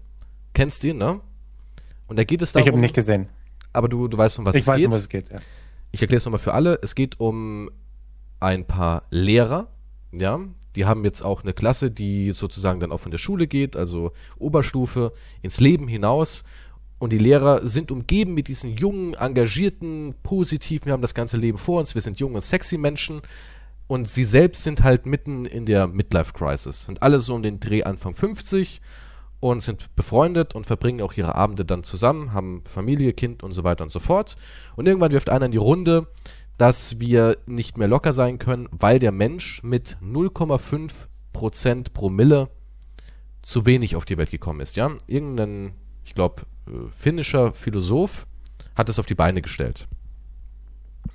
[0.55, 1.21] kennst den, ne?
[2.11, 3.29] Und da geht es darum, ich habe ihn nicht gesehen.
[3.73, 4.87] aber du, du weißt, um was ich es weiß, geht.
[4.89, 5.31] um was es geht.
[5.31, 5.39] Ja.
[5.93, 6.77] Ich erkläre es nochmal für alle.
[6.83, 7.71] Es geht um
[8.41, 9.69] ein paar Lehrer,
[10.11, 10.41] ja.
[10.75, 14.11] Die haben jetzt auch eine Klasse, die sozusagen dann auch von der Schule geht, also
[14.39, 16.43] Oberstufe, ins Leben hinaus.
[16.99, 21.59] Und die Lehrer sind umgeben mit diesen jungen, engagierten, positiven, wir haben das ganze Leben
[21.59, 23.23] vor uns, wir sind junge und sexy Menschen.
[23.87, 26.87] Und sie selbst sind halt mitten in der Midlife-Crisis.
[26.87, 28.81] Sind alle so um den Dreh Anfang 50
[29.41, 33.65] und sind befreundet und verbringen auch ihre Abende dann zusammen, haben Familie, Kind und so
[33.65, 34.37] weiter und so fort.
[34.77, 36.07] Und irgendwann wirft einer in die Runde,
[36.59, 42.51] dass wir nicht mehr locker sein können, weil der Mensch mit 0,5% Promille
[43.41, 44.77] zu wenig auf die Welt gekommen ist.
[44.77, 45.73] Ja, irgendein,
[46.05, 46.43] ich glaube,
[46.91, 48.27] finnischer Philosoph
[48.75, 49.89] hat es auf die Beine gestellt.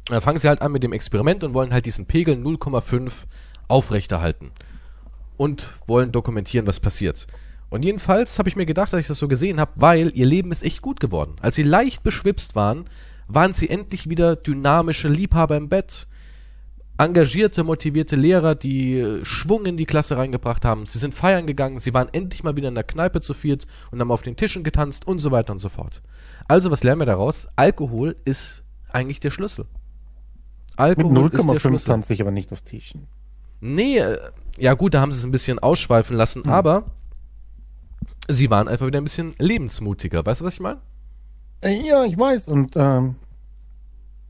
[0.05, 3.25] Dann fangen sie halt an mit dem Experiment und wollen halt diesen Pegel 0,5
[3.67, 4.51] aufrechterhalten
[5.37, 7.27] und wollen dokumentieren, was passiert.
[7.75, 10.53] Und jedenfalls habe ich mir gedacht, dass ich das so gesehen habe, weil ihr Leben
[10.53, 11.35] ist echt gut geworden.
[11.41, 12.85] Als sie leicht beschwipst waren,
[13.27, 16.07] waren sie endlich wieder dynamische Liebhaber im Bett,
[16.97, 20.85] engagierte, motivierte Lehrer, die äh, Schwung in die Klasse reingebracht haben.
[20.85, 23.99] Sie sind feiern gegangen, sie waren endlich mal wieder in der Kneipe zu viert und
[23.99, 26.01] haben auf den Tischen getanzt und so weiter und so fort.
[26.47, 27.49] Also, was lernen wir daraus?
[27.57, 29.65] Alkohol ist eigentlich der Schlüssel.
[29.65, 31.93] Mit Alkohol ist der Schlüssel.
[31.93, 33.07] 0,25 aber nicht auf Tischen.
[33.59, 34.17] Nee, äh,
[34.57, 36.51] ja gut, da haben sie es ein bisschen ausschweifen lassen, Hm.
[36.51, 36.85] aber
[38.27, 40.25] sie waren einfach wieder ein bisschen lebensmutiger.
[40.25, 40.79] Weißt du, was ich meine?
[41.61, 42.47] Äh, Ja, ich weiß.
[42.47, 43.15] Und ähm,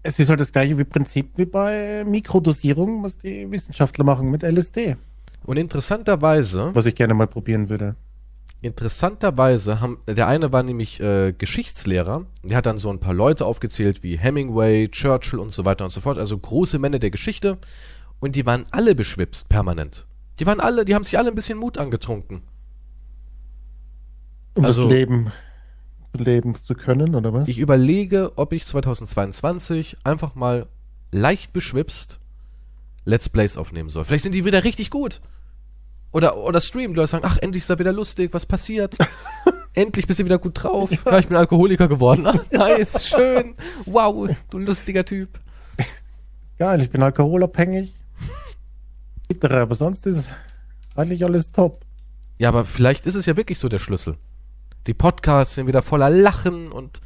[0.04, 4.44] es ist halt das gleiche wie Prinzip wie bei Mikrodosierung, was die Wissenschaftler machen mit
[4.44, 4.98] LSD.
[5.46, 7.96] Und interessanterweise, Was ich gerne mal probieren würde.
[8.62, 13.46] interessanterweise haben, der eine war nämlich äh, Geschichtslehrer, der hat dann so ein paar Leute
[13.46, 17.60] aufgezählt wie Hemingway, Churchill und so weiter und so fort, also große Männer der Geschichte
[18.20, 20.08] und die waren alle beschwipst permanent.
[20.40, 22.42] Die waren alle, die haben sich alle ein bisschen Mut angetrunken.
[24.56, 25.32] Um Also- das Leben
[26.14, 27.48] leben zu können, oder was?
[27.50, 30.68] Ich überlege, ob ich 2022 einfach mal
[31.12, 32.20] leicht beschwipst
[33.04, 34.04] Let's Plays aufnehmen soll.
[34.06, 35.22] Vielleicht sind die wieder richtig gut.
[36.12, 36.94] Oder, oder streamen.
[36.94, 38.98] Die Leute sagen, ach, endlich ist er wieder lustig, was passiert?
[39.74, 40.90] endlich bist du wieder gut drauf.
[41.06, 42.26] Ja, ich bin Alkoholiker geworden.
[42.28, 43.56] Ah, nice, schön.
[43.86, 45.40] Wow, du lustiger Typ.
[46.58, 47.94] Geil, ich bin alkoholabhängig.
[49.42, 50.30] Aber sonst ist
[50.96, 51.84] eigentlich alles top.
[52.38, 54.18] Ja, aber vielleicht ist es ja wirklich so der Schlüssel.
[54.88, 57.02] Die Podcasts sind wieder voller Lachen und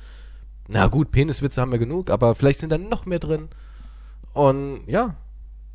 [0.67, 3.49] na gut, Peniswitze haben wir genug, aber vielleicht sind da noch mehr drin.
[4.33, 5.15] Und ja,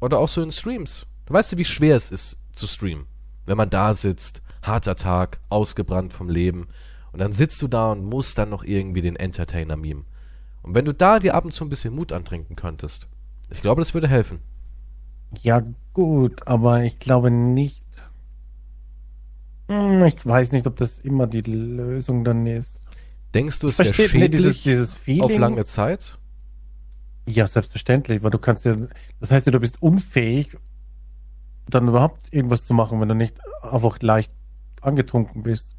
[0.01, 1.07] oder auch so in Streams.
[1.27, 3.07] Du weißt du, wie schwer es ist zu streamen,
[3.47, 6.69] wenn man da sitzt, harter Tag, ausgebrannt vom Leben
[7.13, 10.05] und dann sitzt du da und musst dann noch irgendwie den Entertainer mimen.
[10.63, 13.09] Und wenn du da dir ab und zu ein bisschen Mut antrinken könntest,
[13.51, 14.41] ich glaube, das würde helfen.
[15.43, 17.84] Ja, gut, aber ich glaube nicht.
[19.69, 22.83] Hm, Ich weiß nicht, ob das immer die Lösung dann ist.
[23.35, 25.23] Denkst du, es wäre verstehe nee, schädlich dieses, dieses Feeling.
[25.23, 26.19] auf lange Zeit?
[27.27, 28.77] Ja, selbstverständlich, weil du kannst ja,
[29.21, 30.57] das heißt ja, du bist unfähig,
[31.69, 34.31] dann überhaupt irgendwas zu machen, wenn du nicht einfach leicht
[34.83, 35.75] angetrunken bist.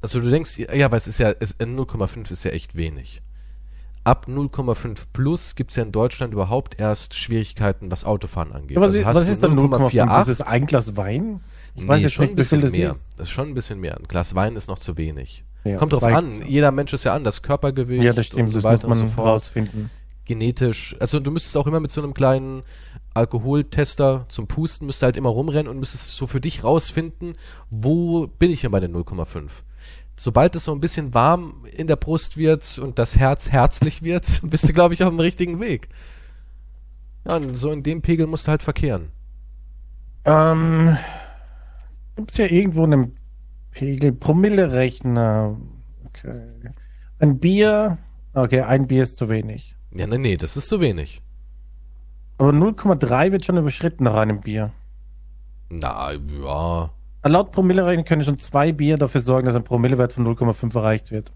[0.00, 3.22] Also du denkst, ja, aber es ist ja, es, 0,5 ist ja echt wenig.
[4.08, 8.76] Ab 0,5 plus gibt's ja in Deutschland überhaupt erst Schwierigkeiten, was Autofahren angeht.
[8.76, 10.30] Ja, was, Also was du ist dann 0,5?
[10.30, 10.50] Ist das 0,48?
[10.50, 11.40] ein Glas Wein?
[11.74, 12.90] Ich Nee, weiß jetzt schon nicht, ein bisschen das mehr.
[12.92, 13.06] ist.
[13.16, 13.96] Das ist schon ein bisschen mehr.
[13.96, 15.44] Ein Glas Wein ist noch zu wenig.
[15.64, 16.42] Ja, Kommt drauf an.
[16.46, 17.42] Jeder Mensch ist ja anders.
[17.42, 19.28] Körpergewicht Ja, das stimmt, und so das weiter muss und man so fort.
[19.28, 19.90] rausfinden.
[20.24, 20.96] Genetisch.
[21.00, 22.62] Also du müsstest auch immer mit so einem kleinen
[23.14, 27.34] Alkoholtester zum Pusten, müsstest halt immer rumrennen und müsstest so für dich rausfinden,
[27.70, 29.48] wo bin ich denn bei den 0,5.
[30.18, 34.40] Sobald es so ein bisschen warm in der Brust wird und das Herz herzlich wird,
[34.50, 35.88] bist du, glaube ich, auf dem richtigen Weg.
[37.24, 39.10] Ja, und so in dem Pegel musst du halt verkehren.
[40.24, 40.98] Ähm,
[42.16, 43.16] Gibt es ja irgendwo einen
[43.70, 45.56] Pegel, Promille-Rechner.
[46.06, 46.72] Okay.
[47.20, 47.98] Ein Bier,
[48.34, 49.76] okay, ein Bier ist zu wenig.
[49.92, 51.22] Ja, nee, nee, das ist zu wenig.
[52.38, 54.72] Aber 0,3 wird schon überschritten nach einem Bier.
[55.70, 56.90] Na, ja.
[57.24, 61.32] Laut Promille-Rechner können schon zwei Bier dafür sorgen, dass ein Promillewert von 0,5 erreicht wird.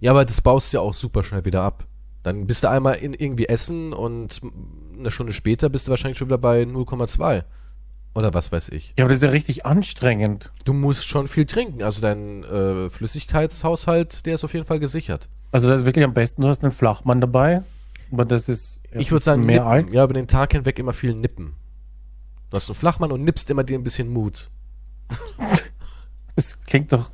[0.00, 1.86] Ja, aber das baust du ja auch super schnell wieder ab.
[2.22, 4.40] Dann bist du einmal in irgendwie essen und
[4.98, 7.44] eine Stunde später bist du wahrscheinlich schon wieder bei 0,2.
[8.14, 8.94] Oder was weiß ich.
[8.96, 10.50] Ja, aber das ist ja richtig anstrengend.
[10.64, 11.82] Du musst schon viel trinken.
[11.82, 15.28] Also dein äh, Flüssigkeitshaushalt, der ist auf jeden Fall gesichert.
[15.52, 17.62] Also das ist wirklich am besten, du hast einen Flachmann dabei.
[18.10, 19.68] Aber das ist Ich würde sagen, mehr nippen.
[19.68, 19.92] Alk.
[19.92, 21.54] ja, über den Tag hinweg immer viel nippen.
[22.50, 24.50] Du hast einen Flachmann und nippst immer dir ein bisschen Mut.
[26.34, 27.08] Das klingt doch.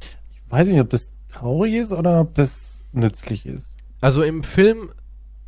[0.00, 3.66] Ich weiß nicht, ob das traurig ist oder ob das nützlich ist.
[4.00, 4.90] Also im Film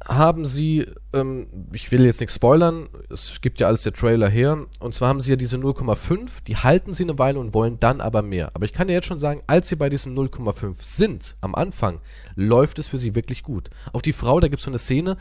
[0.05, 4.67] haben sie, ähm, ich will jetzt nichts spoilern, es gibt ja alles der Trailer her,
[4.79, 8.01] und zwar haben sie ja diese 0,5, die halten sie eine Weile und wollen dann
[8.01, 8.51] aber mehr.
[8.55, 12.01] Aber ich kann dir jetzt schon sagen, als sie bei diesen 0,5 sind, am Anfang,
[12.35, 13.71] läuft es für sie wirklich gut.
[13.95, 15.17] Auch die Frau, da gibt es so eine Szene,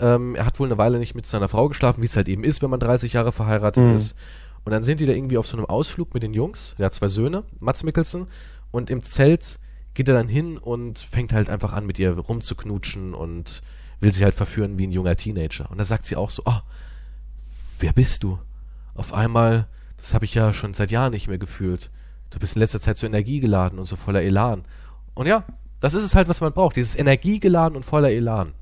[0.00, 2.42] ähm, er hat wohl eine Weile nicht mit seiner Frau geschlafen, wie es halt eben
[2.42, 3.94] ist, wenn man 30 Jahre verheiratet Mhm.
[3.96, 4.16] ist.
[4.64, 6.94] Und dann sind die da irgendwie auf so einem Ausflug mit den Jungs, der hat
[6.94, 8.26] zwei Söhne, Mats Mikkelsen,
[8.70, 9.58] und im Zelt
[9.92, 13.62] geht er dann hin und fängt halt einfach an, mit ihr rumzuknutschen und
[14.00, 15.70] will sie halt verführen wie ein junger Teenager.
[15.70, 16.60] Und da sagt sie auch so, oh,
[17.78, 18.38] wer bist du?
[18.94, 21.90] Auf einmal, das habe ich ja schon seit Jahren nicht mehr gefühlt.
[22.30, 24.64] Du bist in letzter Zeit so energiegeladen und so voller Elan.
[25.14, 25.44] Und ja,
[25.78, 26.76] das ist es halt, was man braucht.
[26.76, 28.54] Dieses energiegeladen und voller Elan.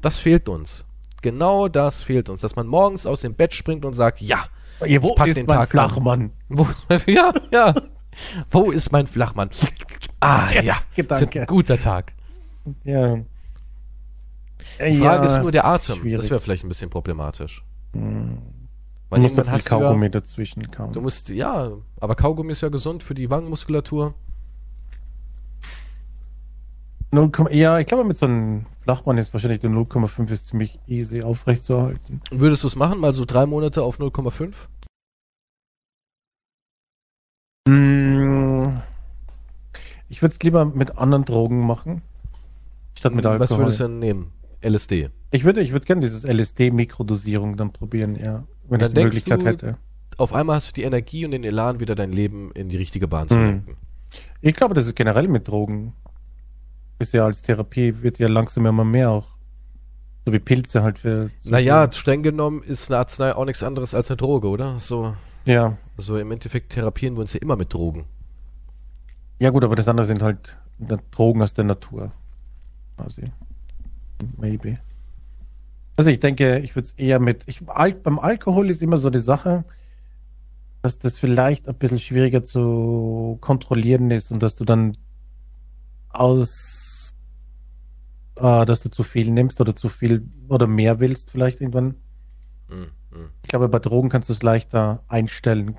[0.00, 0.84] Das fehlt uns.
[1.22, 4.44] Genau das fehlt uns, dass man morgens aus dem Bett springt und sagt, ja,
[4.84, 5.70] Ja, wo pack ist den mein Tag an.
[5.70, 6.30] Flachmann?
[6.48, 6.66] wo,
[7.06, 7.74] ja, ja.
[8.50, 9.50] Wo ist mein Flachmann?
[10.20, 10.74] Ah, ja.
[10.74, 11.46] Das Gedanke.
[11.46, 12.12] guter Tag.
[12.84, 13.16] Ja.
[14.80, 15.96] Die Frage ist nur der Atem.
[15.96, 16.18] schwierig.
[16.20, 17.64] Das wäre vielleicht ein bisschen problematisch.
[17.94, 18.38] Hm.
[19.10, 20.92] Weil Du musst irgendwann viel hast du ja, Kaugummi dazwischen kauen.
[20.92, 24.14] du musst, ja, aber Kaugummi ist ja gesund für die Wangenmuskulatur.
[27.10, 31.22] 0, ja, ich glaube, mit so einem Flachmann ist wahrscheinlich der 0,5 ist ziemlich easy
[31.22, 32.22] aufrechtzuerhalten.
[32.30, 34.54] Würdest du es machen, mal so drei Monate auf 0,5?
[37.68, 38.78] Mm,
[40.08, 42.00] Ich würde es lieber mit anderen Drogen machen.
[42.98, 43.40] Statt mit Alkohol.
[43.40, 44.32] Was würdest du denn nehmen?
[44.62, 45.10] LSD.
[45.32, 48.44] Ich würde ich würde gerne dieses LSD-Mikrodosierung dann probieren, ja.
[48.70, 49.76] Wenn ich die Möglichkeit hätte.
[50.16, 53.06] Auf einmal hast du die Energie und den Elan, wieder dein Leben in die richtige
[53.06, 53.44] Bahn zu Hm.
[53.44, 53.76] lenken.
[54.40, 55.92] Ich glaube, das ist generell mit Drogen.
[56.98, 59.28] Ist ja als Therapie wird ja langsam immer mehr auch.
[60.26, 61.30] So wie Pilze halt für.
[61.44, 64.78] Naja, streng genommen ist eine Arznei auch nichts anderes als eine Droge, oder?
[64.78, 65.14] So,
[65.44, 65.76] Ja.
[65.96, 68.04] so im Endeffekt therapieren wir uns ja immer mit Drogen.
[69.38, 70.56] Ja, gut, aber das andere sind halt
[71.12, 72.12] Drogen aus der Natur.
[72.96, 73.24] Quasi.
[74.36, 74.78] Maybe.
[75.96, 77.44] Also ich denke, ich würde es eher mit.
[77.46, 79.64] Ich, Al beim Alkohol ist immer so die Sache,
[80.82, 84.96] dass das vielleicht ein bisschen schwieriger zu kontrollieren ist und dass du dann
[86.10, 86.77] aus
[88.40, 91.94] äh, dass du zu viel nimmst oder zu viel oder mehr willst, vielleicht irgendwann.
[92.68, 93.30] Hm, hm.
[93.42, 95.76] Ich glaube, bei Drogen kannst du es leichter einstellen.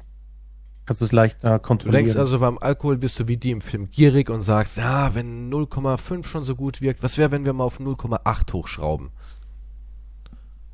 [0.85, 2.05] Kannst du es leichter Du kontrollieren.
[2.05, 5.49] denkst also, beim Alkohol bist du wie die im Film gierig und sagst, ja, wenn
[5.51, 9.09] 0,5 schon so gut wirkt, was wäre, wenn wir mal auf 0,8 hochschrauben?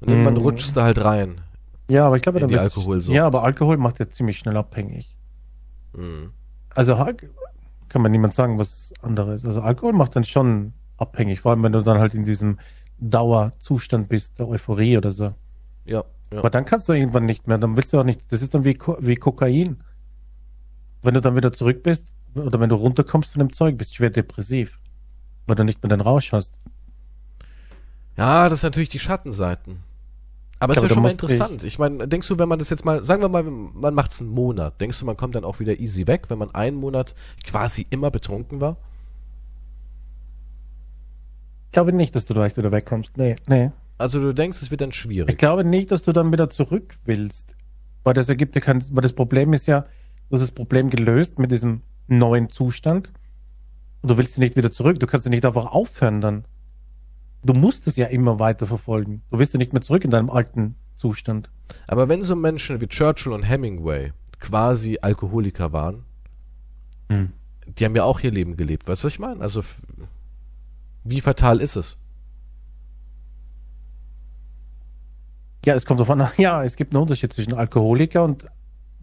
[0.02, 0.40] Und irgendwann Mhm.
[0.42, 1.42] rutschst du halt rein.
[1.90, 3.14] Ja, aber ich glaube, dann bist- Alkoholsucht.
[3.16, 5.16] Ja, aber Alkohol macht ja ziemlich schnell abhängig.
[5.96, 6.32] Hm.
[6.74, 7.16] Also Al-
[7.90, 9.46] kann man niemand sagen, was anderes.
[9.46, 12.60] Also Alkohol macht dann schon abhängig, vor allem wenn du dann halt in diesem
[13.00, 15.34] Dauerzustand bist, der Euphorie oder so.
[15.86, 16.40] Ja, ja.
[16.40, 17.58] Aber dann kannst du irgendwann nicht mehr.
[17.58, 18.22] Dann willst du auch nicht.
[18.32, 19.78] Das ist dann wie, Ko wie Kokain.
[21.02, 23.96] Wenn du dann wieder zurück bist oder wenn du runterkommst von dem Zeug, bist du
[23.96, 24.80] schwer depressiv,
[25.46, 26.58] weil du nicht mehr den Rausch hast.
[28.18, 29.84] Ja, das sind natürlich die Schattenseiten.
[30.60, 31.64] Aber es wäre schon mal interessant.
[31.64, 34.22] Ich meine, denkst du, wenn man das jetzt mal, sagen wir mal, man macht es
[34.22, 37.14] einen Monat, denkst du, man kommt dann auch wieder easy weg, wenn man einen Monat
[37.44, 38.78] quasi immer betrunken war?
[41.76, 43.18] Ich glaube nicht, dass du da echt wieder wegkommst.
[43.18, 43.70] Nee, nee.
[43.98, 45.38] Also du denkst, es wird dann Ich schwierig.
[45.38, 47.54] glaube nicht, dass du dann wieder zurück willst.
[48.06, 51.38] Weil das ergibt ja kein, weil das Problem ist ja, du hast das Problem gelöst
[51.38, 53.12] mit diesem neuen Zustand.
[54.02, 55.02] Und du willst nicht wieder zurück.
[55.02, 56.46] Du kannst ja nicht einfach aufhören dann.
[57.44, 59.22] Du musst es ja immer weiter verfolgen.
[59.30, 61.52] Du willst ja nicht mehr zurück in deinem alten Zustand.
[61.88, 66.06] Aber wenn so Menschen wie Churchill und Hemingway quasi Alkoholiker waren,
[67.10, 68.88] die haben ja auch ihr Leben gelebt.
[68.88, 69.42] Weißt du, was ich meine?
[69.42, 69.62] Also,
[71.06, 71.98] wie fatal ist es?
[75.66, 78.48] Ja, es kommt davon, ja, es gibt einen Unterschied zwischen Alkoholiker und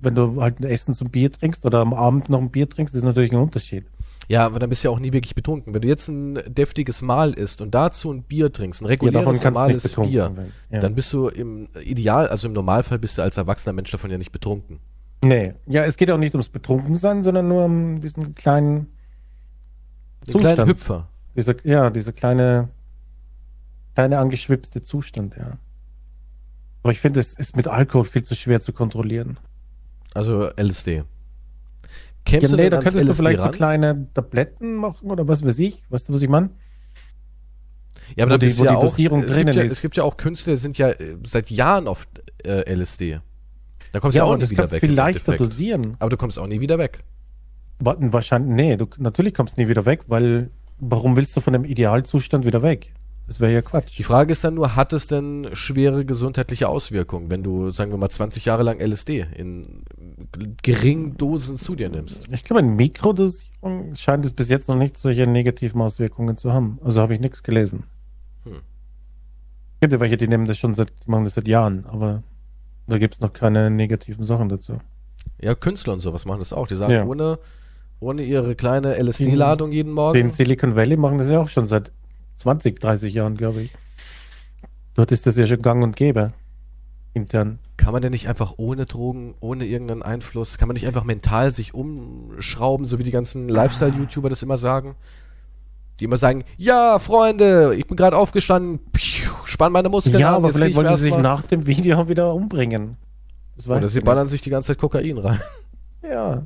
[0.00, 2.94] wenn du halt ein Essen zum Bier trinkst oder am Abend noch ein Bier trinkst,
[2.94, 3.86] ist natürlich ein Unterschied.
[4.28, 5.74] Ja, aber dann bist du ja auch nie wirklich betrunken.
[5.74, 9.32] Wenn du jetzt ein deftiges Mahl isst und dazu ein Bier trinkst, ein Ja, reguläres,
[9.32, 10.50] nicht normales Bier.
[10.70, 10.80] Ja.
[10.80, 14.18] dann bist du im Ideal, also im Normalfall bist du als erwachsener Mensch davon ja
[14.18, 14.80] nicht betrunken.
[15.24, 18.88] Nee, ja, es geht auch nicht ums Betrunkensein, sondern nur um diesen kleinen,
[20.26, 20.70] Den kleinen Zustand.
[20.70, 21.08] Hüpfer.
[21.36, 22.68] Dieser, ja, dieser kleine,
[23.94, 25.58] kleine angeschwipste Zustand, ja.
[26.82, 29.38] Aber ich finde, es ist mit Alkohol viel zu schwer zu kontrollieren.
[30.14, 30.96] Also LSD.
[30.96, 31.04] Ja,
[32.24, 33.52] Kämst nee, du da könntest du LSD vielleicht so ran?
[33.54, 35.84] kleine Tabletten machen oder was weiß ich.
[35.90, 36.50] Weißt du, was ich meine?
[38.16, 39.96] Ja, aber da die- bist du ja die auch, Dosierung es, gibt ja, es gibt
[39.96, 42.06] ja auch Künstler, die sind ja äh, seit Jahren auf
[42.44, 43.20] äh, LSD.
[43.92, 44.80] Da kommst du ja, auch aber nie wieder du weg.
[44.80, 45.96] viel leichter dosieren.
[45.98, 47.04] Aber du kommst auch nie wieder weg.
[47.78, 50.50] Wahrscheinlich, nee, du, natürlich kommst du nie wieder weg, weil,
[50.82, 52.92] warum willst du von dem Idealzustand wieder weg?
[53.28, 53.96] Das wäre ja Quatsch.
[53.98, 57.96] Die Frage ist dann nur, hat es denn schwere gesundheitliche Auswirkungen, wenn du, sagen wir
[57.96, 59.84] mal, 20 Jahre lang LSD in
[60.62, 62.28] geringen Dosen zu dir nimmst?
[62.32, 66.78] Ich glaube, in Mikrodosierung scheint es bis jetzt noch nicht solche negativen Auswirkungen zu haben.
[66.84, 67.84] Also habe ich nichts gelesen.
[68.44, 68.54] Hm.
[68.54, 72.24] Es gibt ja welche, die nehmen das schon seit, machen das seit Jahren, aber
[72.88, 74.78] da gibt es noch keine negativen Sachen dazu.
[75.40, 76.66] Ja, Künstler und sowas machen das auch.
[76.66, 77.04] Die sagen, Ja.
[77.06, 77.38] ohne,
[78.02, 80.30] ohne ihre kleine LSD-Ladung jeden Den Morgen.
[80.30, 81.92] Silicon Valley machen das ja auch schon seit
[82.38, 83.70] 20, 30 Jahren, glaube ich.
[84.94, 86.32] Dort ist das ja schon gang und gäbe.
[87.14, 87.58] Intern.
[87.76, 91.50] Kann man denn nicht einfach ohne Drogen, ohne irgendeinen Einfluss, kann man nicht einfach mental
[91.50, 94.94] sich umschrauben, so wie die ganzen Lifestyle-YouTuber das immer sagen?
[96.00, 98.80] Die immer sagen, ja, Freunde, ich bin gerade aufgestanden,
[99.44, 102.34] spann meine Muskeln Ja, an, aber jetzt vielleicht wollen sie sich nach dem Video wieder
[102.34, 102.96] umbringen.
[103.66, 104.06] Oder sie nicht.
[104.06, 105.40] ballern sich die ganze Zeit Kokain rein.
[106.02, 106.42] Ja.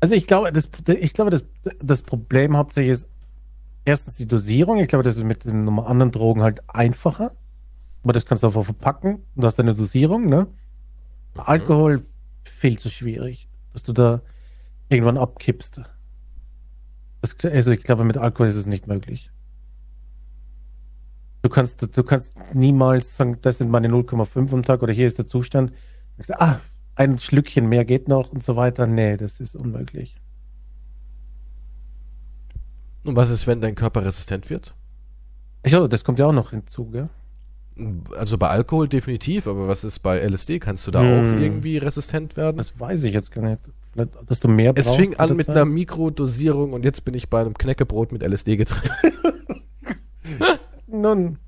[0.00, 1.44] Also ich glaube, das, ich glaube, das,
[1.80, 3.08] das Problem hauptsächlich ist
[3.84, 4.78] erstens die Dosierung.
[4.78, 7.32] Ich glaube, das ist mit den anderen Drogen halt einfacher.
[8.02, 9.16] Aber das kannst du einfach verpacken.
[9.34, 10.46] Und du hast eine Dosierung, ne?
[11.34, 12.02] Alkohol
[12.42, 14.22] viel zu schwierig, dass du da
[14.88, 15.80] irgendwann abkippst.
[17.20, 19.30] Das, also ich glaube, mit Alkohol ist es nicht möglich.
[21.42, 25.18] Du kannst, du kannst niemals sagen, das sind meine 0,5 am Tag oder hier ist
[25.18, 25.72] der Zustand.
[26.30, 26.58] Ah,
[26.96, 28.86] ein Schlückchen mehr geht noch und so weiter.
[28.86, 30.16] Nee, das ist unmöglich.
[33.04, 34.74] Und was ist, wenn dein Körper resistent wird?
[35.64, 37.08] Ja, das kommt ja auch noch hinzu, gell?
[38.16, 40.58] Also bei Alkohol definitiv, aber was ist bei LSD?
[40.58, 41.08] Kannst du da Hm.
[41.36, 42.56] auch irgendwie resistent werden?
[42.56, 43.60] Das weiß ich jetzt gar nicht.
[44.26, 45.56] Dass du mehr Es brauchst fing an mit Zeit?
[45.56, 48.90] einer Mikrodosierung und jetzt bin ich bei einem Knäckebrot mit LSD getrennt.
[50.86, 51.38] Nun,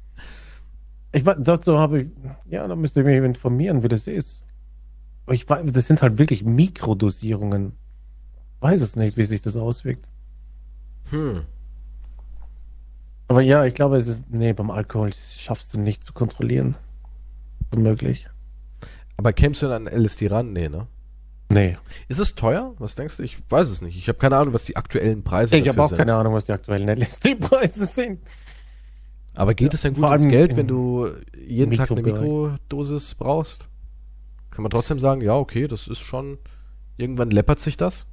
[1.12, 2.08] ich dazu habe ich,
[2.50, 4.42] ja, da müsste ich mich informieren, wie das ist.
[5.30, 7.72] Ich weiß, das sind halt wirklich Mikrodosierungen.
[8.60, 10.05] Weiß es nicht, wie sich das auswirkt.
[11.10, 11.44] Hm.
[13.28, 16.76] Aber ja, ich glaube, es ist, nee, beim Alkohol schaffst du nicht zu kontrollieren.
[17.74, 18.28] Unmöglich.
[19.16, 20.52] Aber kämst du dann an LSD ran?
[20.52, 20.86] Nee, ne?
[21.50, 21.76] Nee.
[22.09, 22.74] Ist es teuer?
[22.78, 23.22] Was denkst du?
[23.22, 23.96] Ich weiß es nicht.
[23.96, 25.98] Ich habe keine Ahnung, was die aktuellen Preise Ich habe auch sind.
[25.98, 28.18] keine Ahnung, was die aktuellen LSD-Preise sind.
[29.34, 32.02] Aber geht es denn gut ins Geld, wenn du jeden Tag eine.
[32.02, 33.68] Mikrodosis brauchst?
[34.59, 36.36] Kann man trotzdem sagen, ja, okay, das ist schon.
[36.97, 38.09] Irgendwann läppert sich das?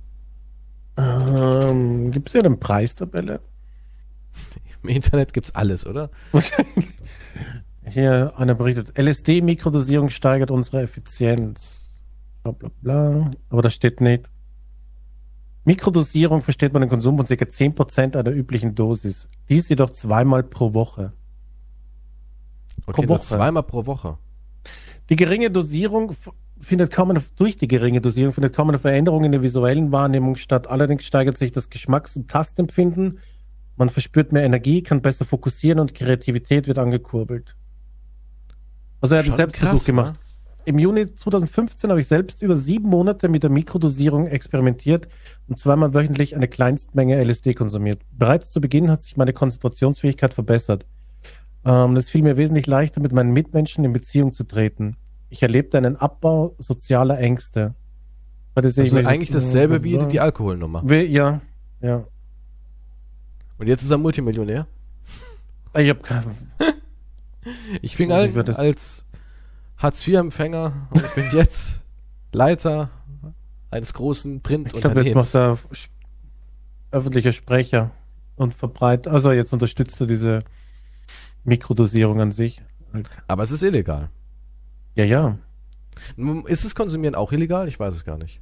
[0.95, 3.41] Ähm, Gibt es ja eine Preistabelle?
[4.84, 6.11] Im Internet gibt's alles, oder?
[7.89, 11.91] Hier einer berichtet, LSD-Mikrodosierung steigert unsere Effizienz.
[12.43, 13.31] Bla bla bla.
[13.49, 14.30] Aber da steht nicht.
[15.63, 17.34] Mikrodosierung versteht man den Konsum von ca.
[17.34, 19.30] 10% einer üblichen Dosis.
[19.49, 21.11] Dies jedoch zweimal pro Woche.
[22.85, 23.22] Okay, Pro Woche.
[23.22, 24.19] zweimal pro Woche.
[25.10, 26.15] Die geringe Dosierung
[26.60, 30.36] findet kaum eine, durch die geringe Dosierung findet kaum eine Veränderung in der visuellen Wahrnehmung
[30.36, 30.68] statt.
[30.68, 33.19] Allerdings steigert sich das Geschmacks- und Tastempfinden.
[33.77, 37.56] Man verspürt mehr Energie, kann besser fokussieren und Kreativität wird angekurbelt.
[39.02, 40.14] Also er hat einen Selbstversuch krass, gemacht.
[40.14, 40.19] ne?
[40.68, 45.07] Im Juni 2015 habe ich selbst über sieben Monate mit der Mikrodosierung experimentiert
[45.48, 48.02] und zweimal wöchentlich eine Kleinstmenge LSD konsumiert.
[48.11, 50.88] Bereits zu Beginn hat sich meine Konzentrationsfähigkeit verbessert.
[51.65, 54.97] Ähm, es fiel mir wesentlich leichter, mit meinen Mitmenschen in Beziehung zu treten.
[55.29, 57.73] Ich erlebte einen Abbau sozialer Ängste.
[58.57, 60.89] Ich Also eigentlich dasselbe wie die Alkoholnummer.
[60.93, 61.41] Ja,
[61.81, 62.05] ja.
[63.57, 64.67] Und jetzt ist er Multimillionär.
[65.77, 66.35] Ich habe keine.
[67.83, 69.05] Ich fing an das- als
[69.77, 71.83] Hartz-IV-Empfänger und bin jetzt
[72.31, 72.89] Leiter
[73.69, 75.35] eines großen Ich glaube, jetzt macht Printunternehmens.
[75.35, 75.59] er
[76.89, 77.91] öffentlicher Sprecher
[78.35, 79.07] und verbreitet.
[79.13, 80.43] Also jetzt unterstützt er diese
[81.45, 82.61] Mikrodosierung an sich.
[83.27, 84.09] Aber es ist illegal.
[84.95, 85.38] Ja, ja.
[86.17, 87.67] Nun, Ist das Konsumieren auch illegal?
[87.67, 88.41] Ich weiß es gar nicht.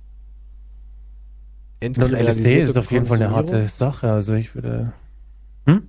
[1.83, 4.11] Und LSD ist auf jeden Fall eine harte Sache.
[4.11, 4.93] Also ich würde.
[5.65, 5.87] Hm?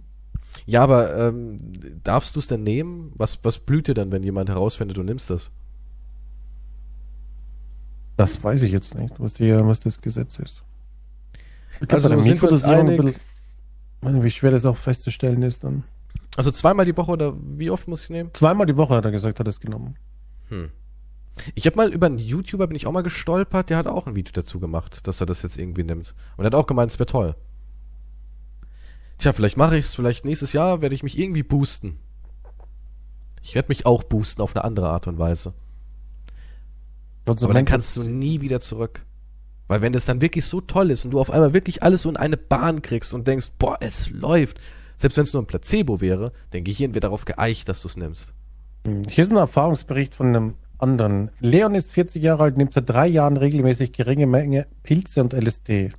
[0.66, 1.56] Ja, aber ähm,
[2.02, 3.12] darfst du es denn nehmen?
[3.16, 5.50] Was, was blüht dir dann, wenn jemand herausfindet, du nimmst das?
[8.16, 10.62] Das weiß ich jetzt nicht, was, die, was das Gesetz ist.
[11.80, 12.96] Ich glaub, Also der sind wir uns einig-
[14.02, 15.82] bisschen- wie schwer das auch festzustellen ist dann.
[16.36, 18.30] Also zweimal die Woche oder wie oft muss ich nehmen?
[18.32, 19.96] Zweimal die Woche hat er gesagt, hat er es genommen.
[20.48, 20.70] Hm.
[21.54, 24.14] Ich habe mal über einen YouTuber bin ich auch mal gestolpert, der hat auch ein
[24.14, 26.14] Video dazu gemacht, dass er das jetzt irgendwie nimmt.
[26.36, 27.34] Und er hat auch gemeint, es wäre toll.
[29.18, 31.98] Tja, vielleicht mache ich es, vielleicht nächstes Jahr werde ich mich irgendwie boosten.
[33.42, 35.54] Ich werde mich auch boosten auf eine andere Art und Weise.
[37.26, 39.04] Also Aber dann kannst du nie wieder zurück.
[39.66, 42.10] Weil wenn das dann wirklich so toll ist und du auf einmal wirklich alles so
[42.10, 44.60] in eine Bahn kriegst und denkst, boah, es läuft.
[44.96, 47.96] Selbst wenn es nur ein Placebo wäre, dein Gehirn wird darauf geeicht, dass du es
[47.96, 48.34] nimmst.
[48.86, 51.30] Hm, Hier ist ein Erfahrungsbericht von einem anderen.
[51.40, 55.92] Leon ist 40 Jahre alt, nimmt seit drei Jahren regelmäßig geringe Menge Pilze und LSD.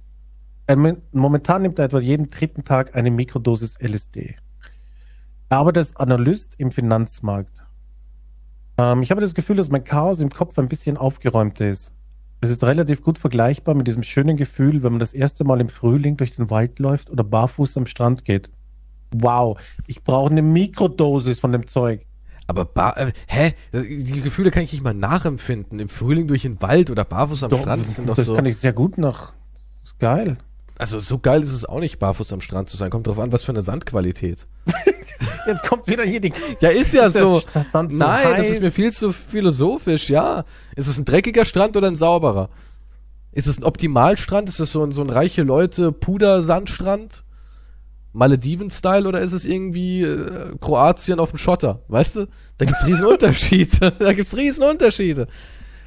[1.12, 4.36] Momentan nimmt er etwa jeden dritten Tag eine Mikrodosis LSD.
[5.50, 7.64] Er arbeitet als Analyst im Finanzmarkt.
[8.78, 11.92] Ähm, ich habe das Gefühl, dass mein Chaos im Kopf ein bisschen aufgeräumter ist.
[12.42, 15.70] Es ist relativ gut vergleichbar mit diesem schönen Gefühl, wenn man das erste Mal im
[15.70, 18.50] Frühling durch den Wald läuft oder barfuß am Strand geht.
[19.22, 22.02] Wow, ich brauche eine Mikrodosis von dem Zeug.
[22.48, 23.54] Aber bar, äh, hä?
[23.72, 25.80] Das, die Gefühle kann ich nicht mal nachempfinden.
[25.80, 28.36] Im Frühling durch den Wald oder barfuß am Doch, Strand, das sind doch das so.
[28.36, 29.34] kann ich sehr gut nach.
[29.82, 30.38] Das ist geil.
[30.78, 32.90] Also so geil ist es auch nicht, barfuß am Strand zu sein.
[32.90, 34.48] Kommt drauf an, was für eine Sandqualität.
[35.48, 36.34] Jetzt kommt wieder hier die.
[36.60, 37.42] Ja, ist ja Ist so.
[37.72, 38.50] Sand so Nein, das heiß?
[38.50, 40.44] ist mir viel zu philosophisch, ja.
[40.76, 42.50] Ist es ein dreckiger Strand oder ein sauberer?
[43.32, 44.50] Ist es ein Optimalstrand?
[44.50, 47.25] Ist es so ein, so ein reiche Leute Pudersandstrand?
[48.16, 51.82] Malediven-Style oder ist es irgendwie äh, Kroatien auf dem Schotter?
[51.90, 52.28] Weißt du?
[52.58, 53.92] Da gibt's riesen Unterschiede.
[54.00, 55.28] da gibt's riesen Unterschiede.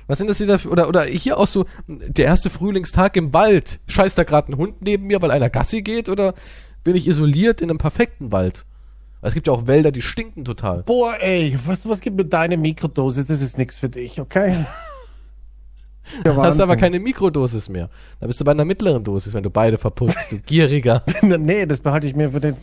[0.06, 3.80] Was sind das wieder für, oder, oder hier auch so, der erste Frühlingstag im Wald.
[3.88, 6.34] Scheißt da gerade ein Hund neben mir, weil einer Gassi geht oder
[6.84, 8.64] bin ich isoliert in einem perfekten Wald?
[9.20, 10.84] Es gibt ja auch Wälder, die stinken total.
[10.84, 13.26] Boah, ey, du, was gibt mir deine Mikrodosis?
[13.26, 14.64] Das ist nichts für dich, okay?
[16.24, 17.88] Ja, Du hast aber keine Mikrodosis mehr.
[18.20, 21.02] Da bist du bei einer mittleren Dosis, wenn du beide verputzt, du gieriger.
[21.22, 22.56] nee, das behalte ich mir für den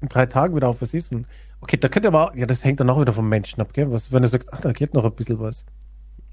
[0.00, 0.80] in drei Tagen wieder auf.
[0.80, 1.26] Was ist denn?
[1.60, 3.90] Okay, da könnte aber, ja, das hängt dann auch wieder vom Menschen ab, gell?
[3.90, 5.66] Was, wenn du sagst, ach, da geht noch ein bisschen was.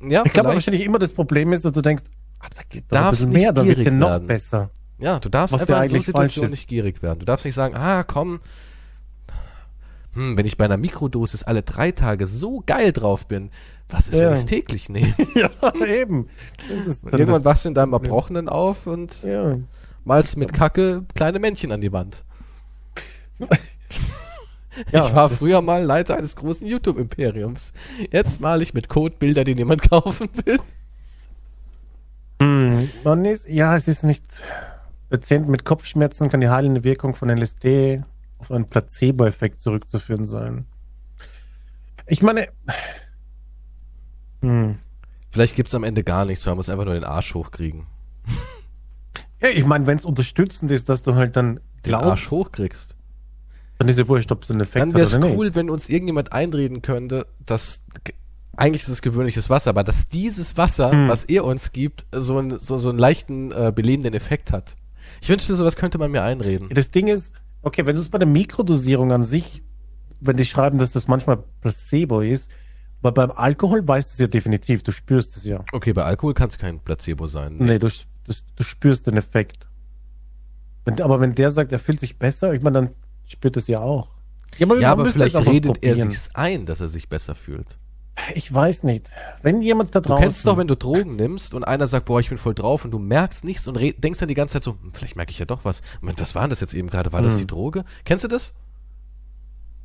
[0.01, 2.03] Ja, Ich glaube wahrscheinlich immer das Problem ist, dass du denkst,
[2.39, 4.27] ach, da geht noch ein bisschen mehr, dann wird's ja noch werden.
[4.27, 4.69] besser.
[4.99, 7.19] Ja, du darfst Was einfach in so Situationen nicht gierig werden.
[7.19, 8.39] Du darfst nicht sagen, ah, komm,
[10.13, 13.49] hm, wenn ich bei einer Mikrodosis alle drei Tage so geil drauf bin,
[13.89, 14.27] was ist, Ja.
[14.27, 15.13] wenn ich es täglich nehme?
[15.35, 15.49] ja,
[15.85, 16.29] eben.
[17.11, 19.57] Irgendwann wachst du in deinem Erbrochenen auf und ja.
[20.03, 22.23] malst mit Kacke kleine Männchen an die Wand.
[24.91, 27.71] Ja, ich war früher mal Leiter eines großen YouTube-Imperiums.
[28.11, 30.59] Jetzt mal ich mit Code Bilder, die niemand kaufen will.
[32.41, 34.23] Hm, man ist, ja, es ist nicht.
[35.09, 38.03] Patienten mit Kopfschmerzen kann die heilende Wirkung von LSD
[38.39, 40.65] auf einen Placebo-Effekt zurückzuführen sein.
[42.07, 42.49] Ich meine,
[44.45, 44.75] hm,
[45.31, 47.87] Vielleicht gibt's am Ende gar nichts, man muss einfach nur den Arsch hochkriegen.
[49.41, 52.95] ja, ich meine, wenn es unterstützend ist, dass du halt dann Den Arsch glaubst, hochkriegst.
[53.79, 55.35] dann ist ja wurscht, ob es einen Effekt Dann hat wäre es nicht.
[55.37, 57.83] cool, wenn uns irgendjemand einreden könnte, dass
[58.55, 61.09] eigentlich ist es gewöhnliches Wasser, aber dass dieses Wasser, Hm.
[61.09, 64.77] was er uns gibt, so, ein, so, so einen leichten äh, belebenden Effekt hat.
[65.21, 66.69] Ich wünschte, sowas könnte man mir einreden.
[66.73, 69.61] Das Ding ist, okay, wenn es bei der Mikrodosierung an sich,
[70.21, 72.49] wenn die schreiben, dass das manchmal Placebo ist,
[73.05, 75.63] weil beim Alkohol weißt du es ja definitiv, du spürst es ja.
[75.71, 77.55] Okay, bei Alkohol kann es kein Placebo sein.
[77.59, 79.67] Nee, du, du, du spürst den Effekt.
[80.85, 82.89] Wenn, aber wenn der sagt, er fühlt sich besser, ich meine, dann
[83.27, 84.09] spürt es ja auch.
[84.57, 87.77] Ja, aber müsste vielleicht es einfach redet er sich's ein, dass er sich besser fühlt.
[88.33, 89.09] Ich weiß nicht.
[89.41, 90.23] Wenn jemand da Du draußen.
[90.23, 92.91] kennst doch, wenn du Drogen nimmst und einer sagt, boah, ich bin voll drauf und
[92.91, 95.45] du merkst nichts und denkst dann die ganze Zeit so, hm, vielleicht merke ich ja
[95.45, 95.81] doch was.
[96.01, 97.11] Moment, was war denn das jetzt eben gerade?
[97.13, 97.39] War das Hm.
[97.41, 97.83] die Droge?
[98.05, 98.53] Kennst du das?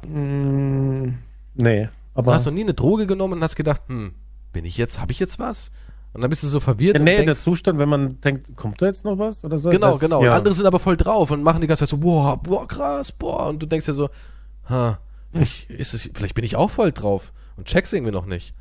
[0.07, 1.15] Mm,
[1.55, 2.35] nee, Du aber.
[2.35, 4.13] hast noch nie eine Droge genommen und hast gedacht, hm,
[4.53, 5.71] bin ich jetzt, habe ich jetzt was?
[6.13, 8.57] Und dann bist du so verwirrt Ja, und nee, der denkst, Zustand, wenn man denkt,
[8.57, 9.71] kommt da jetzt noch was oder so?
[9.71, 10.19] genau, Das- genau.
[10.19, 10.35] Und Ja.
[10.37, 13.47] andere sind aber voll drauf und machen die ganze Zeit so, boah, boah, krass, boah.
[13.49, 14.09] Und du denkst dir so,
[14.69, 14.99] ha,
[15.33, 18.55] vielleicht, ist es, vielleicht bin ich auch voll drauf und check's irgendwie noch nicht.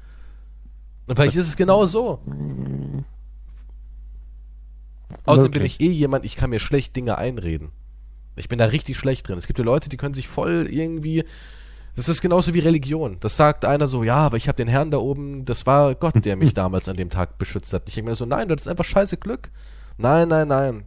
[1.08, 2.20] Und vielleicht ist es genau so.
[5.26, 7.70] Außerdem bin ich eh jemand, ich kann mir schlecht Dinge einreden.
[8.36, 9.38] Ich bin da richtig schlecht drin.
[9.38, 11.26] Es gibt ja Leute, die können sich voll irgendwie.
[12.00, 13.18] Das ist genauso wie Religion.
[13.20, 16.24] Das sagt einer so, ja, aber ich habe den Herrn da oben, das war Gott,
[16.24, 17.84] der mich damals an dem Tag beschützt hat.
[17.90, 19.50] Ich denke mir so, nein, das ist einfach scheiße Glück.
[19.98, 20.84] Nein, nein, nein.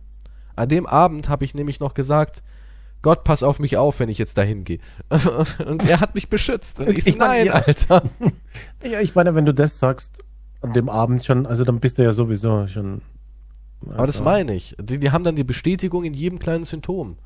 [0.57, 2.43] An dem Abend habe ich nämlich noch gesagt,
[3.03, 4.79] Gott, pass auf mich auf, wenn ich jetzt dahin gehe.
[5.67, 6.81] Und er hat mich beschützt.
[6.81, 7.53] Und ich so, Ich meine, nein, ja.
[7.55, 8.05] Alter.
[8.83, 10.19] Ja, ich meine, wenn du das sagst,
[10.63, 13.03] an dem Abend schon, also dann bist du ja sowieso schon.
[13.87, 14.77] Aber das also- meine ich.
[14.81, 17.19] Die, die haben dann die Bestätigung in jedem kleinen Symptom.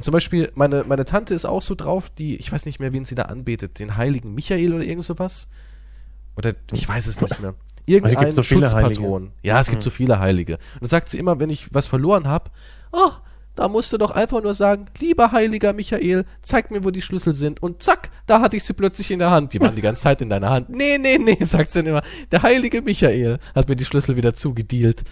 [0.00, 3.04] Zum Beispiel, meine, meine Tante ist auch so drauf, die, ich weiß nicht mehr, wen
[3.04, 5.48] sie da anbetet, den heiligen Michael oder irgend sowas.
[6.36, 7.54] Oder ich weiß es nicht mehr.
[7.86, 9.32] Irgendein Also gibt so viele Schutzpatron.
[9.42, 10.54] Ja, es gibt so viele Heilige.
[10.74, 12.50] Und dann sagt sie immer, wenn ich was verloren habe,
[12.92, 13.12] oh,
[13.54, 17.32] da musst du doch einfach nur sagen, lieber heiliger Michael, zeig mir, wo die Schlüssel
[17.32, 17.62] sind.
[17.62, 19.54] Und zack, da hatte ich sie plötzlich in der Hand.
[19.54, 20.68] Die waren die ganze Zeit in deiner Hand.
[20.68, 22.02] Nee, nee, nee, sagt sie dann immer.
[22.30, 25.04] Der heilige Michael hat mir die Schlüssel wieder zugedealt.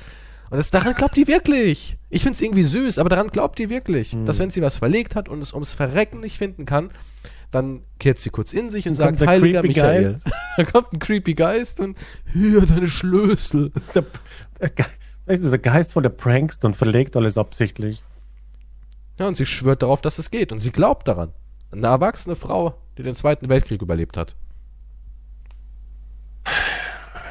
[0.55, 1.99] Und das, daran glaubt die wirklich.
[2.11, 4.25] Ich find's irgendwie süß, aber daran glaubt die wirklich, Hm.
[4.25, 6.93] dass wenn sie was verlegt hat und es ums Verrecken nicht finden kann,
[7.51, 10.13] dann kehrt sie kurz in sich und Dann sagt, heiliger Michael.
[10.13, 10.25] Geist.
[10.57, 11.99] da kommt ein creepy Geist und
[12.33, 13.73] hier deine Schlüssel.
[13.97, 14.05] Der,
[14.61, 14.71] der,
[15.25, 18.05] vielleicht ist der Geist voll der prankst und verlegt alles absichtlich.
[19.19, 20.53] Ja, und sie schwört darauf, dass es geht.
[20.53, 21.33] Und sie glaubt daran.
[21.73, 24.37] Eine erwachsene Frau, die den Zweiten Weltkrieg überlebt hat.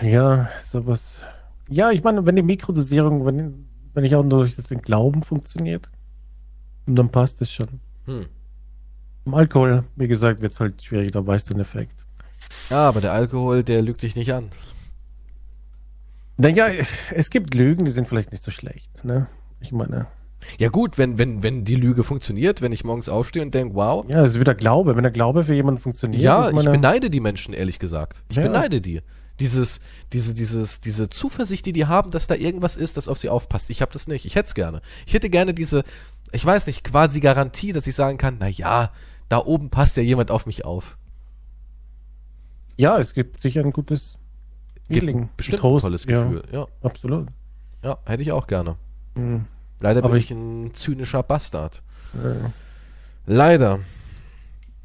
[0.02, 1.22] Ja, sowas.
[1.70, 5.90] Ja, ich meine, wenn die Mikrodosierung, wenn, wenn ich auch nur durch den Glauben funktioniert,
[6.86, 7.68] dann passt es schon.
[8.06, 8.26] Hm.
[9.26, 12.06] Im Alkohol, wie gesagt, wird es halt schwierig, da weißt du den Effekt.
[12.70, 14.50] Ja, aber der Alkohol, der lügt dich nicht an.
[16.38, 16.68] Naja,
[17.12, 19.28] es gibt Lügen, die sind vielleicht nicht so schlecht, ne?
[19.62, 20.08] Ich meine,
[20.58, 24.04] Ja gut, wenn, wenn, wenn die Lüge funktioniert, wenn ich morgens aufstehe und denke, wow,
[24.10, 24.96] ja, es ist wieder Glaube.
[24.96, 28.26] Wenn der Glaube für jemanden funktioniert, Ja, ich ich meine, beneide die Menschen, ehrlich gesagt.
[28.30, 28.44] Ich Ja.
[28.44, 29.02] beneide die.
[29.40, 29.82] Dieses,
[30.14, 33.70] diese, dieses, diese Zuversicht, die die haben, dass da irgendwas ist, das auf sie aufpasst.
[33.72, 34.26] Ich habe das nicht.
[34.26, 34.82] Ich hätte es gerne.
[35.08, 35.84] Ich hätte gerne diese,
[36.32, 38.92] ich weiß nicht, quasi Garantie, dass ich sagen kann, na ja,
[39.30, 40.98] da oben passt ja jemand auf mich auf.
[42.78, 44.18] ja, es gibt sicher ein gutes
[44.88, 46.44] Feeling, bestimmt Trost, ein tolles ja, Gefühl.
[46.52, 46.68] Ja.
[46.82, 47.28] absolut.
[47.84, 48.76] ja, hätte ich auch gerne.
[49.16, 49.46] Mhm.
[49.82, 51.82] Leider Aber bin ich- ein zynischer Bastard.
[52.14, 52.52] Ja.
[53.26, 53.80] Leider.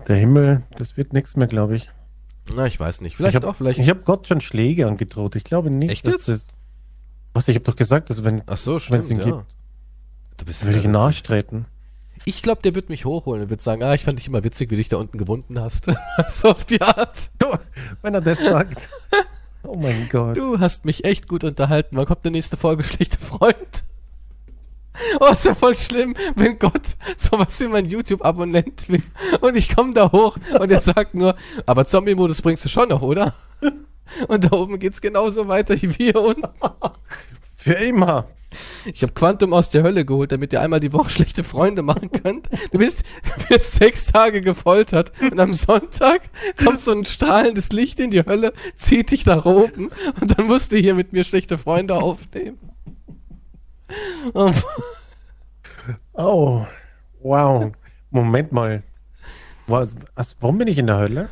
[0.06, 1.90] Der Himmel, das wird nichts mehr, glaube ich.
[2.54, 3.16] Na, ich weiß nicht.
[3.16, 3.78] Vielleicht ich hab, auch, vielleicht.
[3.78, 5.36] Ich habe Gott schon Schläge angedroht.
[5.36, 6.28] Ich glaube nicht, Echt dass jetzt?
[6.28, 6.46] das.
[7.34, 7.48] Was?
[7.48, 9.24] Ich habe doch gesagt, dass wenn Ach so, wenn stimmt, es ihn ja.
[9.24, 9.44] gibt,
[10.38, 11.66] Du bist würde ich ihn äh, Arsch treten.
[12.24, 14.70] Ich glaube, der wird mich hochholen und wird sagen, ah, ich fand dich immer witzig,
[14.70, 15.86] wie du dich da unten gewunden hast.
[16.30, 17.30] so auf die Art.
[17.38, 17.46] Du,
[18.02, 18.88] wenn er das sagt.
[19.64, 20.36] Oh mein Gott.
[20.36, 21.96] Du hast mich echt gut unterhalten.
[21.96, 23.84] Wann kommt der nächste Folge, schlechter Freund?
[25.20, 29.02] Oh, ist ja voll schlimm, wenn Gott sowas wie mein YouTube-Abonnent will.
[29.40, 33.02] Und ich komme da hoch und er sagt nur, aber Zombie-Modus bringst du schon noch,
[33.02, 33.34] oder?
[34.26, 36.48] Und da oben geht's genauso weiter wie hier unten.
[37.56, 38.26] Für immer.
[38.86, 42.10] Ich habe Quantum aus der Hölle geholt, damit ihr einmal die Woche schlechte Freunde machen
[42.10, 42.48] könnt.
[42.72, 46.22] Du bist, du wirst sechs Tage gefoltert und am Sonntag
[46.56, 50.72] kommt so ein strahlendes Licht in die Hölle, zieht dich nach oben und dann musst
[50.72, 52.58] du hier mit mir schlechte Freunde aufnehmen.
[56.12, 56.66] Oh,
[57.20, 57.72] wow.
[58.10, 58.82] Moment mal.
[59.66, 61.28] Was, was, warum bin ich in der Hölle?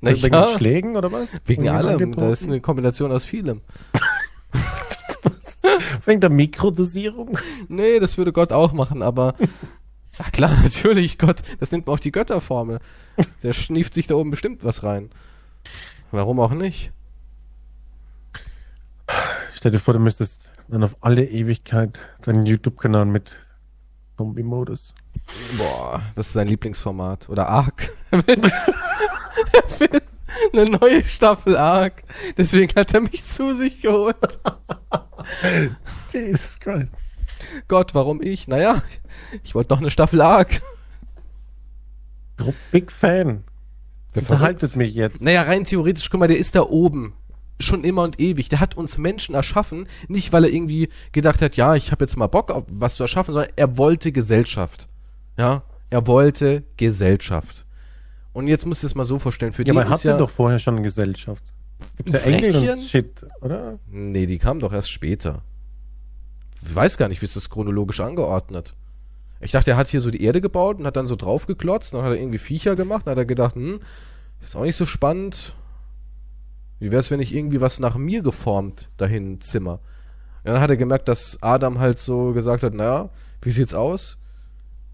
[0.00, 1.32] na wegen ja, Schlägen oder was?
[1.44, 2.14] wegen Wegen allem.
[2.14, 3.62] Das ist eine Kombination aus vielem.
[6.04, 7.38] Wegen der Mikrodosierung?
[7.68, 9.34] Nee, das würde Gott auch machen, aber
[10.18, 12.80] ach klar, natürlich, Gott, das nennt man auch die Götterformel.
[13.42, 15.10] Der schnieft sich da oben bestimmt was rein.
[16.10, 16.92] Warum auch nicht?
[19.54, 20.38] Stell dir vor, du müsstest
[20.68, 23.36] dann auf alle Ewigkeit deinen YouTube-Kanal mit
[24.16, 24.94] Zombie-Modus.
[25.56, 27.28] Boah, das ist sein Lieblingsformat.
[27.28, 27.94] Oder Ark.
[30.52, 32.04] Eine neue Staffel Ark.
[32.36, 34.40] Deswegen hat er mich zu sich geholt.
[36.12, 36.88] Jesus Christ.
[37.66, 38.48] Gott, warum ich?
[38.48, 38.82] Naja,
[39.42, 40.60] ich wollte doch eine Staffel Ark.
[42.70, 43.44] Big Fan.
[44.12, 45.22] Wer Unterhaltet mich jetzt.
[45.22, 47.14] Naja, rein theoretisch, guck mal, der ist da oben.
[47.60, 48.48] Schon immer und ewig.
[48.48, 52.16] Der hat uns Menschen erschaffen, nicht weil er irgendwie gedacht hat, ja, ich habe jetzt
[52.16, 54.88] mal Bock auf was zu erschaffen, sondern er wollte Gesellschaft.
[55.36, 57.66] Ja, er wollte Gesellschaft.
[58.32, 60.16] Und jetzt musst du es mal so vorstellen, für Ja, die ist hatten ja...
[60.16, 61.42] doch vorher schon eine Gesellschaft.
[61.96, 62.84] Gibt's ja Ein Engel und?
[62.84, 63.78] Shit, oder?
[63.88, 65.42] Nee, die kam doch erst später.
[66.62, 68.74] Ich weiß gar nicht, wie ist das chronologisch angeordnet.
[69.40, 72.02] Ich dachte, er hat hier so die Erde gebaut und hat dann so draufgeklotzt, dann
[72.02, 73.80] hat er irgendwie Viecher gemacht, dann hat er gedacht, hm,
[74.42, 75.54] ist auch nicht so spannend.
[76.80, 79.80] Wie wär's, wenn ich irgendwie was nach mir geformt dahin zimmer?
[80.44, 83.10] Ja, dann hat er gemerkt, dass Adam halt so gesagt hat, naja,
[83.42, 84.18] wie sieht's aus?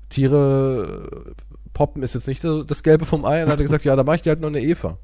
[0.08, 1.32] Tiere äh,
[1.72, 3.40] poppen ist jetzt nicht das Gelbe vom Ei.
[3.42, 4.98] Und dann hat er gesagt, ja, da mache ich dir halt noch eine Eva.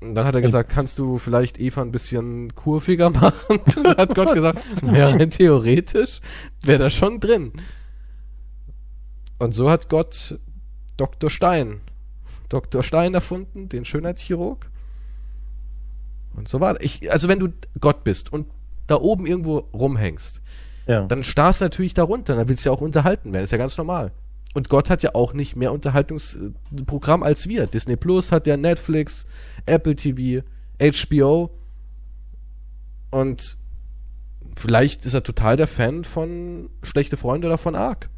[0.00, 3.60] Und dann hat er gesagt, kannst du vielleicht Eva ein bisschen kurviger machen?
[3.82, 6.20] dann hat Gott gesagt, ja, rein theoretisch
[6.62, 7.52] wäre da schon drin.
[9.38, 10.38] Und so hat Gott
[10.96, 11.28] Dr.
[11.28, 11.80] Stein,
[12.48, 12.82] Dr.
[12.82, 14.70] Stein erfunden, den Schönheitschirurg.
[16.34, 17.48] Und so war ich, also wenn du
[17.80, 18.46] Gott bist und
[18.86, 20.42] da oben irgendwo rumhängst,
[20.86, 21.06] Ja.
[21.06, 23.76] dann starrst du natürlich darunter, dann willst du ja auch unterhalten werden, ist ja ganz
[23.78, 24.12] normal.
[24.54, 27.66] Und Gott hat ja auch nicht mehr Unterhaltungsprogramm als wir.
[27.66, 29.26] Disney Plus hat ja Netflix,
[29.66, 30.44] Apple TV,
[30.80, 31.50] HBO
[33.10, 33.56] und
[34.56, 38.08] vielleicht ist er total der Fan von Schlechte Freunde oder von Ark.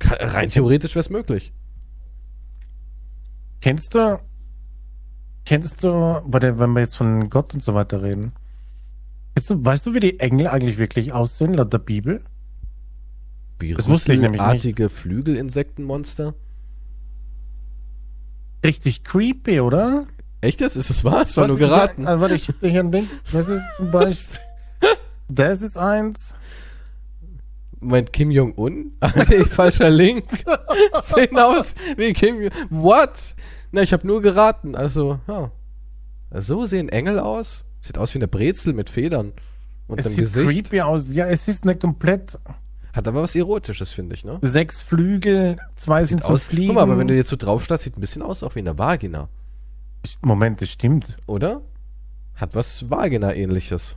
[0.00, 1.52] Rein theoretisch wäre es möglich.
[3.62, 4.20] Kennst du,
[5.44, 8.32] kennst du, bei der, wenn wir jetzt von Gott und so weiter reden,
[9.34, 12.24] kennst du, weißt du, wie die Engel eigentlich wirklich aussehen, laut der Bibel?
[13.60, 14.90] Wie Das wusste ich nämlich nicht.
[14.90, 16.34] Flügelinsektenmonster.
[18.64, 20.06] Richtig creepy, oder?
[20.40, 20.76] Echt jetzt?
[20.76, 21.22] Ist es wahr?
[21.22, 22.02] Es war nur geraten.
[22.02, 23.08] Ja, äh, warte, ich dir hier ein Ding.
[23.30, 24.38] Das ist zum Beispiel,
[25.28, 26.34] das ist eins.
[27.82, 28.92] Moment, Kim Jong-un?
[29.28, 30.24] Nee, falscher Link.
[31.02, 32.52] Sehen aus wie Kim Jong...
[32.70, 33.34] What?
[33.72, 34.74] Na, ich habe nur geraten.
[34.74, 35.50] Also, ja.
[36.30, 37.66] So sehen Engel aus?
[37.80, 39.32] Sieht aus wie eine Brezel mit Federn.
[39.88, 40.48] Und Es einem sieht Gesicht.
[40.70, 41.06] creepy aus.
[41.10, 42.38] Ja, es ist eine komplett
[42.92, 44.38] Hat aber was Erotisches, finde ich, ne?
[44.42, 46.46] sechs Flügel, zwei sind Sieht zum aus...
[46.48, 46.68] Fliegen.
[46.68, 48.60] Guck mal, aber wenn du jetzt so drauf starrst, sieht ein bisschen aus auch wie
[48.60, 49.28] eine Vagina.
[50.22, 51.16] Moment, das stimmt.
[51.26, 51.62] Oder?
[52.34, 53.96] Hat was Vagina-ähnliches.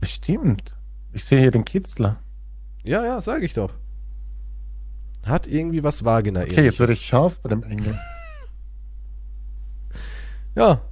[0.00, 0.74] Das stimmt.
[1.12, 2.20] Ich sehe hier den Kitzler.
[2.84, 3.72] Ja, ja, sag ich doch.
[5.24, 6.64] Hat irgendwie was Okay, Vagina-ähnliches.
[6.64, 7.98] jetzt werde ich scharf bei dem Engel.
[10.54, 10.82] Ja,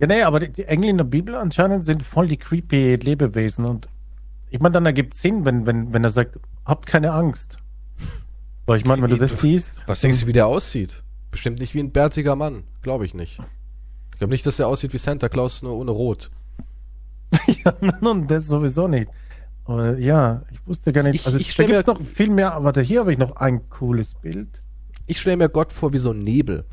[0.00, 3.64] Ja, nee, aber die, die Engel in der Bibel anscheinend sind voll die creepy Lebewesen
[3.64, 3.88] und
[4.50, 7.56] ich meine, dann ergibt Sinn, wenn, wenn, wenn er sagt, habt keine Angst.
[8.66, 11.04] Weil ich meine, wenn du das siehst, Was denkst du, wie der aussieht?
[11.30, 12.64] Bestimmt nicht wie ein bärtiger Mann.
[12.82, 13.38] Glaube ich nicht.
[14.12, 16.30] Ich glaube nicht, dass er aussieht wie Santa Claus, nur ohne Rot.
[17.64, 19.08] ja, nun, das sowieso nicht.
[19.64, 21.14] Aber ja, ich wusste gar nicht.
[21.14, 23.36] Ich- also ich da gibt's mir- noch viel mehr, aber da hier habe ich noch
[23.36, 24.62] ein cooles Bild.
[25.06, 26.64] Ich stelle mir Gott vor wie so ein Nebel.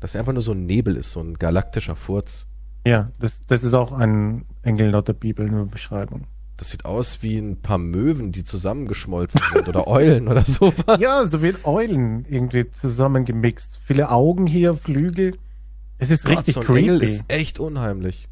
[0.00, 2.46] Dass er einfach nur so ein Nebel ist, so ein galaktischer Furz.
[2.86, 6.24] Ja, das, das ist auch ein Engel laut der Bibel, eine Beschreibung.
[6.56, 9.68] Das sieht aus wie ein paar Möwen, die zusammengeschmolzen sind.
[9.68, 11.00] Oder Eulen oder sowas.
[11.00, 13.78] Ja, so wie Eulen irgendwie zusammengemixt.
[13.84, 15.36] Viele Augen hier, Flügel.
[15.98, 16.80] Es ist Gott, richtig so ein creepy.
[16.80, 18.28] Engel ist echt unheimlich.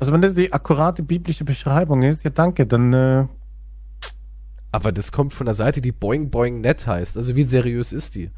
[0.00, 3.26] Also wenn das die akkurate biblische Beschreibung ist, ja danke, dann äh,
[4.72, 7.16] Aber das kommt von der Seite, die Boing Boing Net heißt.
[7.16, 8.30] Also wie seriös ist die?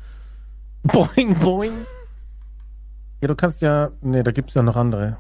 [0.83, 1.73] boing, boing.
[3.21, 5.17] Ja, du kannst ja, nee, da gibt's ja noch andere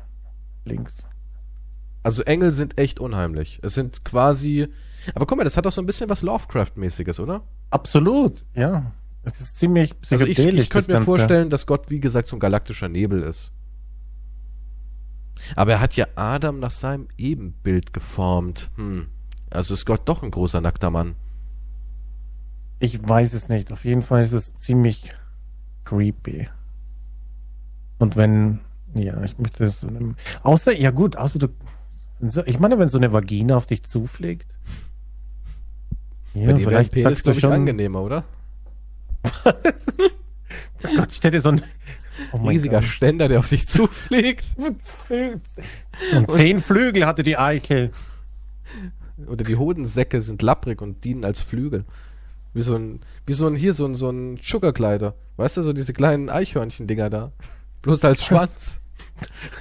[0.64, 1.06] Links.
[2.02, 3.60] Also Engel sind echt unheimlich.
[3.62, 4.66] Es sind quasi...
[5.14, 7.42] Aber guck mal, das hat doch so ein bisschen was Lovecraft-mäßiges, oder?
[7.70, 8.90] Absolut, ja.
[9.22, 11.04] Es ist ziemlich Also ich, ich könnte mir Ganze.
[11.04, 13.52] vorstellen, dass Gott, wie gesagt, so ein galaktischer Nebel ist.
[15.56, 18.70] Aber er hat ja Adam nach seinem Ebenbild geformt.
[18.76, 19.08] Hm.
[19.50, 21.14] Also ist Gott doch ein großer nackter Mann.
[22.78, 23.72] Ich weiß es nicht.
[23.72, 25.10] Auf jeden Fall ist es ziemlich
[25.84, 26.48] creepy.
[27.98, 28.60] Und wenn,
[28.94, 29.86] ja, ich möchte es
[30.42, 31.48] außer, ja gut, außer du,
[32.46, 34.46] ich meine, wenn so eine Vagina auf dich zufliegt.
[36.34, 38.24] Ja, Bei dir wäre ein Penis, glaube ich, schon, angenehmer, oder?
[40.84, 41.62] Oh Gott, stell dir so ein
[42.32, 42.84] oh Riesiger Gott.
[42.84, 44.44] Ständer, der auf dich zufliegt.
[45.08, 47.92] Und zehn Flügel hatte die Eichel.
[49.26, 51.84] Oder die Hodensäcke sind lapprig und dienen als Flügel.
[52.54, 55.14] Wie so ein, wie so ein, hier, so ein, so ein Sugarkleider.
[55.36, 57.32] Weißt du, so diese kleinen Eichhörnchen-Dinger da.
[57.82, 58.80] Bloß als Schwanz.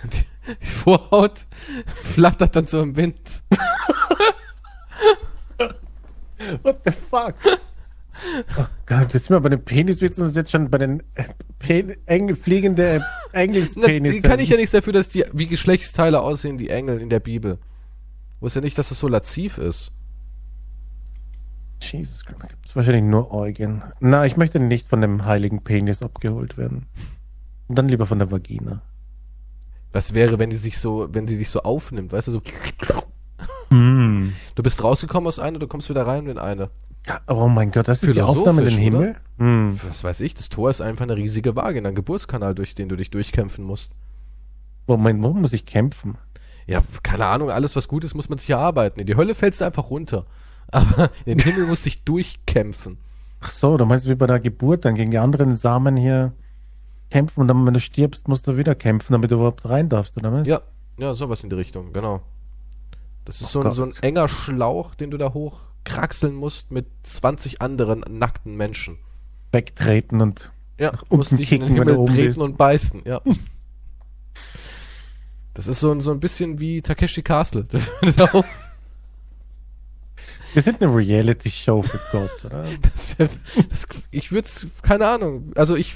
[0.03, 1.45] Die, die Vorhaut
[1.85, 3.19] flattert dann so im Wind.
[6.63, 7.35] What the fuck?
[8.57, 11.23] Oh Gott, jetzt sind wir bei den Peniswitzen und jetzt schon bei den äh,
[11.59, 13.03] Pen Engel, fliegende
[13.33, 14.13] Na, Engelspenis.
[14.13, 17.19] die kann ich ja nichts dafür, dass die, wie Geschlechtsteile aussehen, die Engel in der
[17.19, 17.57] Bibel.
[18.39, 19.91] Wusste ja nicht, dass es so laziv ist.
[21.81, 23.81] Jesus Christ, da gibt's wahrscheinlich nur Eugen.
[23.99, 26.85] Na, ich möchte nicht von dem heiligen Penis abgeholt werden.
[27.67, 28.81] Und dann lieber von der Vagina.
[29.91, 32.41] Was wäre, wenn die sich so, wenn die dich so aufnimmt, weißt du, so.
[33.75, 34.33] Mm.
[34.55, 36.69] Du bist rausgekommen aus einer, du kommst wieder rein in eine.
[37.07, 39.15] Ja, oh mein Gott, das ist die Aufnahme in den Himmel?
[39.37, 39.79] Hm.
[39.87, 42.89] Was weiß ich, das Tor ist einfach eine riesige Waage in einem Geburtskanal, durch den
[42.89, 43.95] du dich durchkämpfen musst.
[44.87, 46.17] Moment, warum muss ich kämpfen?
[46.67, 48.99] Ja, keine Ahnung, alles was gut ist, muss man sich erarbeiten.
[48.99, 50.25] In die Hölle fällst du einfach runter.
[50.71, 52.97] Aber in den Himmel musst du dich durchkämpfen.
[53.41, 56.33] Ach so, du meinst wie bei der Geburt, dann gegen die anderen Samen hier
[57.09, 60.17] kämpfen und dann, wenn du stirbst, musst du wieder kämpfen, damit du überhaupt rein darfst,
[60.17, 60.47] oder was?
[60.47, 60.61] Ja,
[60.97, 62.21] ja, sowas in die Richtung, genau.
[63.25, 65.33] Das ist so ein, so ein enger Schlauch, den du da
[65.81, 68.97] hochkraxeln musst mit 20 anderen nackten Menschen.
[69.51, 72.39] Wegtreten und ja, musst dich kicken, in den Himmel treten bist.
[72.39, 73.21] und beißen, ja.
[75.53, 77.67] Das ist so, so ein bisschen wie Takeshi Castle.
[80.53, 82.65] Wir sind eine Reality-Show für Gott, oder?
[82.81, 85.53] Das, das, ich würde es, keine Ahnung.
[85.55, 85.95] Also ich,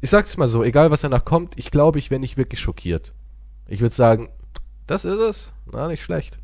[0.00, 3.12] ich sag's mal so, egal was danach kommt, ich glaube, ich wäre nicht wirklich schockiert.
[3.68, 4.28] Ich würde sagen,
[4.86, 5.52] das ist es.
[5.70, 6.38] Na, nicht schlecht.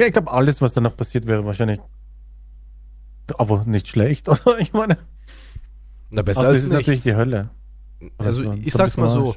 [0.00, 1.80] Ja, ich glaube, alles, was danach passiert, wäre wahrscheinlich
[3.38, 4.58] aber nicht schlecht, oder?
[4.58, 4.98] Ich meine.
[6.10, 6.80] Na, besser also, als ist nichts.
[6.80, 7.50] natürlich die Hölle.
[8.18, 9.34] Also, also ich sag's mal so.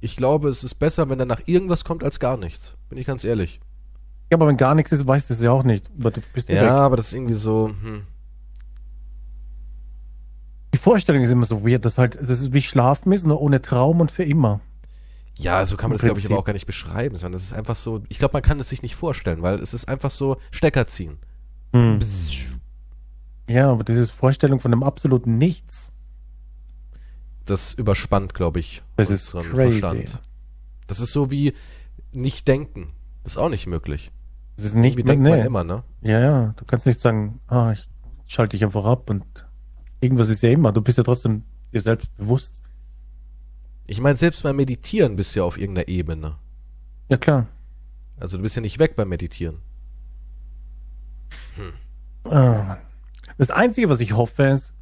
[0.00, 2.76] Ich glaube, es ist besser, wenn danach irgendwas kommt, als gar nichts.
[2.88, 3.60] Bin ich ganz ehrlich.
[4.30, 5.90] Ja, aber wenn gar nichts ist, weißt du es ja auch nicht.
[5.98, 6.70] Aber du bist ja, weg.
[6.70, 7.68] aber das ist irgendwie so.
[7.68, 8.04] Hm.
[10.72, 13.60] Die Vorstellung ist immer so weird, dass halt, es ist wie Schlafen ist, nur ohne
[13.60, 14.60] Traum und für immer.
[15.40, 17.52] Ja, so kann man das, glaube ich, aber auch gar nicht beschreiben, sondern es ist
[17.52, 20.36] einfach so, ich glaube, man kann es sich nicht vorstellen, weil es ist einfach so
[20.50, 21.18] Stecker ziehen.
[21.72, 21.98] Hm.
[23.48, 25.92] Ja, aber diese Vorstellung von einem absoluten Nichts.
[27.46, 29.80] Das überspannt, glaube ich, das ist crazy.
[29.80, 30.20] Verstand.
[30.86, 31.54] Das ist so wie
[32.12, 32.92] nicht denken.
[33.24, 34.12] Das ist auch nicht möglich.
[34.56, 35.40] Das ist nicht, wie denkt nee.
[35.40, 35.84] immer, ne?
[36.02, 36.54] Ja, ja.
[36.56, 37.88] Du kannst nicht sagen, ah, ich
[38.26, 39.24] schalte dich einfach ab und
[40.00, 40.70] irgendwas ist ja immer.
[40.72, 42.59] Du bist ja trotzdem dir selbst bewusst.
[43.90, 46.38] Ich meine, selbst beim Meditieren bist du ja auf irgendeiner Ebene.
[47.08, 47.48] Ja, klar.
[48.20, 49.58] Also du bist ja nicht weg beim Meditieren.
[51.56, 52.32] Hm.
[52.32, 52.76] Ah,
[53.36, 54.74] das Einzige, was ich hoffe, ist,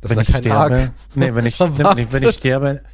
[0.00, 2.84] dass wenn da ich kein sterbe, nee, wenn ich, wenn, wenn ich sterbe,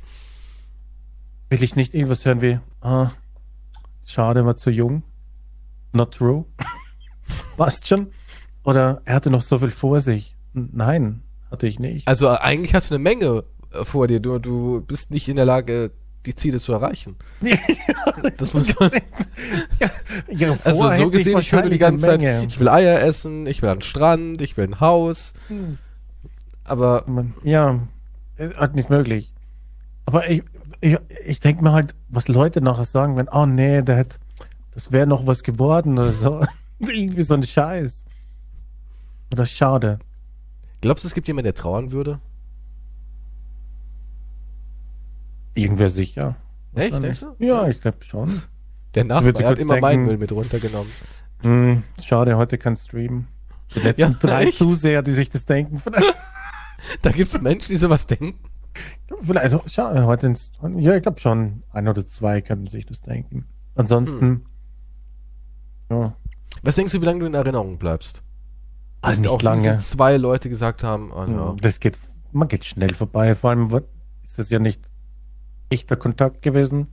[1.51, 3.11] will ich nicht irgendwas hören wie, ah,
[4.07, 5.03] schade, war zu jung.
[5.93, 6.47] Not true.
[7.85, 8.11] Schon?
[8.65, 10.35] Oder er hatte noch so viel vor sich.
[10.55, 12.09] Nein, hatte ich nicht.
[12.09, 13.45] Also eigentlich hast du eine Menge
[13.85, 14.21] vor dir.
[14.21, 15.91] Du, du bist nicht in der Lage,
[16.27, 17.17] die Ziele zu erreichen.
[17.41, 17.57] ja,
[18.23, 18.91] das, das muss man.
[19.81, 19.91] ja,
[20.29, 23.71] ja, also so gesehen, ich höre die ganze Zeit, ich will Eier essen, ich will
[23.71, 25.35] einen Strand, ich will ein Haus.
[26.65, 27.05] Aber.
[27.43, 27.81] Ja,
[28.39, 29.33] halt nicht möglich.
[30.07, 30.43] Aber ich,
[30.81, 34.17] ich, ich denke mir halt, was Leute nachher sagen, wenn, oh nee, der hätte,
[34.75, 36.45] das wäre noch was geworden oder so.
[36.79, 38.05] Irgendwie so ein Scheiß.
[39.33, 39.99] Oder schade.
[40.81, 42.21] Glaubst du, es gibt jemanden, der trauern würde?
[45.55, 46.37] Irgendwer sicher.
[46.75, 47.45] Echt, denkst du?
[47.45, 48.43] Ja, ich glaube schon.
[48.95, 50.91] Der Nachbar hat immer denken, meinen Müll mit runtergenommen.
[51.43, 53.27] Mh, hm, schade, heute kein Stream.
[53.75, 54.59] Die letzten ja, drei echt?
[54.59, 55.83] Zuseher, die sich das denken.
[57.03, 58.39] da gibt es Menschen, die sowas denken.
[59.23, 63.03] Vielleicht, also, schade, heute ins, ja, ich glaube schon, ein oder zwei könnten sich das
[63.03, 63.47] denken.
[63.75, 64.47] Ansonsten, hm.
[65.91, 66.17] ja.
[66.63, 68.23] Was denkst du, wie lange du in Erinnerung bleibst?
[69.01, 69.79] Also nicht auch lange.
[69.79, 71.57] zwei Leute gesagt haben, oh, ja.
[71.61, 71.99] Das geht,
[72.31, 73.35] man geht schnell vorbei.
[73.35, 73.69] Vor allem
[74.23, 74.81] ist das ja nicht
[75.73, 76.89] echter Kontakt gewesen.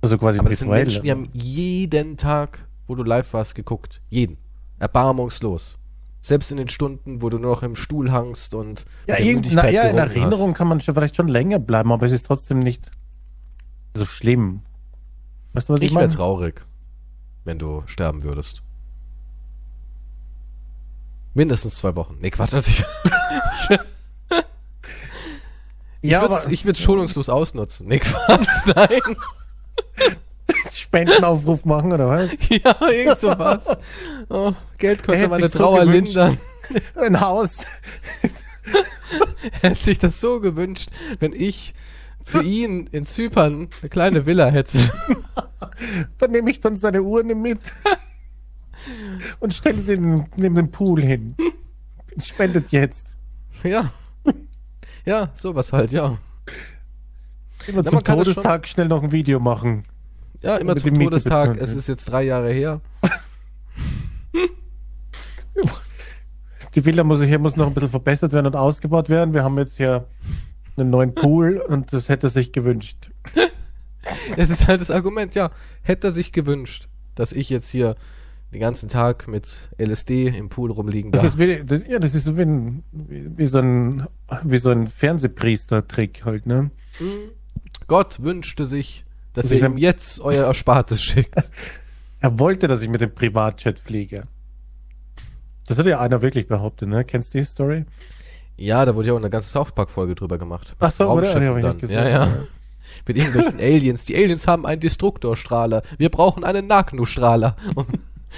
[0.00, 4.00] Also quasi Aber das sind Menschen, die haben jeden Tag, wo du live warst, geguckt.
[4.08, 4.38] Jeden.
[4.78, 5.78] Erbarmungslos.
[6.22, 9.16] Selbst in den Stunden, wo du nur noch im Stuhl hangst und ja,
[9.52, 10.56] na, ja in Erinnerung hast.
[10.56, 12.90] kann man schon, vielleicht schon länger bleiben, aber es ist trotzdem nicht
[13.94, 14.62] so schlimm.
[15.52, 16.66] Weißt du, was ich, ich wäre traurig,
[17.44, 18.62] wenn du sterben würdest.
[21.34, 22.18] Mindestens zwei Wochen.
[22.20, 22.84] Nee, Quatsch, also ich,
[26.02, 27.88] ich, ja, würde es schonungslos ausnutzen.
[27.88, 29.16] Nee, Quatsch, nein.
[30.72, 32.30] Spendenaufruf machen, oder was?
[32.48, 33.76] ja, irgend sowas.
[34.28, 36.38] Oh, Geld konnte meine Trauer so lindern.
[36.94, 37.58] Ein Haus.
[39.60, 41.74] hätte sich das so gewünscht, wenn ich
[42.24, 44.78] für ihn in Zypern eine kleine Villa hätte.
[46.18, 47.60] dann nehme ich dann seine Urne mit
[49.40, 51.34] und stelle sie neben dem Pool hin.
[52.22, 53.06] Spendet jetzt.
[53.64, 53.92] Ja.
[55.04, 56.18] Ja, sowas halt, ja.
[57.66, 59.84] Immer ja, zum Todestag schnell noch ein Video machen.
[60.42, 61.56] Ja, immer zum Todestag.
[61.60, 62.80] Es ist jetzt drei Jahre her.
[66.74, 69.34] Die Villa muss hier muss noch ein bisschen verbessert werden und ausgebaut werden.
[69.34, 70.06] Wir haben jetzt hier
[70.76, 73.10] einen neuen Pool und das hätte er sich gewünscht.
[74.36, 75.50] Es ist halt das Argument, ja,
[75.82, 77.96] hätte er sich gewünscht, dass ich jetzt hier
[78.52, 81.22] den ganzen Tag mit LSD im Pool rumliegen darf.
[81.22, 84.06] Das ist wie, das, ja, das ist so wie, ein, wie, wie so ein,
[84.42, 86.70] wie so ein Fernsehpriester-Trick halt, ne?
[87.86, 91.34] Gott wünschte sich, dass ihr ihm jetzt euer Erspartes schickt.
[92.22, 94.24] Er wollte, dass ich mit dem Privatjet fliege.
[95.66, 97.02] Das hat ja einer wirklich behauptet, ne?
[97.02, 97.86] Kennst du die Story?
[98.58, 100.76] Ja, da wurde ja auch eine ganze South Park-Folge drüber gemacht.
[100.80, 101.40] Ach so, oder?
[101.40, 101.78] Ja, dann.
[101.88, 102.28] ja, ja.
[103.06, 104.04] Mit irgendwelchen Aliens.
[104.04, 105.82] Die Aliens haben einen Destruktorstrahler.
[105.96, 107.56] Wir brauchen einen Nagno-Strahler.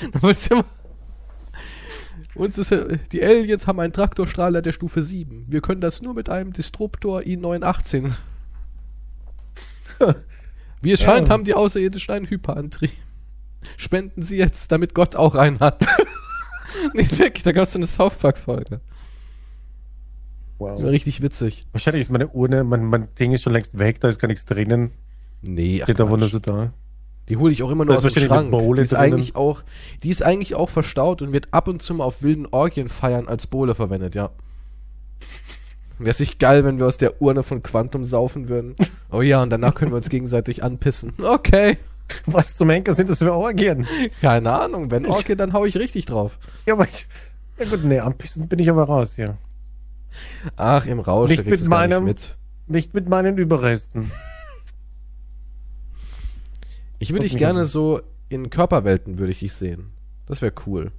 [0.50, 0.64] Immer.
[2.34, 2.72] Uns ist,
[3.12, 5.44] die Aliens haben einen Traktorstrahler der Stufe 7.
[5.48, 8.10] Wir können das nur mit einem Disruptor i918.
[10.80, 11.06] Wie es Ja.
[11.12, 12.90] scheint, haben die Außerirdischen einen Hyperantrieb.
[13.76, 15.84] Spenden sie jetzt, damit Gott auch einen hat.
[16.94, 18.80] Nicht wirklich, da gab es so eine South Park-Folge.
[20.58, 20.82] Wow.
[20.82, 21.66] War richtig witzig.
[21.72, 24.46] Wahrscheinlich ist meine Urne, mein, mein Ding ist schon längst weg, da ist gar nichts
[24.46, 24.90] drinnen.
[25.42, 26.10] Nee, ach Steht da Quatsch.
[26.12, 26.72] wunderbar so da.
[27.32, 28.50] Die hole ich auch immer nur Da aus dem Schrank.
[28.76, 29.62] Die ist eigentlich auch,
[30.02, 33.26] die ist eigentlich auch verstaut und wird ab und zu mal auf wilden Orgien feiern
[33.26, 34.28] als Bowle verwendet, ja.
[35.98, 38.76] Wäre sich geil, wenn wir aus der Urne von Quantum saufen würden.
[39.10, 41.12] Oh ja, und danach können wir uns gegenseitig anpissen.
[41.22, 41.78] Okay.
[42.26, 43.86] Was zum Henker sind das für Orgien?
[44.20, 44.90] Keine Ahnung.
[44.90, 46.38] Wenn Orgie, dann hau ich richtig drauf.
[46.66, 47.06] Ja, aber ich,
[47.58, 49.38] ja gut, nee, anpissen bin ich aber raus hier.
[50.56, 52.36] Ach, im Rausch, Nicht mit meinem- Nicht
[52.68, 52.74] mit.
[52.74, 54.10] Nicht mit meinen Überresten.
[57.02, 59.90] Ich würde dich gerne so in Körperwelten, würde ich dich sehen.
[60.26, 60.92] Das wäre cool.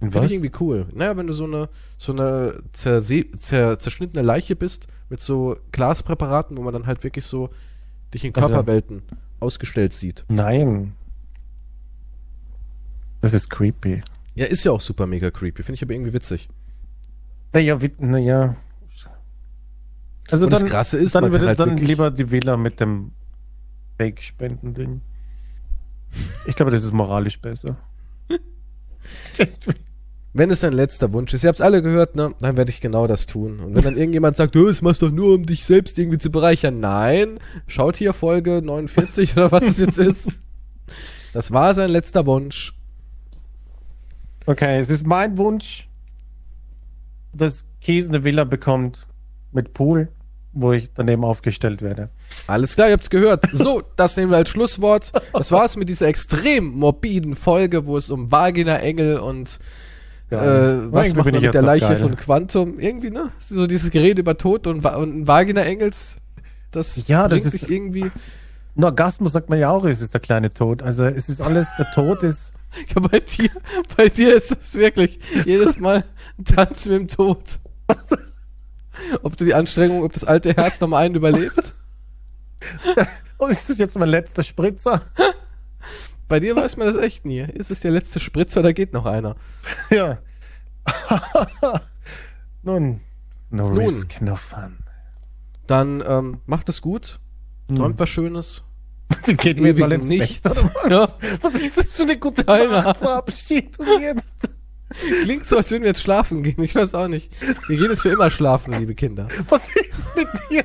[0.00, 0.86] In Finde ich irgendwie cool.
[0.94, 1.68] Naja, wenn du so eine,
[1.98, 7.24] so eine zerse zer zerschnittene Leiche bist, mit so Glaspräparaten, wo man dann halt wirklich
[7.24, 7.50] so
[8.14, 9.02] dich in Also- Körperwelten
[9.40, 10.24] ausgestellt sieht.
[10.28, 10.94] Nein.
[13.20, 14.02] Das ist creepy.
[14.34, 15.62] Ja, ist ja auch super mega creepy.
[15.62, 16.48] Finde ich aber irgendwie witzig.
[17.52, 18.56] Naja, naja.
[20.30, 23.12] Also Und dann, das Krasse ist, dann würde halt dann lieber die Villa mit dem
[23.98, 25.00] Fake-Spenden-Ding.
[26.46, 27.76] Ich glaube, das ist moralisch besser.
[30.34, 32.34] Wenn es dein letzter Wunsch ist, ihr habt's alle gehört, ne?
[32.40, 33.60] Dann werde ich genau das tun.
[33.60, 36.30] Und wenn dann irgendjemand sagt, du, das machst doch nur, um dich selbst irgendwie zu
[36.30, 36.80] bereichern.
[36.80, 40.30] Nein, schaut hier Folge 49 oder was es jetzt ist.
[41.34, 42.74] Das war sein letzter Wunsch.
[44.46, 45.88] Okay, es ist mein Wunsch,
[47.34, 49.06] dass Kies eine Villa bekommt
[49.52, 50.08] mit Pool,
[50.52, 52.08] wo ich daneben aufgestellt werde.
[52.46, 53.44] Alles klar, ihr habt's gehört.
[53.52, 55.12] So, das nehmen wir als Schlusswort.
[55.32, 59.58] Das war's mit dieser extrem morbiden Folge, wo es um Vagina-Engel und
[60.30, 62.78] äh, was macht man mit der Leiche von Quantum?
[62.78, 63.30] Irgendwie, ne?
[63.38, 66.16] So dieses Gerede über Tod und, und Vagina-Engels.
[66.70, 68.10] Das Ja, das ist- irgendwie.
[68.74, 70.82] Ein Orgasmus sagt man ja auch, es ist der kleine Tod.
[70.82, 72.52] Also es ist alles, der Tod ist.
[72.94, 73.50] Ja, bei dir,
[73.98, 76.04] bei dir ist das wirklich jedes Mal
[76.38, 77.42] ein Tanz mit dem Tod.
[79.22, 81.74] Ob du die Anstrengung, ob das alte Herz noch mal einen überlebt?
[83.38, 85.02] Oh, ist das jetzt mein letzter Spritzer?
[86.28, 87.40] Bei dir weiß man das echt nie.
[87.40, 89.34] Ist es der letzte Spritzer oder geht noch einer?
[89.90, 90.18] Ja.
[92.62, 93.00] Nun,
[93.50, 93.78] no Nun.
[93.78, 94.78] risk, no fun.
[95.66, 97.18] Dann ähm, macht es gut.
[97.74, 98.62] Träumt was Schönes.
[99.26, 100.64] Geht mir Ewig ins nichts.
[100.88, 101.08] Ja,
[101.40, 101.54] was?
[101.54, 104.50] Ist das für eine gute Nacht Verabschiedung jetzt?
[105.24, 106.62] klingt so, als würden wir jetzt schlafen gehen.
[106.62, 107.32] Ich weiß auch nicht.
[107.68, 109.28] Wir gehen jetzt für immer schlafen, liebe Kinder.
[109.48, 110.64] Was ist mit dir?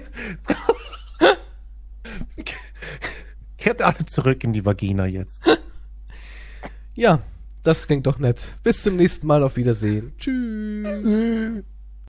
[3.57, 5.44] Kehrt alle zurück in die Vagina jetzt.
[6.99, 7.22] Ja,
[7.61, 8.56] das klingt doch nett.
[8.64, 9.44] Bis zum nächsten Mal.
[9.44, 10.14] Auf Wiedersehen.
[10.18, 11.03] Tschüss.
[11.03, 11.64] Tschüss.